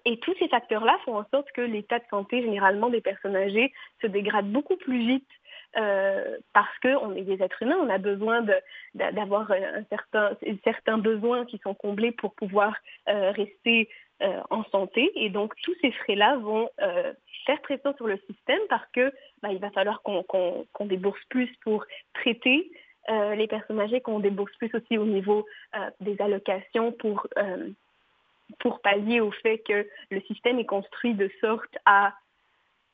Et 0.05 0.19
tous 0.19 0.33
ces 0.37 0.49
facteurs-là 0.49 0.97
font 1.05 1.17
en 1.17 1.25
sorte 1.31 1.51
que 1.53 1.61
l'état 1.61 1.99
de 1.99 2.05
santé 2.09 2.41
généralement 2.41 2.89
des 2.89 3.01
personnes 3.01 3.35
âgées 3.35 3.73
se 4.01 4.07
dégrade 4.07 4.51
beaucoup 4.51 4.75
plus 4.75 4.99
vite 4.99 5.29
euh, 5.77 6.37
parce 6.53 6.77
qu'on 6.79 7.15
est 7.15 7.23
des 7.23 7.41
êtres 7.41 7.61
humains, 7.63 7.79
on 7.81 7.89
a 7.89 7.97
besoin 7.97 8.45
d'avoir 8.93 9.49
un 9.51 9.83
certain, 9.89 10.37
certains 10.63 10.97
besoins 10.97 11.45
qui 11.45 11.57
sont 11.59 11.73
comblés 11.73 12.11
pour 12.11 12.35
pouvoir 12.35 12.75
euh, 13.09 13.31
rester 13.31 13.89
euh, 14.21 14.41
en 14.49 14.63
santé. 14.65 15.11
Et 15.15 15.29
donc 15.29 15.53
tous 15.63 15.73
ces 15.81 15.91
frais-là 15.91 16.37
vont 16.37 16.69
euh, 16.81 17.13
faire 17.45 17.61
pression 17.61 17.95
sur 17.95 18.07
le 18.07 18.17
système 18.29 18.59
parce 18.69 18.85
que 18.93 19.11
bah, 19.41 19.51
il 19.51 19.59
va 19.59 19.71
falloir 19.71 20.01
qu'on 20.03 20.85
débourse 20.85 21.23
plus 21.29 21.49
pour 21.63 21.85
traiter 22.13 22.71
euh, 23.09 23.35
les 23.35 23.47
personnes 23.47 23.79
âgées, 23.79 24.01
qu'on 24.01 24.19
débourse 24.19 24.53
plus 24.57 24.73
aussi 24.73 24.97
au 24.97 25.05
niveau 25.05 25.45
euh, 25.75 25.89
des 25.99 26.19
allocations 26.21 26.91
pour 26.93 27.27
euh, 27.37 27.69
pour 28.59 28.81
pallier 28.81 29.19
au 29.19 29.31
fait 29.31 29.57
que 29.59 29.87
le 30.09 30.21
système 30.21 30.59
est 30.59 30.65
construit 30.65 31.13
de 31.13 31.29
sorte 31.41 31.77
à, 31.85 32.13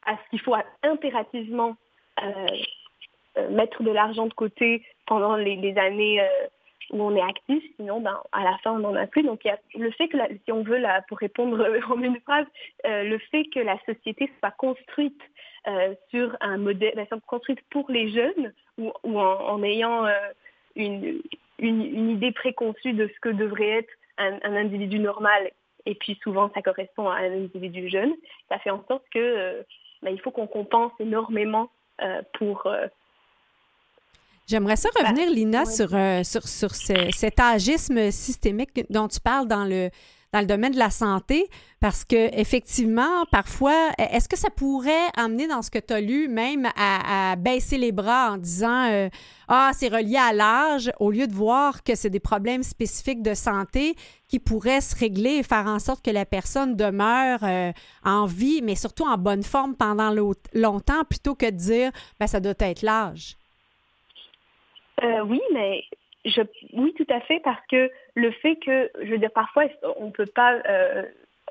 à 0.05 0.16
ce 0.16 0.30
qu'il 0.30 0.39
faut 0.41 0.55
impérativement 0.84 1.76
mettre 3.49 3.84
de 3.84 3.91
l'argent 3.91 4.28
de 4.28 4.34
côté 4.34 4.86
pendant 5.05 5.36
les, 5.36 5.78
années 5.78 6.22
où 6.91 7.01
on 7.01 7.15
est 7.15 7.21
actif, 7.21 7.63
sinon 7.77 8.01
ben, 8.01 8.19
à 8.31 8.43
la 8.43 8.57
fin 8.59 8.71
on 8.73 8.79
n'en 8.79 8.95
a 8.95 9.07
plus. 9.07 9.23
Donc 9.23 9.43
il 9.45 9.49
y 9.49 9.51
a 9.51 9.59
le 9.77 9.91
fait 9.91 10.07
que, 10.07 10.17
la- 10.17 10.29
si 10.29 10.51
on 10.51 10.63
veut, 10.63 10.77
là, 10.77 11.01
pour 11.07 11.17
répondre 11.19 11.57
en 11.89 12.01
une 12.01 12.19
phrase, 12.21 12.45
euh, 12.85 13.03
le 13.03 13.17
fait 13.31 13.45
que 13.45 13.59
la 13.59 13.77
société 13.85 14.31
soit 14.39 14.51
construite 14.51 15.21
euh, 15.67 15.93
sur 16.09 16.35
un 16.41 16.57
modèle, 16.57 16.93
ben, 16.95 17.05
soit 17.07 17.19
construite 17.27 17.59
pour 17.69 17.89
les 17.91 18.09
jeunes 18.11 18.53
ou, 18.77 18.91
ou 19.03 19.19
en, 19.19 19.39
en 19.49 19.63
ayant 19.63 20.05
euh, 20.05 20.13
une, 20.75 21.21
une, 21.59 21.83
une 21.83 22.09
idée 22.11 22.31
préconçue 22.31 22.93
de 22.93 23.07
ce 23.07 23.19
que 23.19 23.29
devrait 23.29 23.69
être 23.79 23.89
un, 24.17 24.39
un 24.43 24.55
individu 24.55 24.99
normal, 24.99 25.51
et 25.85 25.95
puis 25.95 26.17
souvent 26.23 26.49
ça 26.53 26.61
correspond 26.61 27.09
à 27.09 27.17
un 27.17 27.31
individu 27.43 27.89
jeune, 27.89 28.13
ça 28.49 28.59
fait 28.59 28.69
en 28.69 28.83
sorte 28.87 29.03
que 29.13 29.19
euh, 29.19 29.63
ben, 30.01 30.11
il 30.11 30.19
faut 30.21 30.31
qu'on 30.31 30.47
compense 30.47 30.91
énormément 30.99 31.69
euh, 32.01 32.21
pour, 32.37 32.67
euh, 32.67 32.87
J'aimerais 34.50 34.78
ça 34.78 34.89
revenir, 35.00 35.30
Lina, 35.30 35.64
sur, 35.66 35.93
euh, 35.93 36.24
sur, 36.24 36.47
sur 36.47 36.74
ce- 36.74 37.12
cet 37.16 37.39
agisme 37.39 38.10
systémique 38.10 38.72
dont 38.89 39.08
tu 39.08 39.20
parles 39.20 39.47
dans 39.47 39.64
le, 39.64 39.91
dans 40.34 40.39
le 40.39 40.47
domaine 40.47 40.72
de 40.74 40.80
la 40.80 40.89
santé, 40.89 41.47
parce 41.80 42.04
que 42.04 42.34
effectivement, 42.36 43.26
parfois, 43.32 43.89
e, 44.00 44.04
est-ce 44.12 44.28
que 44.28 44.36
ça 44.38 44.50
pourrait 44.50 45.08
amener 45.16 45.47
dans 45.47 45.62
ce 45.62 45.70
que 45.70 45.78
tu 45.78 45.93
as 45.93 46.02
lu 46.02 46.28
même 46.30 46.68
à, 46.76 47.32
à 47.32 47.36
baisser 47.36 47.78
les 47.78 47.91
bras 47.91 48.32
en 48.32 48.38
disant 48.38 48.88
euh, 48.89 49.08
Ah, 49.47 49.70
c'est 49.76 49.88
relié 49.88 50.18
à 50.18 50.34
l'âge, 50.34 50.91
au 51.00 51.12
lieu 51.12 51.28
de 51.28 51.34
voir 51.34 51.84
que 51.84 51.93
c'est 51.93 52.10
des 52.10 52.20
problèmes 52.20 52.64
spécifiques 52.64 53.22
de 53.22 53.36
santé 53.36 53.95
qui 54.28 54.39
pourraient 54.39 54.82
se 54.82 54.95
régler 54.95 55.36
et 55.38 55.43
faire 55.43 55.68
en 55.68 55.78
sorte 55.78 56.04
que 56.04 56.12
la 56.12 56.26
personne 56.26 56.76
demeure 56.76 57.39
euh, 57.43 57.72
en 58.04 58.26
vie, 58.26 58.62
mais 58.64 58.74
surtout 58.76 59.06
en 59.06 59.18
bonne 59.18 59.43
forme 59.43 59.76
pendant 59.76 60.12
longtemps, 60.56 61.04
plutôt 61.08 61.36
que 61.36 61.45
de 61.45 61.56
dire 61.56 61.91
ben, 62.20 62.26
ça 62.26 62.39
doit 62.39 62.54
être 62.60 62.82
l'âge? 62.82 63.36
Euh, 65.04 65.22
oui, 65.22 65.41
mais 65.54 65.84
je, 66.26 66.41
oui, 66.74 66.93
tout 66.97 67.08
à 67.10 67.22
fait, 67.22 67.39
parce 67.39 67.66
que 67.68 67.89
le 68.16 68.32
fait 68.32 68.56
que, 68.58 68.89
je 69.02 69.12
veux 69.12 69.18
dire, 69.18 69.32
parfois, 69.32 69.66
on 69.97 70.08
ne 70.08 70.12
peut 70.12 70.26
pas 70.26 70.56
euh, 70.68 71.06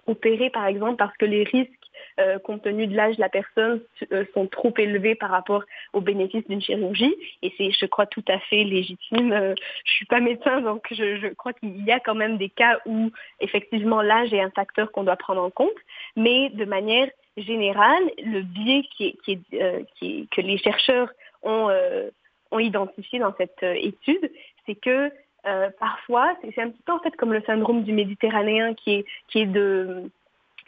opérer, 0.07 0.51
par 0.51 0.67
exemple, 0.67 0.97
parce 0.97 1.17
que 1.17 1.25
les 1.25 1.45
risques, 1.45 1.73
euh, 2.21 2.39
compte 2.39 2.63
tenu 2.63 2.87
de 2.87 2.95
l'âge 2.97 3.17
de 3.17 3.21
la 3.21 3.29
personne, 3.29 3.81
euh, 4.13 4.25
sont 4.35 4.47
trop 4.47 4.73
élevés 4.77 5.15
par 5.15 5.31
rapport 5.31 5.65
aux 5.93 6.01
bénéfices 6.01 6.47
d'une 6.49 6.61
chirurgie. 6.61 7.15
Et 7.43 7.53
c'est, 7.57 7.71
je 7.71 7.87
crois, 7.87 8.07
tout 8.07 8.25
à 8.29 8.39
fait 8.41 8.65
légitime. 8.65 9.33
Euh, 9.33 9.55
je 9.85 9.93
suis 9.93 10.07
pas 10.07 10.21
médecin, 10.21 10.61
donc 10.61 10.87
je, 10.91 11.17
je 11.17 11.29
crois 11.29 11.53
qu'il 11.55 11.85
y 11.85 11.91
a 11.91 12.01
quand 12.01 12.15
même 12.15 12.37
des 12.39 12.51
cas 12.51 12.81
où, 12.87 13.11
effectivement, 13.41 14.03
l'âge 14.03 14.33
est 14.33 14.41
un 14.41 14.51
facteur 14.51 14.93
qu'on 14.93 15.05
doit 15.05 15.17
prendre 15.17 15.43
en 15.43 15.51
compte. 15.51 15.71
Mais 16.17 16.51
de 16.51 16.65
manière 16.65 17.09
générale, 17.37 18.03
le 18.25 18.43
biais 18.43 18.83
qui 18.97 19.07
est, 19.07 19.17
qui 19.25 19.33
est, 19.33 19.61
euh, 19.63 19.83
qui 19.97 20.21
est- 20.21 20.31
que 20.31 20.41
les 20.41 20.59
chercheurs 20.59 21.11
ont 21.43 21.69
euh, 21.71 22.11
ont 22.51 22.59
identifié 22.59 23.19
dans 23.19 23.35
cette 23.37 23.63
euh, 23.63 23.75
étude, 23.77 24.31
c'est 24.67 24.75
que 24.75 25.11
euh, 25.47 25.71
parfois, 25.79 26.35
c'est 26.43 26.61
un 26.61 26.71
petit 26.71 26.83
peu 26.85 26.93
en 26.93 26.99
fait 27.01 27.15
comme 27.17 27.33
le 27.33 27.43
syndrome 27.43 27.83
du 27.85 27.93
Méditerranéen 27.93 28.75
qui 28.75 28.95
est, 28.95 29.05
qui 29.29 29.41
est 29.41 29.47
de, 29.47 30.11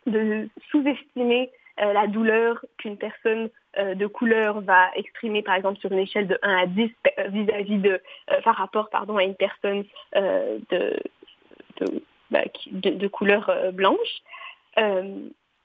de 0.06 0.48
sous-estimer 0.70 1.50
euh, 1.80 1.92
la 1.92 2.06
douleur 2.06 2.64
qu'une 2.78 2.96
personne 2.96 3.50
euh, 3.78 3.94
de 3.94 4.06
couleur 4.06 4.60
va 4.60 4.90
exprimer, 4.94 5.42
par 5.42 5.54
exemple, 5.54 5.78
sur 5.80 5.90
une 5.92 5.98
échelle 5.98 6.26
de 6.28 6.38
1 6.42 6.56
à 6.62 6.66
10 6.66 6.90
euh, 7.18 7.28
vis-à-vis 7.28 7.78
de, 7.78 8.00
par 8.44 8.56
rapport 8.56 8.88
pardon, 8.90 9.16
à 9.16 9.24
une 9.24 9.34
personne 9.34 9.84
de, 10.14 10.96
de, 11.80 12.02
bah, 12.30 12.44
qui- 12.52 12.70
de- 12.70 12.90
de 12.90 13.08
couleur 13.08 13.50
blanche. 13.72 14.22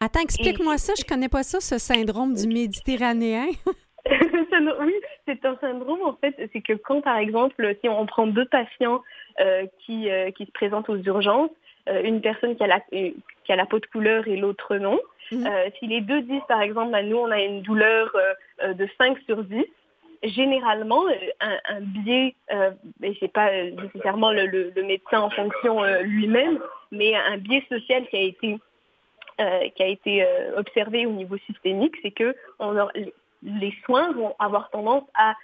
Attends, 0.02 0.20
explique-moi 0.22 0.78
ça. 0.78 0.94
Je 0.98 1.04
connais 1.06 1.30
pas 1.30 1.44
ça, 1.44 1.60
ce 1.62 1.78
syndrome 1.78 2.34
du 2.34 2.48
Méditerranéen. 2.48 3.48
Oui, 4.80 4.94
c'est 5.28 5.44
un 5.46 5.58
syndrome 5.58 6.02
en 6.04 6.14
fait, 6.14 6.36
c'est 6.54 6.62
que 6.62 6.74
quand 6.74 7.02
par 7.02 7.18
exemple, 7.18 7.76
si 7.82 7.90
on 7.90 8.06
prend 8.06 8.28
deux 8.28 8.46
patients 8.46 9.02
euh, 9.40 9.66
qui, 9.80 10.10
euh, 10.10 10.32
qui 10.32 10.46
se 10.46 10.52
présentent 10.52 10.90
aux 10.90 10.98
urgences, 10.98 11.50
euh, 11.90 12.02
une 12.04 12.22
personne 12.22 12.56
qui 12.56 12.64
a, 12.64 12.68
la, 12.68 12.80
qui 12.92 13.52
a 13.52 13.56
la 13.56 13.66
peau 13.66 13.80
de 13.80 13.86
couleur 13.88 14.28
et 14.28 14.38
l'autre 14.38 14.76
non, 14.78 15.00
Mhm. 15.32 15.48
si 15.80 15.88
les 15.88 16.02
deux 16.02 16.22
disent 16.22 16.46
par 16.48 16.62
exemple, 16.62 16.92
bah, 16.92 17.02
nous 17.02 17.18
on 17.18 17.32
a 17.32 17.42
une 17.42 17.64
douleur 17.64 18.16
de 18.64 18.88
5 19.00 19.18
sur 19.26 19.44
10, 19.44 19.66
généralement 20.22 21.02
un, 21.42 21.58
un 21.68 21.82
biais, 21.82 22.36
et 23.02 23.18
c'est 23.20 23.32
pas 23.34 23.50
nécessairement 23.64 24.30
le, 24.32 24.46
le- 24.46 24.72
le 24.76 24.84
médecin 24.84 25.22
en 25.22 25.32
fonction 25.32 25.84
lui-même, 26.04 26.60
mais 26.92 27.16
un 27.16 27.38
biais 27.38 27.64
social 27.70 28.06
qui 28.08 28.18
a 28.18 28.22
été 28.22 28.60
euh, 29.42 29.68
qui 29.76 29.82
a 29.82 29.88
été 29.88 30.24
euh, 30.24 30.58
observé 30.60 31.08
au 31.08 31.12
niveau 31.12 31.38
systémique, 31.48 31.96
c'est 32.04 32.12
que 32.12 32.36
on 32.60 32.78
a- 32.78 32.92
les 33.46 33.74
soins 33.86 34.12
vont 34.12 34.36
avoir 34.40 34.70
tendance 34.72 35.04
à, 35.14 35.36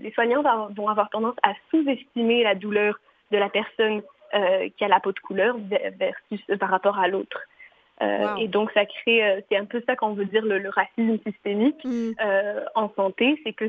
les 0.00 0.12
soignants 0.12 0.42
vont 0.76 0.88
avoir 0.88 1.08
tendance 1.10 1.36
à 1.42 1.52
sous-estimer 1.70 2.42
la 2.44 2.54
douleur 2.54 2.98
de 3.32 3.38
la 3.38 3.48
personne 3.48 4.02
euh, 4.34 4.68
qui 4.76 4.84
a 4.84 4.88
la 4.88 5.00
peau 5.00 5.12
de 5.12 5.18
couleur 5.20 5.56
ver- 5.58 5.92
versus 5.98 6.40
euh, 6.50 6.56
par 6.56 6.70
rapport 6.70 6.98
à 6.98 7.08
l'autre. 7.08 7.40
Euh, 8.02 8.34
Wow. 8.34 8.40
Et 8.42 8.46
donc 8.48 8.70
ça 8.72 8.84
crée, 8.86 9.24
euh, 9.24 9.40
c'est 9.48 9.56
un 9.56 9.64
peu 9.64 9.82
ça 9.86 9.96
qu'on 9.96 10.12
veut 10.14 10.26
dire 10.26 10.44
le, 10.44 10.58
le 10.58 10.68
racisme 10.68 11.18
systémique 11.26 11.82
Mm. 11.84 12.10
euh, 12.24 12.64
en 12.76 12.88
santé, 12.94 13.40
c'est 13.44 13.52
que 13.52 13.64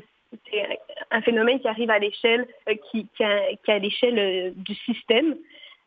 c'est 0.51 0.80
un 1.09 1.21
phénomène 1.21 1.59
qui 1.59 1.67
arrive 1.67 1.89
à 1.89 1.97
l'échelle, 1.97 2.47
euh, 2.69 2.75
qui, 2.91 3.07
qui, 3.15 3.23
a- 3.23 3.55
qui 3.63 3.71
à 3.71 3.80
l'échelle 3.80 4.53
du 4.55 4.75
système. 4.75 5.36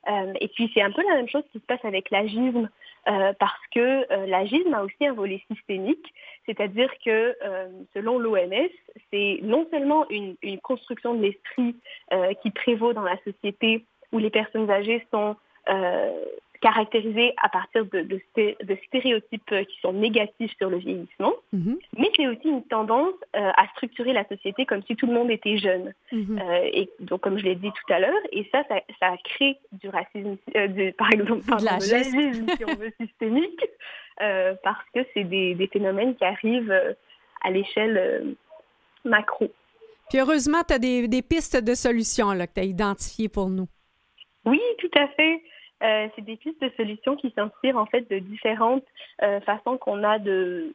Euh, 0.09 0.32
et 0.40 0.49
puis 0.49 0.68
c'est 0.74 0.82
un 0.82 0.90
peu 0.90 1.03
la 1.09 1.14
même 1.14 1.28
chose 1.28 1.45
qui 1.53 1.61
se 1.61 1.64
passe 1.64 1.84
avec 1.84 2.11
l'agisme, 2.11 2.68
euh, 3.09 3.32
parce 3.38 3.66
que 3.74 3.80
euh, 4.12 4.26
l'agisme 4.26 4.72
a 4.74 4.82
aussi 4.82 5.07
un 5.07 5.12
volet 5.12 5.42
systémique, 5.50 6.14
c'est-à-dire 6.46 6.90
que 7.05 7.36
euh, 7.42 7.68
selon 7.94 8.18
l'OMS, 8.18 8.70
c'est 9.11 9.40
non 9.42 9.66
seulement 9.70 10.09
une, 10.09 10.36
construction 10.62 11.14
de 11.14 11.22
l'esprit 11.22 11.74
euh, 12.12 12.32
qui 12.42 12.50
prévaut 12.50 12.92
dans 12.92 13.03
la 13.03 13.16
société 13.24 13.84
où 14.12 14.18
les 14.18 14.30
personnes 14.30 14.70
âgées 14.70 15.05
sont 15.11 15.36
caractérisées 16.63 17.35
à 17.43 17.49
partir 17.51 17.85
de, 17.87 18.01
de 18.03 18.19
sté- 18.31 18.57
de 18.65 18.77
stéréotypes 18.87 19.53
euh, 19.53 19.65
qui 19.65 19.79
sont 19.81 19.93
négatifs 19.93 20.57
sur 20.57 20.71
le 20.71 20.79
vieillissement, 20.79 21.35
Mhm. 21.53 21.77
mais 21.99 22.09
c'est 22.17 22.27
aussi 22.29 22.49
une 22.49 22.63
tendance 22.65 23.13
euh, 23.37 23.51
à 23.57 23.67
structurer 23.75 24.13
la 24.15 24.27
société 24.29 24.65
comme 24.65 24.83
si 24.85 24.97
tout 24.97 25.07
le 25.07 25.13
monde 25.13 25.31
était 25.31 25.59
jeune. 25.59 25.93
Mhm. 26.13 26.39
Euh, 26.41 26.71
et 26.73 26.89
donc, 27.01 27.21
comme 27.21 27.37
je 27.39 27.45
l'ai 27.45 27.57
dit 27.57 27.71
tout 27.71 27.93
à 27.93 27.99
l'heure, 27.99 28.23
et 28.31 28.49
ça, 28.53 28.63
ça, 28.69 28.77
ça 29.01 29.15
crée 29.25 29.59
du 29.73 29.89
racisme, 29.91 30.37
euh, 30.57 30.69
du- 30.69 30.93
par 30.93 31.13
exemple, 31.13 31.43
pardon, 31.47 31.65
de 31.65 31.71
l'agisme. 31.91 32.17
l'agisme, 32.17 32.47
si 32.57 32.65
on 32.65 32.75
veut, 32.77 32.93
systémique, 33.01 33.61
parce 34.63 34.85
que 34.95 35.01
c'est 35.15 35.25
des, 35.25 35.55
des 35.57 35.67
phénomènes 35.67 36.15
qui 36.15 36.25
arrivent 36.25 36.95
à 37.43 37.51
l'échelle 37.51 38.37
macro. 39.05 39.51
Puis 40.11 40.21
heureusement, 40.21 40.59
tu 40.67 40.75
as 40.75 40.79
des, 40.79 41.09
des 41.09 41.23
pistes 41.23 41.57
de 41.57 41.75
solutions 41.75 42.31
là, 42.33 42.47
que 42.47 42.53
tu 42.55 42.61
as 42.61 42.65
identifiées 42.65 43.29
pour 43.29 43.49
nous. 43.51 43.67
Oui, 44.45 44.61
tout 44.79 44.91
à 44.97 45.09
fait. 45.09 45.43
Euh, 45.83 46.09
c'est 46.14 46.24
des 46.24 46.37
pistes 46.37 46.61
de 46.62 46.70
solutions 46.76 47.16
qui 47.16 47.33
s'inspirent 47.37 47.76
en 47.76 47.87
fait 47.87 48.09
de 48.09 48.18
différentes 48.18 48.85
euh, 49.22 49.41
façons 49.41 49.76
qu'on 49.78 50.05
a 50.05 50.18
de 50.18 50.72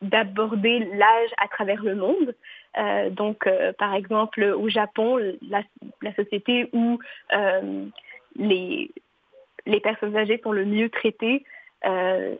d'aborder 0.00 0.78
l'âge 0.78 1.28
à 1.36 1.46
travers 1.48 1.82
le 1.82 1.94
monde. 1.94 2.34
Euh, 2.78 3.10
donc, 3.10 3.46
par 3.78 3.94
exemple, 3.94 4.42
au 4.42 4.70
Japon, 4.70 5.18
la, 5.46 5.62
société 6.14 6.70
où 6.72 6.98
les, 8.36 8.90
les 9.66 9.80
personnes 9.80 10.16
âgées 10.16 10.40
sont 10.42 10.52
le 10.52 10.64
mieux 10.64 10.88
traitées, 10.88 11.44
elles, 11.82 12.38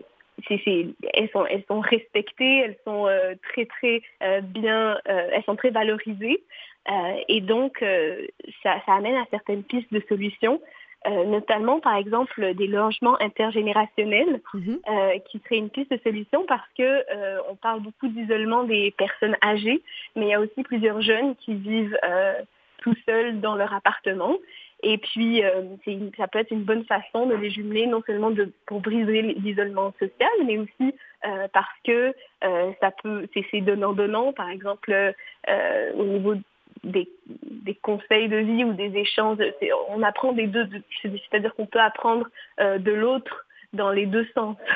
sont, 1.34 1.44
elles 1.44 1.64
sont 1.68 1.80
respectées, 1.80 2.61
elles 2.61 2.78
sont 2.86 3.11
très 3.42 3.66
très 3.66 4.00
bien, 4.40 4.98
elles 5.04 5.44
sont 5.44 5.56
très 5.56 5.68
valorisées. 5.68 6.42
Et 7.28 7.42
donc, 7.42 7.84
ça 8.62 8.80
amène 8.86 9.16
à 9.16 9.26
certaines 9.30 9.64
pistes 9.64 9.92
de 9.92 10.02
solutions, 10.08 10.62
euh, 11.07 11.24
notamment 11.24 11.80
par 11.80 11.96
exemple 11.96 12.55
des 12.55 12.66
logements 12.66 13.20
intergénérationnels, 13.20 14.40
Mhm. 14.55 14.80
euh, 14.88 15.18
qui 15.26 15.38
serait 15.40 15.57
une 15.59 15.70
piste 15.70 15.90
de 15.90 16.01
solution 16.03 16.44
parce 16.46 16.68
que 16.76 16.82
euh, 16.82 17.38
on 17.51 17.55
parle 17.57 17.80
beaucoup 17.80 18.09
d'isolement 18.09 18.64
des 18.64 18.90
personnes 18.92 19.36
âgées, 19.42 19.82
mais 20.16 20.26
il 20.26 20.28
y 20.28 20.34
a 20.34 20.40
aussi 20.40 20.62
plusieurs 20.62 21.01
jeunes 21.01 21.34
qui 21.36 21.55
vivent 21.55 21.98
euh, 22.05 22.34
tout 22.78 22.94
seuls 23.07 23.40
dans 23.40 23.55
leur 23.57 23.72
appartement. 23.74 24.36
Et 24.82 24.96
puis, 24.96 25.44
euh, 25.44 25.62
une- 25.86 26.11
ça 26.16 26.26
peut 26.26 26.38
être 26.38 26.51
une 26.51 26.62
bonne 26.64 26.84
façon 26.84 27.26
de 27.26 27.34
les 27.34 27.51
jumeler, 27.51 27.86
non 27.86 28.03
seulement 28.07 28.30
de, 28.30 28.51
pour 28.66 28.80
briser 28.80 29.20
l'isolement 29.22 29.92
social, 29.98 30.30
mais 30.46 30.57
aussi 30.59 30.94
euh, 31.26 31.48
parce 31.53 31.68
que 31.84 32.14
euh, 32.44 32.70
ça 32.80 32.90
peut, 33.03 33.26
c'est 33.34 33.61
donnant-donnant, 33.61 34.32
par 34.32 34.48
exemple, 34.48 34.90
euh, 34.90 35.92
au 35.94 36.05
niveau 36.05 36.34
des, 36.84 37.08
conseils 37.82 38.28
de 38.28 38.38
vie 38.38 38.64
ou 38.64 38.72
des 38.72 38.96
échanges. 38.96 39.38
On 39.88 40.02
apprend 40.02 40.32
des 40.32 40.46
deux, 40.46 40.66
c'est-à-dire 41.02 41.54
qu'on 41.54 41.66
peut 41.66 41.80
apprendre 41.80 42.26
euh, 42.60 42.78
de 42.78 42.92
l'autre 42.92 43.46
dans 43.72 43.90
les 43.90 44.06
deux 44.06 44.26
sens. 44.34 44.56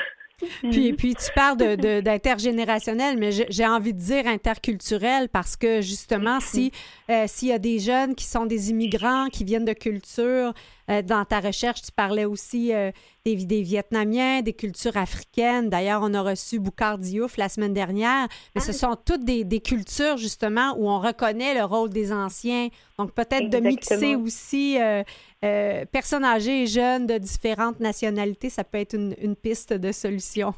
Puis, 0.63 0.91
puis 0.91 1.15
tu 1.15 1.31
parles 1.33 1.55
de- 1.55 1.75
de- 1.75 2.01
d'intergénérationnel, 2.01 3.17
mais 3.17 3.31
j'ai 3.31 3.45
j'ai 3.49 3.65
envie 3.65 3.93
de 3.93 3.99
dire 3.99 4.27
interculturel 4.27 5.29
parce 5.29 5.55
que 5.55 5.79
justement, 5.79 6.41
si 6.41 6.73
euh, 7.09 7.23
s'il 7.25 7.47
y 7.47 7.53
a 7.53 7.57
des 7.57 7.79
jeunes 7.79 8.15
qui 8.15 8.25
sont 8.25 8.45
des 8.45 8.69
immigrants, 8.69 9.27
qui 9.31 9.45
viennent 9.45 9.63
de 9.63 9.71
cultures, 9.71 10.51
euh, 10.89 11.01
dans 11.01 11.25
ta 11.25 11.39
recherche, 11.39 11.81
tu 11.81 11.91
parlais 11.91 12.25
aussi 12.25 12.73
euh, 12.73 12.91
des, 13.25 13.35
des 13.45 13.61
Vietnamiens, 13.61 14.41
des 14.41 14.53
cultures 14.53 14.97
africaines. 14.97 15.69
D'ailleurs, 15.69 16.01
on 16.03 16.13
a 16.13 16.21
reçu 16.21 16.59
Boucard 16.59 16.97
Diouf 16.97 17.37
la 17.37 17.49
semaine 17.49 17.73
dernière, 17.73 18.27
mais 18.53 18.61
ce 18.61 18.71
sont 18.71 18.95
toutes 18.95 19.23
des, 19.23 19.43
des 19.43 19.61
cultures 19.61 20.17
justement 20.17 20.75
où 20.77 20.89
on 20.89 20.99
reconnaît 20.99 21.55
le 21.55 21.63
rôle 21.63 21.89
des 21.89 22.11
anciens. 22.11 22.69
Donc 22.99 23.13
peut-être 23.13 23.49
de 23.49 23.57
mixer 23.57 24.15
aussi 24.15 24.77
euh, 24.79 25.85
personnes 25.91 26.23
âgées 26.23 26.63
et 26.63 26.67
jeunes 26.67 27.07
de 27.07 27.17
différentes 27.17 27.79
nationalités, 27.79 28.49
ça 28.49 28.63
peut 28.63 28.79
être 28.79 28.93
une, 28.93 29.15
une 29.21 29.35
piste 29.35 29.73
de 29.73 29.91
solution. 29.91 30.53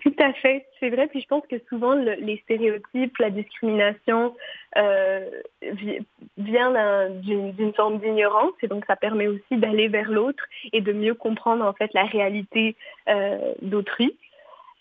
Tout 0.00 0.14
à 0.20 0.32
fait, 0.34 0.64
c'est 0.78 0.90
vrai. 0.90 1.08
Puis 1.08 1.20
je 1.20 1.26
pense 1.26 1.44
que 1.48 1.56
souvent 1.68 1.94
le- 1.94 2.14
les 2.14 2.38
stéréotypes, 2.44 3.18
la 3.18 3.30
discrimination 3.30 4.34
euh, 4.76 5.28
vi- 5.62 5.98
vient 6.36 6.70
d'un- 6.70 7.10
d'une 7.10 7.50
d'une 7.52 7.72
forme 7.74 7.98
d'ignorance 7.98 8.52
et 8.62 8.68
donc 8.68 8.84
ça 8.86 8.94
permet 8.94 9.26
aussi 9.26 9.56
d'aller 9.56 9.88
vers 9.88 10.10
l'autre 10.10 10.44
et 10.72 10.80
de 10.80 10.92
mieux 10.92 11.14
comprendre 11.14 11.64
en 11.64 11.72
fait 11.72 11.92
la 11.94 12.04
réalité 12.04 12.76
euh, 13.08 13.54
d'autrui. 13.62 14.16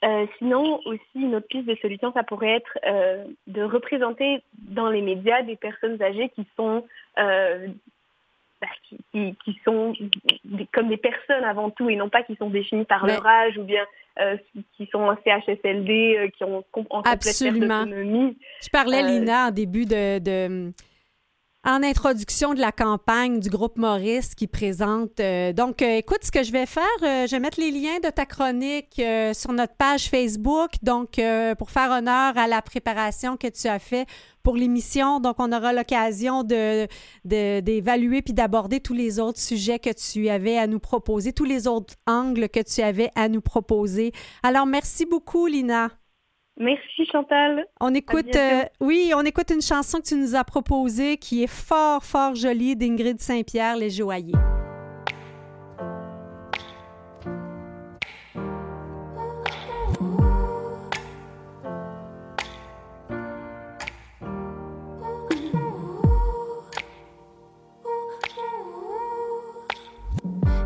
Euh, 0.06 0.28
sinon, 0.38 0.80
aussi, 0.86 1.02
une 1.16 1.34
autre 1.34 1.48
piste 1.48 1.66
de 1.66 1.74
solution, 1.82 2.12
ça 2.14 2.22
pourrait 2.22 2.58
être 2.58 2.78
euh, 2.86 3.26
de 3.48 3.64
représenter 3.64 4.44
dans 4.60 4.90
les 4.90 5.02
médias 5.02 5.42
des 5.42 5.56
personnes 5.56 6.00
âgées 6.04 6.30
qui 6.36 6.46
sont, 6.56 6.86
euh, 7.18 7.68
bah, 8.62 8.68
qui, 8.88 8.98
qui- 9.12 9.36
qui 9.46 9.60
sont 9.64 9.94
des- 10.46 10.68
comme 10.74 10.90
des 10.90 10.98
personnes 10.98 11.44
avant 11.44 11.70
tout 11.70 11.90
et 11.90 11.96
non 11.96 12.10
pas 12.10 12.24
qui 12.24 12.36
sont 12.38 12.50
définies 12.50 12.86
par 12.86 13.06
Mais- 13.06 13.14
leur 13.14 13.26
âge 13.26 13.58
ou 13.58 13.64
bien 13.64 13.84
euh, 14.20 14.36
qui- 14.76 14.88
sont 14.92 15.00
en 15.04 15.16
CHSLD, 15.24 16.16
euh, 16.18 16.28
qui 16.36 16.44
ont 16.44 16.58
en 16.58 16.62
complète 16.72 17.04
perte 17.04 17.16
Absolument. 17.18 17.84
d'autonomie. 17.86 18.36
Je 18.64 18.70
parlais, 18.70 19.04
Euh, 19.04 19.08
Lina, 19.08 19.48
en 19.48 19.52
début 19.52 19.86
de, 19.86 20.18
de- 20.18 20.72
En 21.66 21.84
introduction 21.84 22.54
de 22.54 22.62
la 22.62 22.72
campagne 22.72 23.42
du 23.42 23.50
groupe 23.50 23.78
Maurice 23.78 24.36
qui 24.36 24.48
présente. 24.48 25.20
euh, 25.20 25.52
donc, 25.52 25.82
euh, 25.82 25.98
écoute, 25.98 26.20
ce 26.24 26.32
que 26.32 26.42
je 26.44 26.54
vais 26.54 26.66
faire, 26.66 26.84
euh, 27.04 27.28
je 27.28 27.32
vais 27.32 27.40
mettre 27.42 27.60
les 27.60 27.72
liens 27.72 28.00
de 28.02 28.10
ta 28.10 28.26
chronique 28.26 28.98
euh, 29.00 29.34
sur 29.34 29.52
notre 29.52 29.76
page 29.76 30.08
Facebook. 30.08 30.70
Donc, 30.82 31.20
euh, 31.20 31.56
pour 31.56 31.70
faire 31.70 31.92
honneur 31.92 32.38
à 32.38 32.48
la 32.48 32.62
préparation 32.62 33.36
que 33.36 33.48
tu 33.48 33.68
as 33.68 33.80
fait 33.80 34.06
pour 34.44 34.56
l'émission. 34.56 35.20
Donc, 35.20 35.36
on 35.40 35.52
aura 35.52 35.74
l'occasion 35.74 36.44
de, 36.44 36.88
de- 37.26 37.60
d'évaluer 37.60 38.22
puis 38.22 38.34
d'aborder 38.34 38.80
tous 38.80 38.94
les 38.94 39.20
autres 39.20 39.42
sujets 39.42 39.80
que 39.80 39.90
tu 39.92 40.30
avais 40.30 40.58
à 40.58 40.68
nous 40.68 40.80
proposer, 40.80 41.34
tous 41.34 41.44
les 41.44 41.68
autres 41.68 41.96
angles 42.06 42.48
que 42.48 42.62
tu 42.62 42.82
avais 42.82 43.12
à 43.16 43.28
nous 43.28 43.42
proposer. 43.42 44.14
Alors, 44.42 44.68
merci 44.68 45.06
beaucoup, 45.06 45.48
Lina. 45.48 45.90
Merci 46.60 47.06
Chantal. 47.12 47.68
On 47.80 47.94
écoute, 47.94 48.36
euh, 48.36 48.64
oui, 48.80 49.12
on 49.16 49.22
écoute 49.22 49.52
une 49.52 49.62
chanson 49.62 50.00
que 50.00 50.08
tu 50.08 50.16
nous 50.16 50.36
as 50.36 50.44
proposée 50.44 51.18
qui 51.18 51.44
est 51.44 51.48
fort, 51.48 52.04
fort 52.04 52.34
jolie 52.34 52.76
d'Ingrid 52.76 53.22
Saint-Pierre, 53.22 53.78
Les 53.78 53.92
Joailliers. 53.92 54.34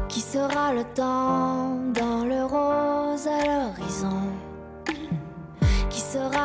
Qui 0.07 0.21
sera 0.21 0.73
le 0.73 0.83
temps 0.95 1.75
dans 1.93 2.25
le 2.25 2.45
rose 2.45 3.27
à 3.27 3.45
l'horizon? 3.45 4.20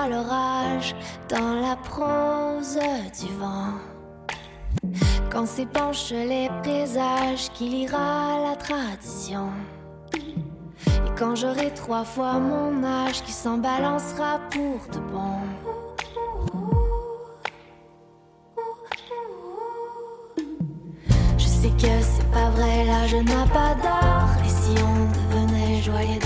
L'orage 0.08 0.94
dans 1.28 1.60
la 1.60 1.74
prose 1.74 2.78
du 3.20 3.32
vent. 3.34 3.74
Quand 5.32 5.46
s'épanchent 5.46 6.12
les 6.12 6.48
présages, 6.62 7.50
qui 7.54 7.68
lira 7.68 8.38
la 8.48 8.54
tradition. 8.54 9.48
Et 10.14 11.10
quand 11.18 11.34
j'aurai 11.34 11.74
trois 11.74 12.04
fois 12.04 12.34
mon 12.34 12.84
âge, 12.84 13.22
qui 13.24 13.32
s'en 13.32 13.58
balancera 13.58 14.38
pour 14.50 14.80
de 14.92 15.00
bon. 15.10 15.40
Je 21.36 21.46
sais 21.46 21.70
que 21.70 22.00
c'est 22.00 22.30
pas 22.30 22.50
vrai, 22.50 22.84
là 22.84 23.06
je 23.08 23.16
n'ai 23.16 23.48
pas 23.52 23.74
d'or. 23.82 24.28
Et 24.44 24.48
si 24.48 24.74
on 24.82 25.34
devenait 25.34 25.82
joyeux 25.82 26.20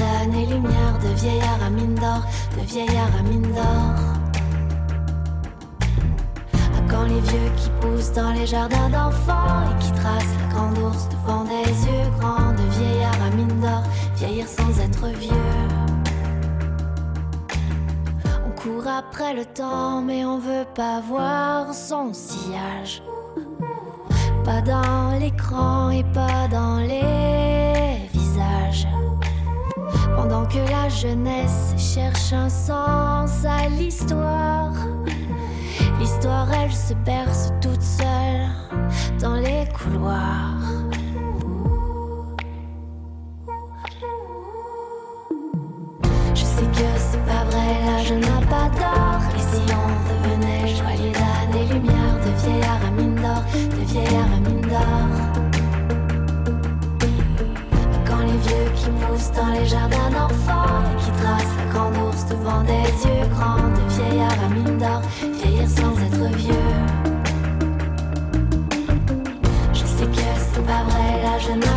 de 0.59 1.15
vieillard 1.15 1.63
à 1.65 1.71
mine 1.71 1.95
d'or, 1.95 2.23
de 2.57 2.67
vieillard 2.67 3.11
à 3.19 3.23
mine 3.23 3.53
d'or. 3.53 3.95
À 6.77 6.91
quand 6.91 7.05
les 7.05 7.21
vieux 7.21 7.51
qui 7.57 7.71
poussent 7.81 8.13
dans 8.13 8.33
les 8.33 8.47
jardins 8.47 8.89
d'enfants 8.91 9.63
et 9.71 9.83
qui 9.83 9.93
tracent 9.93 10.37
la 10.41 10.55
grande 10.55 10.79
ours 10.79 11.09
devant 11.09 11.45
des 11.45 11.71
yeux 11.87 12.11
grands, 12.19 12.53
de 12.53 12.69
vieillard 12.79 13.23
à 13.27 13.31
mine 13.37 13.61
d'or, 13.61 13.83
vieillir 14.17 14.47
sans 14.49 14.81
être 14.81 15.07
vieux. 15.19 15.31
On 18.47 18.61
court 18.61 18.89
après 18.89 19.35
le 19.35 19.45
temps, 19.45 20.03
mais 20.03 20.25
on 20.25 20.39
veut 20.39 20.67
pas 20.75 21.01
voir 21.01 21.73
son 21.73 22.13
sillage. 22.13 23.03
Pas 24.45 24.63
dans 24.63 25.19
l'écran 25.19 25.91
et 25.91 26.05
pas 26.13 26.49
dans 26.51 26.79
les. 26.79 27.40
Que 30.31 30.69
la 30.69 30.89
jeunesse 30.89 31.75
cherche 31.77 32.33
un 32.33 32.49
sens 32.49 33.45
à 33.45 33.69
l'histoire, 33.69 34.73
l'histoire 36.01 36.49
elle 36.53 36.73
se 36.73 36.93
berce 36.95 37.53
toute 37.61 37.81
seule 37.81 38.49
dans 39.21 39.37
les 39.37 39.69
couloirs. 39.73 40.57
Je 46.35 46.45
sais 46.45 46.67
que 46.67 46.99
c'est 46.99 47.25
pas 47.25 47.45
vrai, 47.45 47.85
là 47.87 48.03
je 48.03 48.15
n'ai 48.15 48.47
pas 48.49 48.69
d'or. 48.71 49.21
Et 49.37 49.41
si 49.41 49.63
on 49.73 49.90
vrai, 71.47 71.57
là 71.57 71.70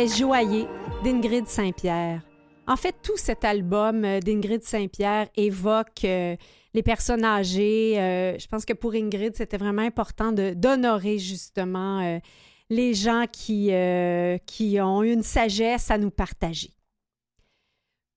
Les 0.00 0.22
d'Ingrid 1.04 1.46
Saint-Pierre. 1.46 2.22
En 2.66 2.76
fait, 2.76 2.94
tout 3.02 3.18
cet 3.18 3.44
album 3.44 4.02
euh, 4.02 4.20
d'Ingrid 4.20 4.64
Saint-Pierre 4.64 5.28
évoque 5.36 6.04
euh, 6.04 6.36
les 6.72 6.82
personnes 6.82 7.22
âgées. 7.22 8.00
Euh, 8.00 8.38
je 8.38 8.46
pense 8.46 8.64
que 8.64 8.72
pour 8.72 8.94
Ingrid, 8.94 9.36
c'était 9.36 9.58
vraiment 9.58 9.82
important 9.82 10.32
d'honorer 10.32 11.18
justement 11.18 12.18
les 12.70 12.94
gens 12.94 13.26
qui, 13.30 13.72
qui 14.46 14.80
ont 14.80 15.02
une 15.02 15.22
sagesse 15.22 15.90
à 15.90 15.98
nous 15.98 16.10
partager. 16.10 16.72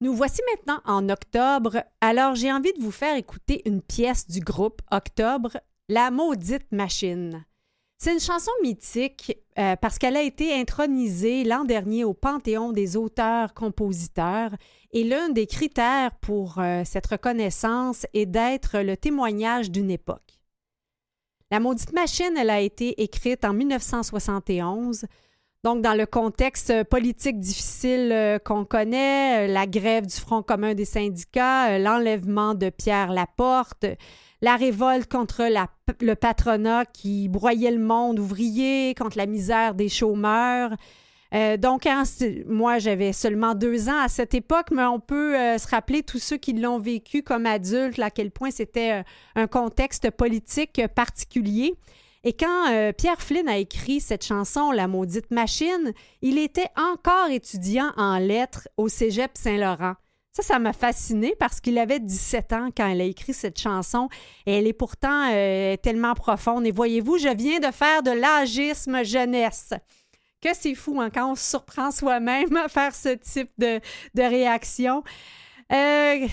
Nous 0.00 0.14
voici 0.14 0.40
maintenant 0.54 0.80
en 0.86 1.10
octobre. 1.10 1.84
Alors, 2.00 2.34
j'ai 2.34 2.50
envie 2.50 2.72
de 2.72 2.80
vous 2.80 2.92
faire 2.92 3.18
écouter 3.18 3.60
une 3.66 3.82
pièce 3.82 4.26
du 4.26 4.40
groupe 4.40 4.80
Octobre, 4.90 5.58
La 5.90 6.10
maudite 6.10 6.72
machine. 6.72 7.44
C'est 8.04 8.12
une 8.12 8.20
chanson 8.20 8.50
mythique 8.62 9.34
euh, 9.58 9.76
parce 9.76 9.96
qu'elle 9.98 10.18
a 10.18 10.22
été 10.22 10.52
intronisée 10.52 11.42
l'an 11.42 11.64
dernier 11.64 12.04
au 12.04 12.12
Panthéon 12.12 12.70
des 12.70 12.98
auteurs-compositeurs 12.98 14.50
et 14.92 15.04
l'un 15.04 15.30
des 15.30 15.46
critères 15.46 16.10
pour 16.20 16.58
euh, 16.58 16.82
cette 16.84 17.06
reconnaissance 17.06 18.06
est 18.12 18.26
d'être 18.26 18.80
le 18.80 18.98
témoignage 18.98 19.70
d'une 19.70 19.90
époque. 19.90 20.38
La 21.50 21.60
maudite 21.60 21.94
machine, 21.94 22.36
elle 22.36 22.50
a 22.50 22.60
été 22.60 23.02
écrite 23.02 23.42
en 23.46 23.54
1971, 23.54 25.06
donc 25.62 25.80
dans 25.80 25.94
le 25.94 26.04
contexte 26.04 26.84
politique 26.84 27.40
difficile 27.40 28.12
euh, 28.12 28.38
qu'on 28.38 28.66
connaît, 28.66 29.48
la 29.48 29.66
grève 29.66 30.04
du 30.04 30.16
Front 30.16 30.42
commun 30.42 30.74
des 30.74 30.84
syndicats, 30.84 31.78
l'enlèvement 31.78 32.52
de 32.52 32.68
Pierre 32.68 33.12
Laporte, 33.12 33.86
la 34.44 34.56
révolte 34.56 35.10
contre 35.10 35.44
la- 35.44 35.68
le 36.02 36.14
patronat 36.14 36.84
qui 36.84 37.28
broyait 37.28 37.70
le 37.70 37.82
monde 37.82 38.18
ouvrier, 38.18 38.94
contre 38.94 39.16
la 39.16 39.24
misère 39.24 39.74
des 39.74 39.88
chômeurs. 39.88 40.72
Euh, 41.32 41.56
donc, 41.56 41.86
hein, 41.86 42.02
moi, 42.46 42.78
j'avais 42.78 43.14
seulement 43.14 43.54
deux 43.54 43.88
ans 43.88 44.00
à 44.02 44.08
cette 44.08 44.34
époque, 44.34 44.66
mais 44.70 44.84
on 44.84 45.00
peut 45.00 45.34
euh, 45.34 45.56
se 45.56 45.66
rappeler 45.66 46.02
tous 46.02 46.18
ceux 46.18 46.36
qui 46.36 46.52
l'ont 46.52 46.78
vécu 46.78 47.22
comme 47.22 47.46
adultes, 47.46 47.98
à 47.98 48.10
quel 48.10 48.30
point 48.30 48.50
c'était 48.50 48.92
euh, 48.92 49.02
un 49.34 49.46
contexte 49.46 50.10
politique 50.10 50.82
particulier. 50.94 51.74
Et 52.22 52.34
quand 52.34 52.92
Pierre 52.96 53.20
Flynn 53.20 53.48
a 53.48 53.58
écrit 53.58 54.00
cette 54.00 54.24
chanson, 54.24 54.70
La 54.70 54.88
maudite 54.88 55.30
machine, 55.30 55.92
il 56.22 56.38
était 56.38 56.70
encore 56.76 57.28
étudiant 57.30 57.92
en 57.98 58.16
lettres 58.16 58.66
au 58.78 58.88
Cégep 58.88 59.32
Saint-Laurent. 59.34 59.94
Ça, 60.36 60.42
ça 60.42 60.58
m'a 60.58 60.72
fasciné 60.72 61.36
parce 61.38 61.60
qu'il 61.60 61.78
avait 61.78 62.00
17 62.00 62.52
ans 62.54 62.68
quand 62.76 62.88
il 62.88 63.00
a 63.00 63.04
écrit 63.04 63.32
cette 63.32 63.56
chanson 63.56 64.08
et 64.46 64.58
elle 64.58 64.66
est 64.66 64.72
pourtant 64.72 65.30
euh, 65.32 65.76
tellement 65.76 66.14
profonde. 66.14 66.66
Et 66.66 66.72
voyez-vous, 66.72 67.18
je 67.18 67.28
viens 67.28 67.60
de 67.60 67.72
faire 67.72 68.02
de 68.02 68.10
l'agisme 68.10 69.04
jeunesse. 69.04 69.74
Que 70.40 70.48
c'est 70.52 70.74
fou 70.74 71.00
hein, 71.00 71.10
quand 71.10 71.30
on 71.30 71.34
se 71.36 71.50
surprend 71.50 71.92
soi-même 71.92 72.56
à 72.56 72.68
faire 72.68 72.96
ce 72.96 73.10
type 73.10 73.50
de, 73.58 73.78
de 74.14 74.22
réaction. 74.22 75.04
Euh, 75.72 76.26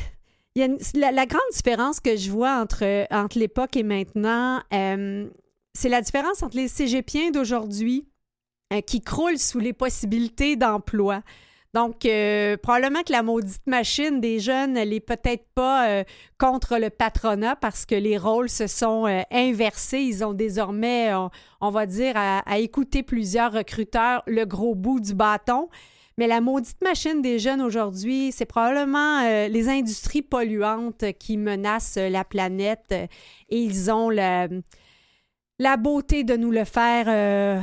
la, 0.55 1.25
grande 1.27 1.41
différence 1.53 1.99
que 1.99 2.15
je 2.17 2.31
vois 2.31 2.59
entre, 2.59 3.05
entre 3.11 3.37
l'époque 3.37 3.77
et 3.77 3.83
maintenant, 3.83 4.63
euh, 4.73 5.29
c'est 5.75 5.89
la 5.89 6.01
différence 6.01 6.41
entre 6.41 6.57
les 6.57 6.67
cégepiens 6.67 7.29
d'aujourd'hui 7.29 8.07
qui 8.87 9.01
croulent 9.01 9.37
sous 9.37 9.59
les 9.59 9.73
possibilités 9.73 10.55
d'emploi. 10.55 11.21
Donc, 11.73 12.05
euh, 12.05 12.57
probablement 12.57 13.01
que 13.03 13.13
la 13.13 13.23
maudite 13.23 13.65
machine 13.65 14.19
des 14.19 14.39
jeunes, 14.39 14.75
elle 14.75 14.91
est 14.91 14.99
peut-être 14.99 15.45
pas 15.55 15.87
euh, 15.87 16.03
contre 16.37 16.77
le 16.77 16.89
patronat 16.89 17.55
parce 17.55 17.85
que 17.85 17.95
les 17.95 18.17
rôles 18.17 18.49
se 18.49 18.67
sont 18.67 19.07
euh, 19.07 19.21
inversés. 19.31 19.99
Ils 19.99 20.23
ont 20.25 20.33
désormais, 20.33 21.13
on, 21.13 21.29
on 21.61 21.69
va 21.69 21.85
dire, 21.85 22.13
à, 22.17 22.39
à 22.39 22.57
écouter 22.57 23.03
plusieurs 23.03 23.53
recruteurs 23.53 24.21
le 24.27 24.43
gros 24.43 24.75
bout 24.75 24.99
du 24.99 25.13
bâton. 25.13 25.69
Mais 26.17 26.27
la 26.27 26.41
maudite 26.41 26.81
machine 26.83 27.21
des 27.21 27.39
jeunes 27.39 27.61
aujourd'hui, 27.61 28.31
c'est 28.33 28.45
probablement 28.45 29.21
euh, 29.23 29.47
les 29.47 29.69
industries 29.69 30.21
polluantes 30.21 31.05
qui 31.17 31.37
menacent 31.37 31.97
euh, 31.97 32.09
la 32.09 32.25
planète 32.25 32.85
euh, 32.91 33.07
et 33.49 33.59
ils 33.61 33.89
ont 33.89 34.09
la, 34.09 34.49
la 35.57 35.77
beauté 35.77 36.23
de 36.23 36.35
nous 36.35 36.51
le 36.51 36.65
faire, 36.65 37.05
euh, 37.07 37.61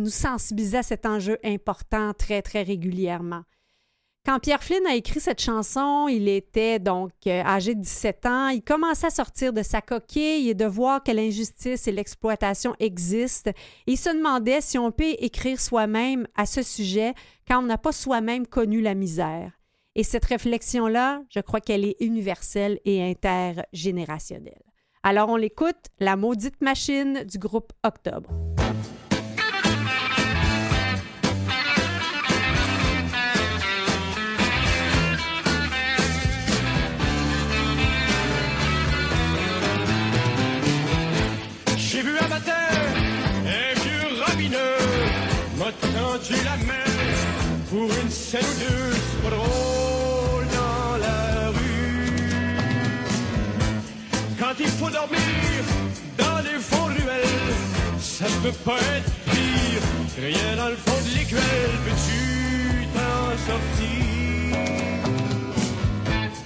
nous 0.00 0.10
sensibiliser 0.10 0.78
à 0.78 0.82
cet 0.82 1.06
enjeu 1.06 1.38
important 1.44 2.12
très, 2.14 2.42
très 2.42 2.62
régulièrement. 2.62 3.42
Quand 4.26 4.38
Pierre 4.38 4.62
Flynn 4.62 4.86
a 4.86 4.94
écrit 4.94 5.18
cette 5.18 5.40
chanson, 5.40 6.06
il 6.06 6.28
était 6.28 6.78
donc 6.78 7.12
euh, 7.26 7.42
âgé 7.42 7.74
de 7.74 7.80
17 7.80 8.26
ans. 8.26 8.48
Il 8.48 8.62
commençait 8.62 9.06
à 9.06 9.10
sortir 9.10 9.54
de 9.54 9.62
sa 9.62 9.80
coquille 9.80 10.50
et 10.50 10.54
de 10.54 10.66
voir 10.66 11.02
que 11.02 11.10
l'injustice 11.10 11.88
et 11.88 11.92
l'exploitation 11.92 12.76
existent. 12.80 13.50
Il 13.86 13.96
se 13.96 14.10
demandait 14.10 14.60
si 14.60 14.76
on 14.76 14.92
peut 14.92 15.14
écrire 15.18 15.58
soi-même 15.58 16.26
à 16.36 16.44
ce 16.44 16.62
sujet 16.62 17.14
quand 17.48 17.60
on 17.60 17.66
n'a 17.66 17.78
pas 17.78 17.92
soi-même 17.92 18.46
connu 18.46 18.82
la 18.82 18.94
misère. 18.94 19.52
Et 19.94 20.04
cette 20.04 20.26
réflexion-là, 20.26 21.22
je 21.30 21.40
crois 21.40 21.60
qu'elle 21.60 21.86
est 21.86 21.96
universelle 22.00 22.78
et 22.84 23.02
intergénérationnelle. 23.02 24.62
Alors 25.02 25.30
on 25.30 25.36
l'écoute, 25.36 25.86
La 25.98 26.16
maudite 26.16 26.60
machine 26.60 27.24
du 27.24 27.38
groupe 27.38 27.72
Octobre. 27.82 28.30
Pour 47.80 47.90
une 48.02 48.10
scène 48.10 48.44
ou 48.44 48.56
deux, 48.60 48.92
c'est 48.92 49.30
drôle 49.30 50.46
dans 50.52 50.98
la 50.98 51.48
rue. 51.48 52.58
Quand 54.38 54.54
il 54.60 54.68
faut 54.68 54.90
dormir 54.90 55.62
dans 56.18 56.40
les 56.44 56.58
fonds 56.60 56.84
ruelles, 56.84 57.54
ça 57.98 58.26
peut 58.42 58.58
pas 58.66 58.76
être 58.96 59.12
pire. 59.30 59.82
Rien 60.20 60.56
dans 60.58 60.68
le 60.68 60.76
fond 60.76 60.98
de 61.06 61.10
l'écuelle, 61.16 61.74
peux-tu 61.86 62.20
t'en 62.94 63.24
sortir? 63.48 64.02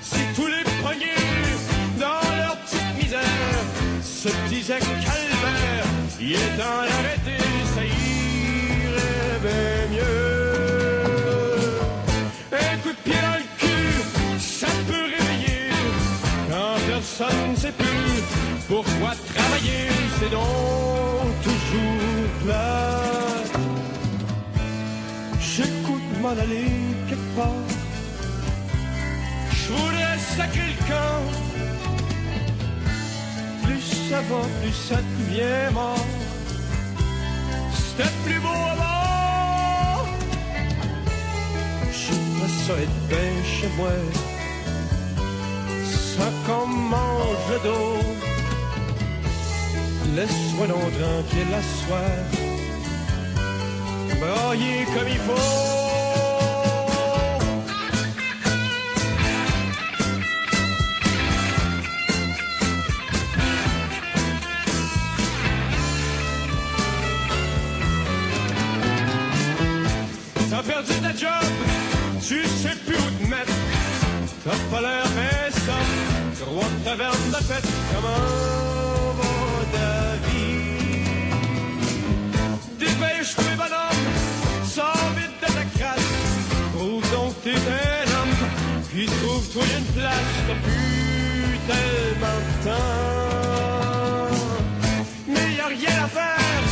Si 0.02 0.20
tous 0.36 0.46
les 0.46 0.64
poignets 0.80 1.58
dans 1.98 2.24
leur 2.38 2.56
petite 2.58 2.92
misère 3.02 3.64
se 4.04 4.28
disaient 4.48 4.78
calvaire, 4.78 5.86
il 6.20 6.34
est 6.34 6.56
temps 6.56 6.84
d'arrêter, 6.86 6.93
personne 17.16 17.50
ne 17.50 17.56
sait 17.56 17.72
plus 17.72 18.22
pourquoi 18.68 19.12
travailler, 19.34 19.88
c'est 20.18 20.30
donc 20.30 21.42
toujours 21.42 22.28
plat. 22.44 23.00
J'écoute 25.40 26.02
m'en 26.20 26.30
aller 26.30 26.70
quelque 27.08 27.36
part. 27.36 27.68
Je 29.52 29.72
voudrais 29.72 30.18
sacrer 30.36 30.68
le 30.72 30.78
camp. 30.88 31.22
Plus 33.64 33.82
ça 34.10 34.20
va, 34.22 34.40
plus 34.60 34.72
ça 34.72 34.96
devient 35.18 35.72
mort. 35.72 36.06
C'était 37.74 38.10
plus 38.24 38.40
beau 38.40 38.48
avant. 38.48 40.06
J'aimerais 41.92 42.52
ça 42.66 42.72
être 42.82 43.08
bien 43.08 43.30
chez 43.44 43.68
moi. 43.76 44.33
Ça 46.16 46.30
qu'on 46.46 46.66
mange 46.66 47.62
dos. 47.64 47.98
Laisse-moi 50.14 50.66
donc 50.68 50.92
tranquille 50.98 51.50
la 51.50 51.62
soir. 51.80 52.14
Brailler 54.20 54.84
comme 54.94 55.08
il 55.08 55.18
faut. 55.18 55.83
Tavernes 76.96 77.30
de 77.30 77.42
fête. 77.48 77.68
Va 78.02 78.16
ta 79.72 79.92
vie? 80.24 81.02
Dépêche-toi, 82.78 83.52
bonhomme, 83.56 84.04
sors 84.64 85.08
vite 85.16 85.36
de 85.42 85.46
ta 85.46 85.64
crasse. 85.76 86.12
Trouve 86.74 87.04
donc 87.10 87.32
t'es 87.42 87.56
un 87.56 88.06
homme, 88.16 88.36
puis 88.90 89.06
trouve-toi 89.06 89.64
une 89.78 89.88
place. 89.96 90.34
T'as 90.46 90.58
plus 90.66 91.58
tellement 91.70 92.40
de 92.46 92.52
temps. 92.66 94.34
Mais 95.26 95.48
y 95.56 95.60
a 95.60 95.66
rien 95.66 95.96
à 96.04 96.08
faire, 96.18 96.62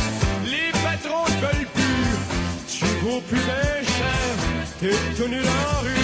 les 0.45 0.71
patrons 0.85 1.25
te 1.25 1.39
veulent 1.45 1.71
plus. 1.77 2.07
Tu 2.73 2.85
vaux 3.03 3.21
plus 3.29 3.43
bien 3.49 3.75
cher, 3.97 4.27
t'es 4.79 4.97
tout 5.17 5.27
nu 5.27 5.39
dans 5.49 5.61
la 5.67 5.79
rue, 5.85 6.02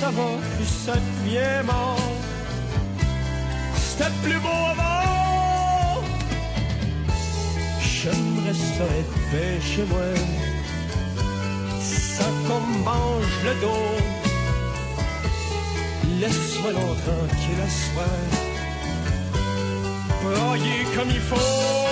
ça 0.00 0.10
va, 0.10 0.30
ça 0.64 0.94
devient 0.94 1.64
mort. 1.66 2.12
C'était 3.76 4.10
plus 4.22 4.38
beau 4.38 4.48
avant. 4.72 6.02
J'aimerais 7.80 8.54
ça 8.54 8.84
être 9.00 9.18
bien 9.30 9.54
chez 9.60 9.84
moi. 9.84 10.08
Ça 11.80 12.24
qu'on 12.46 12.60
mange 12.90 13.34
le 13.44 13.54
dos. 13.60 13.94
Laisse-moi 16.20 16.72
donc 16.72 16.96
tranquille 17.04 17.62
à 17.64 17.70
soir. 17.70 18.44
Comme 20.94 21.10
il 21.10 21.20
faut. 21.20 21.83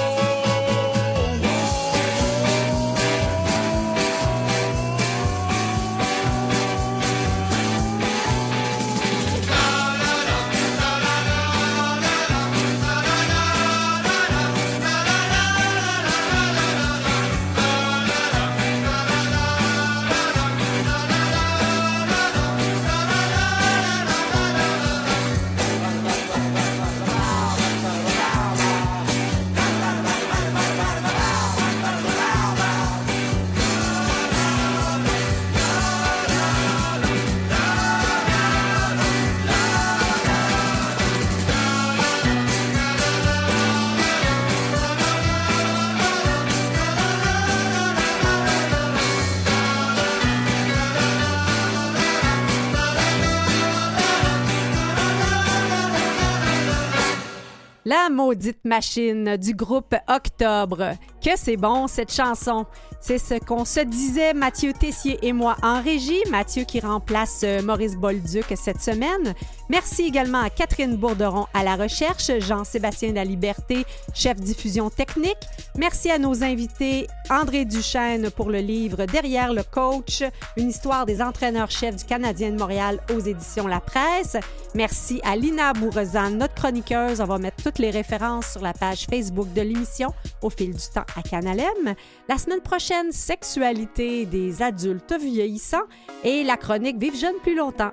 Maudite 58.42 58.64
machine 58.64 59.36
du 59.36 59.54
groupe 59.54 59.94
Octobre. 60.08 60.96
Que 61.24 61.30
c'est 61.36 61.56
bon 61.56 61.86
cette 61.86 62.12
chanson. 62.12 62.66
C'est 63.00 63.18
ce 63.18 63.34
qu'on 63.34 63.64
se 63.64 63.80
disait 63.80 64.34
Mathieu 64.34 64.72
Tessier 64.72 65.18
et 65.22 65.32
moi 65.32 65.56
en 65.62 65.80
régie. 65.80 66.22
Mathieu 66.28 66.64
qui 66.64 66.80
remplace 66.80 67.42
euh, 67.44 67.62
Maurice 67.62 67.96
Bolduc 67.96 68.46
cette 68.56 68.80
semaine. 68.80 69.34
Merci 69.68 70.02
également 70.02 70.40
à 70.40 70.50
Catherine 70.50 70.96
Bourderon 70.96 71.46
à 71.54 71.62
la 71.62 71.76
recherche, 71.76 72.30
Jean-Sébastien 72.40 73.12
Liberté, 73.24 73.84
chef 74.14 74.40
diffusion 74.40 74.90
technique. 74.90 75.38
Merci 75.76 76.10
à 76.10 76.18
nos 76.18 76.42
invités 76.42 77.06
André 77.30 77.64
Duchesne 77.64 78.30
pour 78.30 78.50
le 78.50 78.58
livre 78.58 79.06
Derrière 79.06 79.52
le 79.52 79.62
coach, 79.62 80.22
une 80.56 80.68
histoire 80.68 81.06
des 81.06 81.22
entraîneurs-chefs 81.22 81.96
du 81.96 82.04
Canadien 82.04 82.50
de 82.50 82.58
Montréal 82.58 83.00
aux 83.14 83.20
éditions 83.20 83.66
La 83.66 83.80
Presse. 83.80 84.36
Merci 84.74 85.20
à 85.24 85.36
Lina 85.36 85.72
Bourrezan, 85.72 86.30
notre 86.30 86.54
chroniqueuse. 86.54 87.20
On 87.20 87.24
va 87.24 87.38
mettre 87.38 87.62
toutes 87.62 87.78
les 87.78 87.90
références 87.90 88.31
sur 88.40 88.62
la 88.62 88.72
page 88.72 89.06
Facebook 89.10 89.52
de 89.52 89.60
l'émission 89.60 90.14
Au 90.40 90.48
fil 90.48 90.70
du 90.70 90.88
temps 90.94 91.04
à 91.16 91.22
Canalem. 91.22 91.94
La 92.28 92.38
semaine 92.38 92.60
prochaine, 92.60 93.12
sexualité 93.12 94.24
des 94.26 94.62
adultes 94.62 95.14
vieillissants 95.20 95.84
et 96.24 96.44
la 96.44 96.56
chronique 96.56 96.98
Vive 96.98 97.16
jeune 97.16 97.36
plus 97.42 97.56
longtemps. 97.56 97.92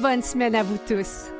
Bonne 0.00 0.22
semaine 0.22 0.54
à 0.54 0.62
vous 0.62 0.78
tous. 0.88 1.35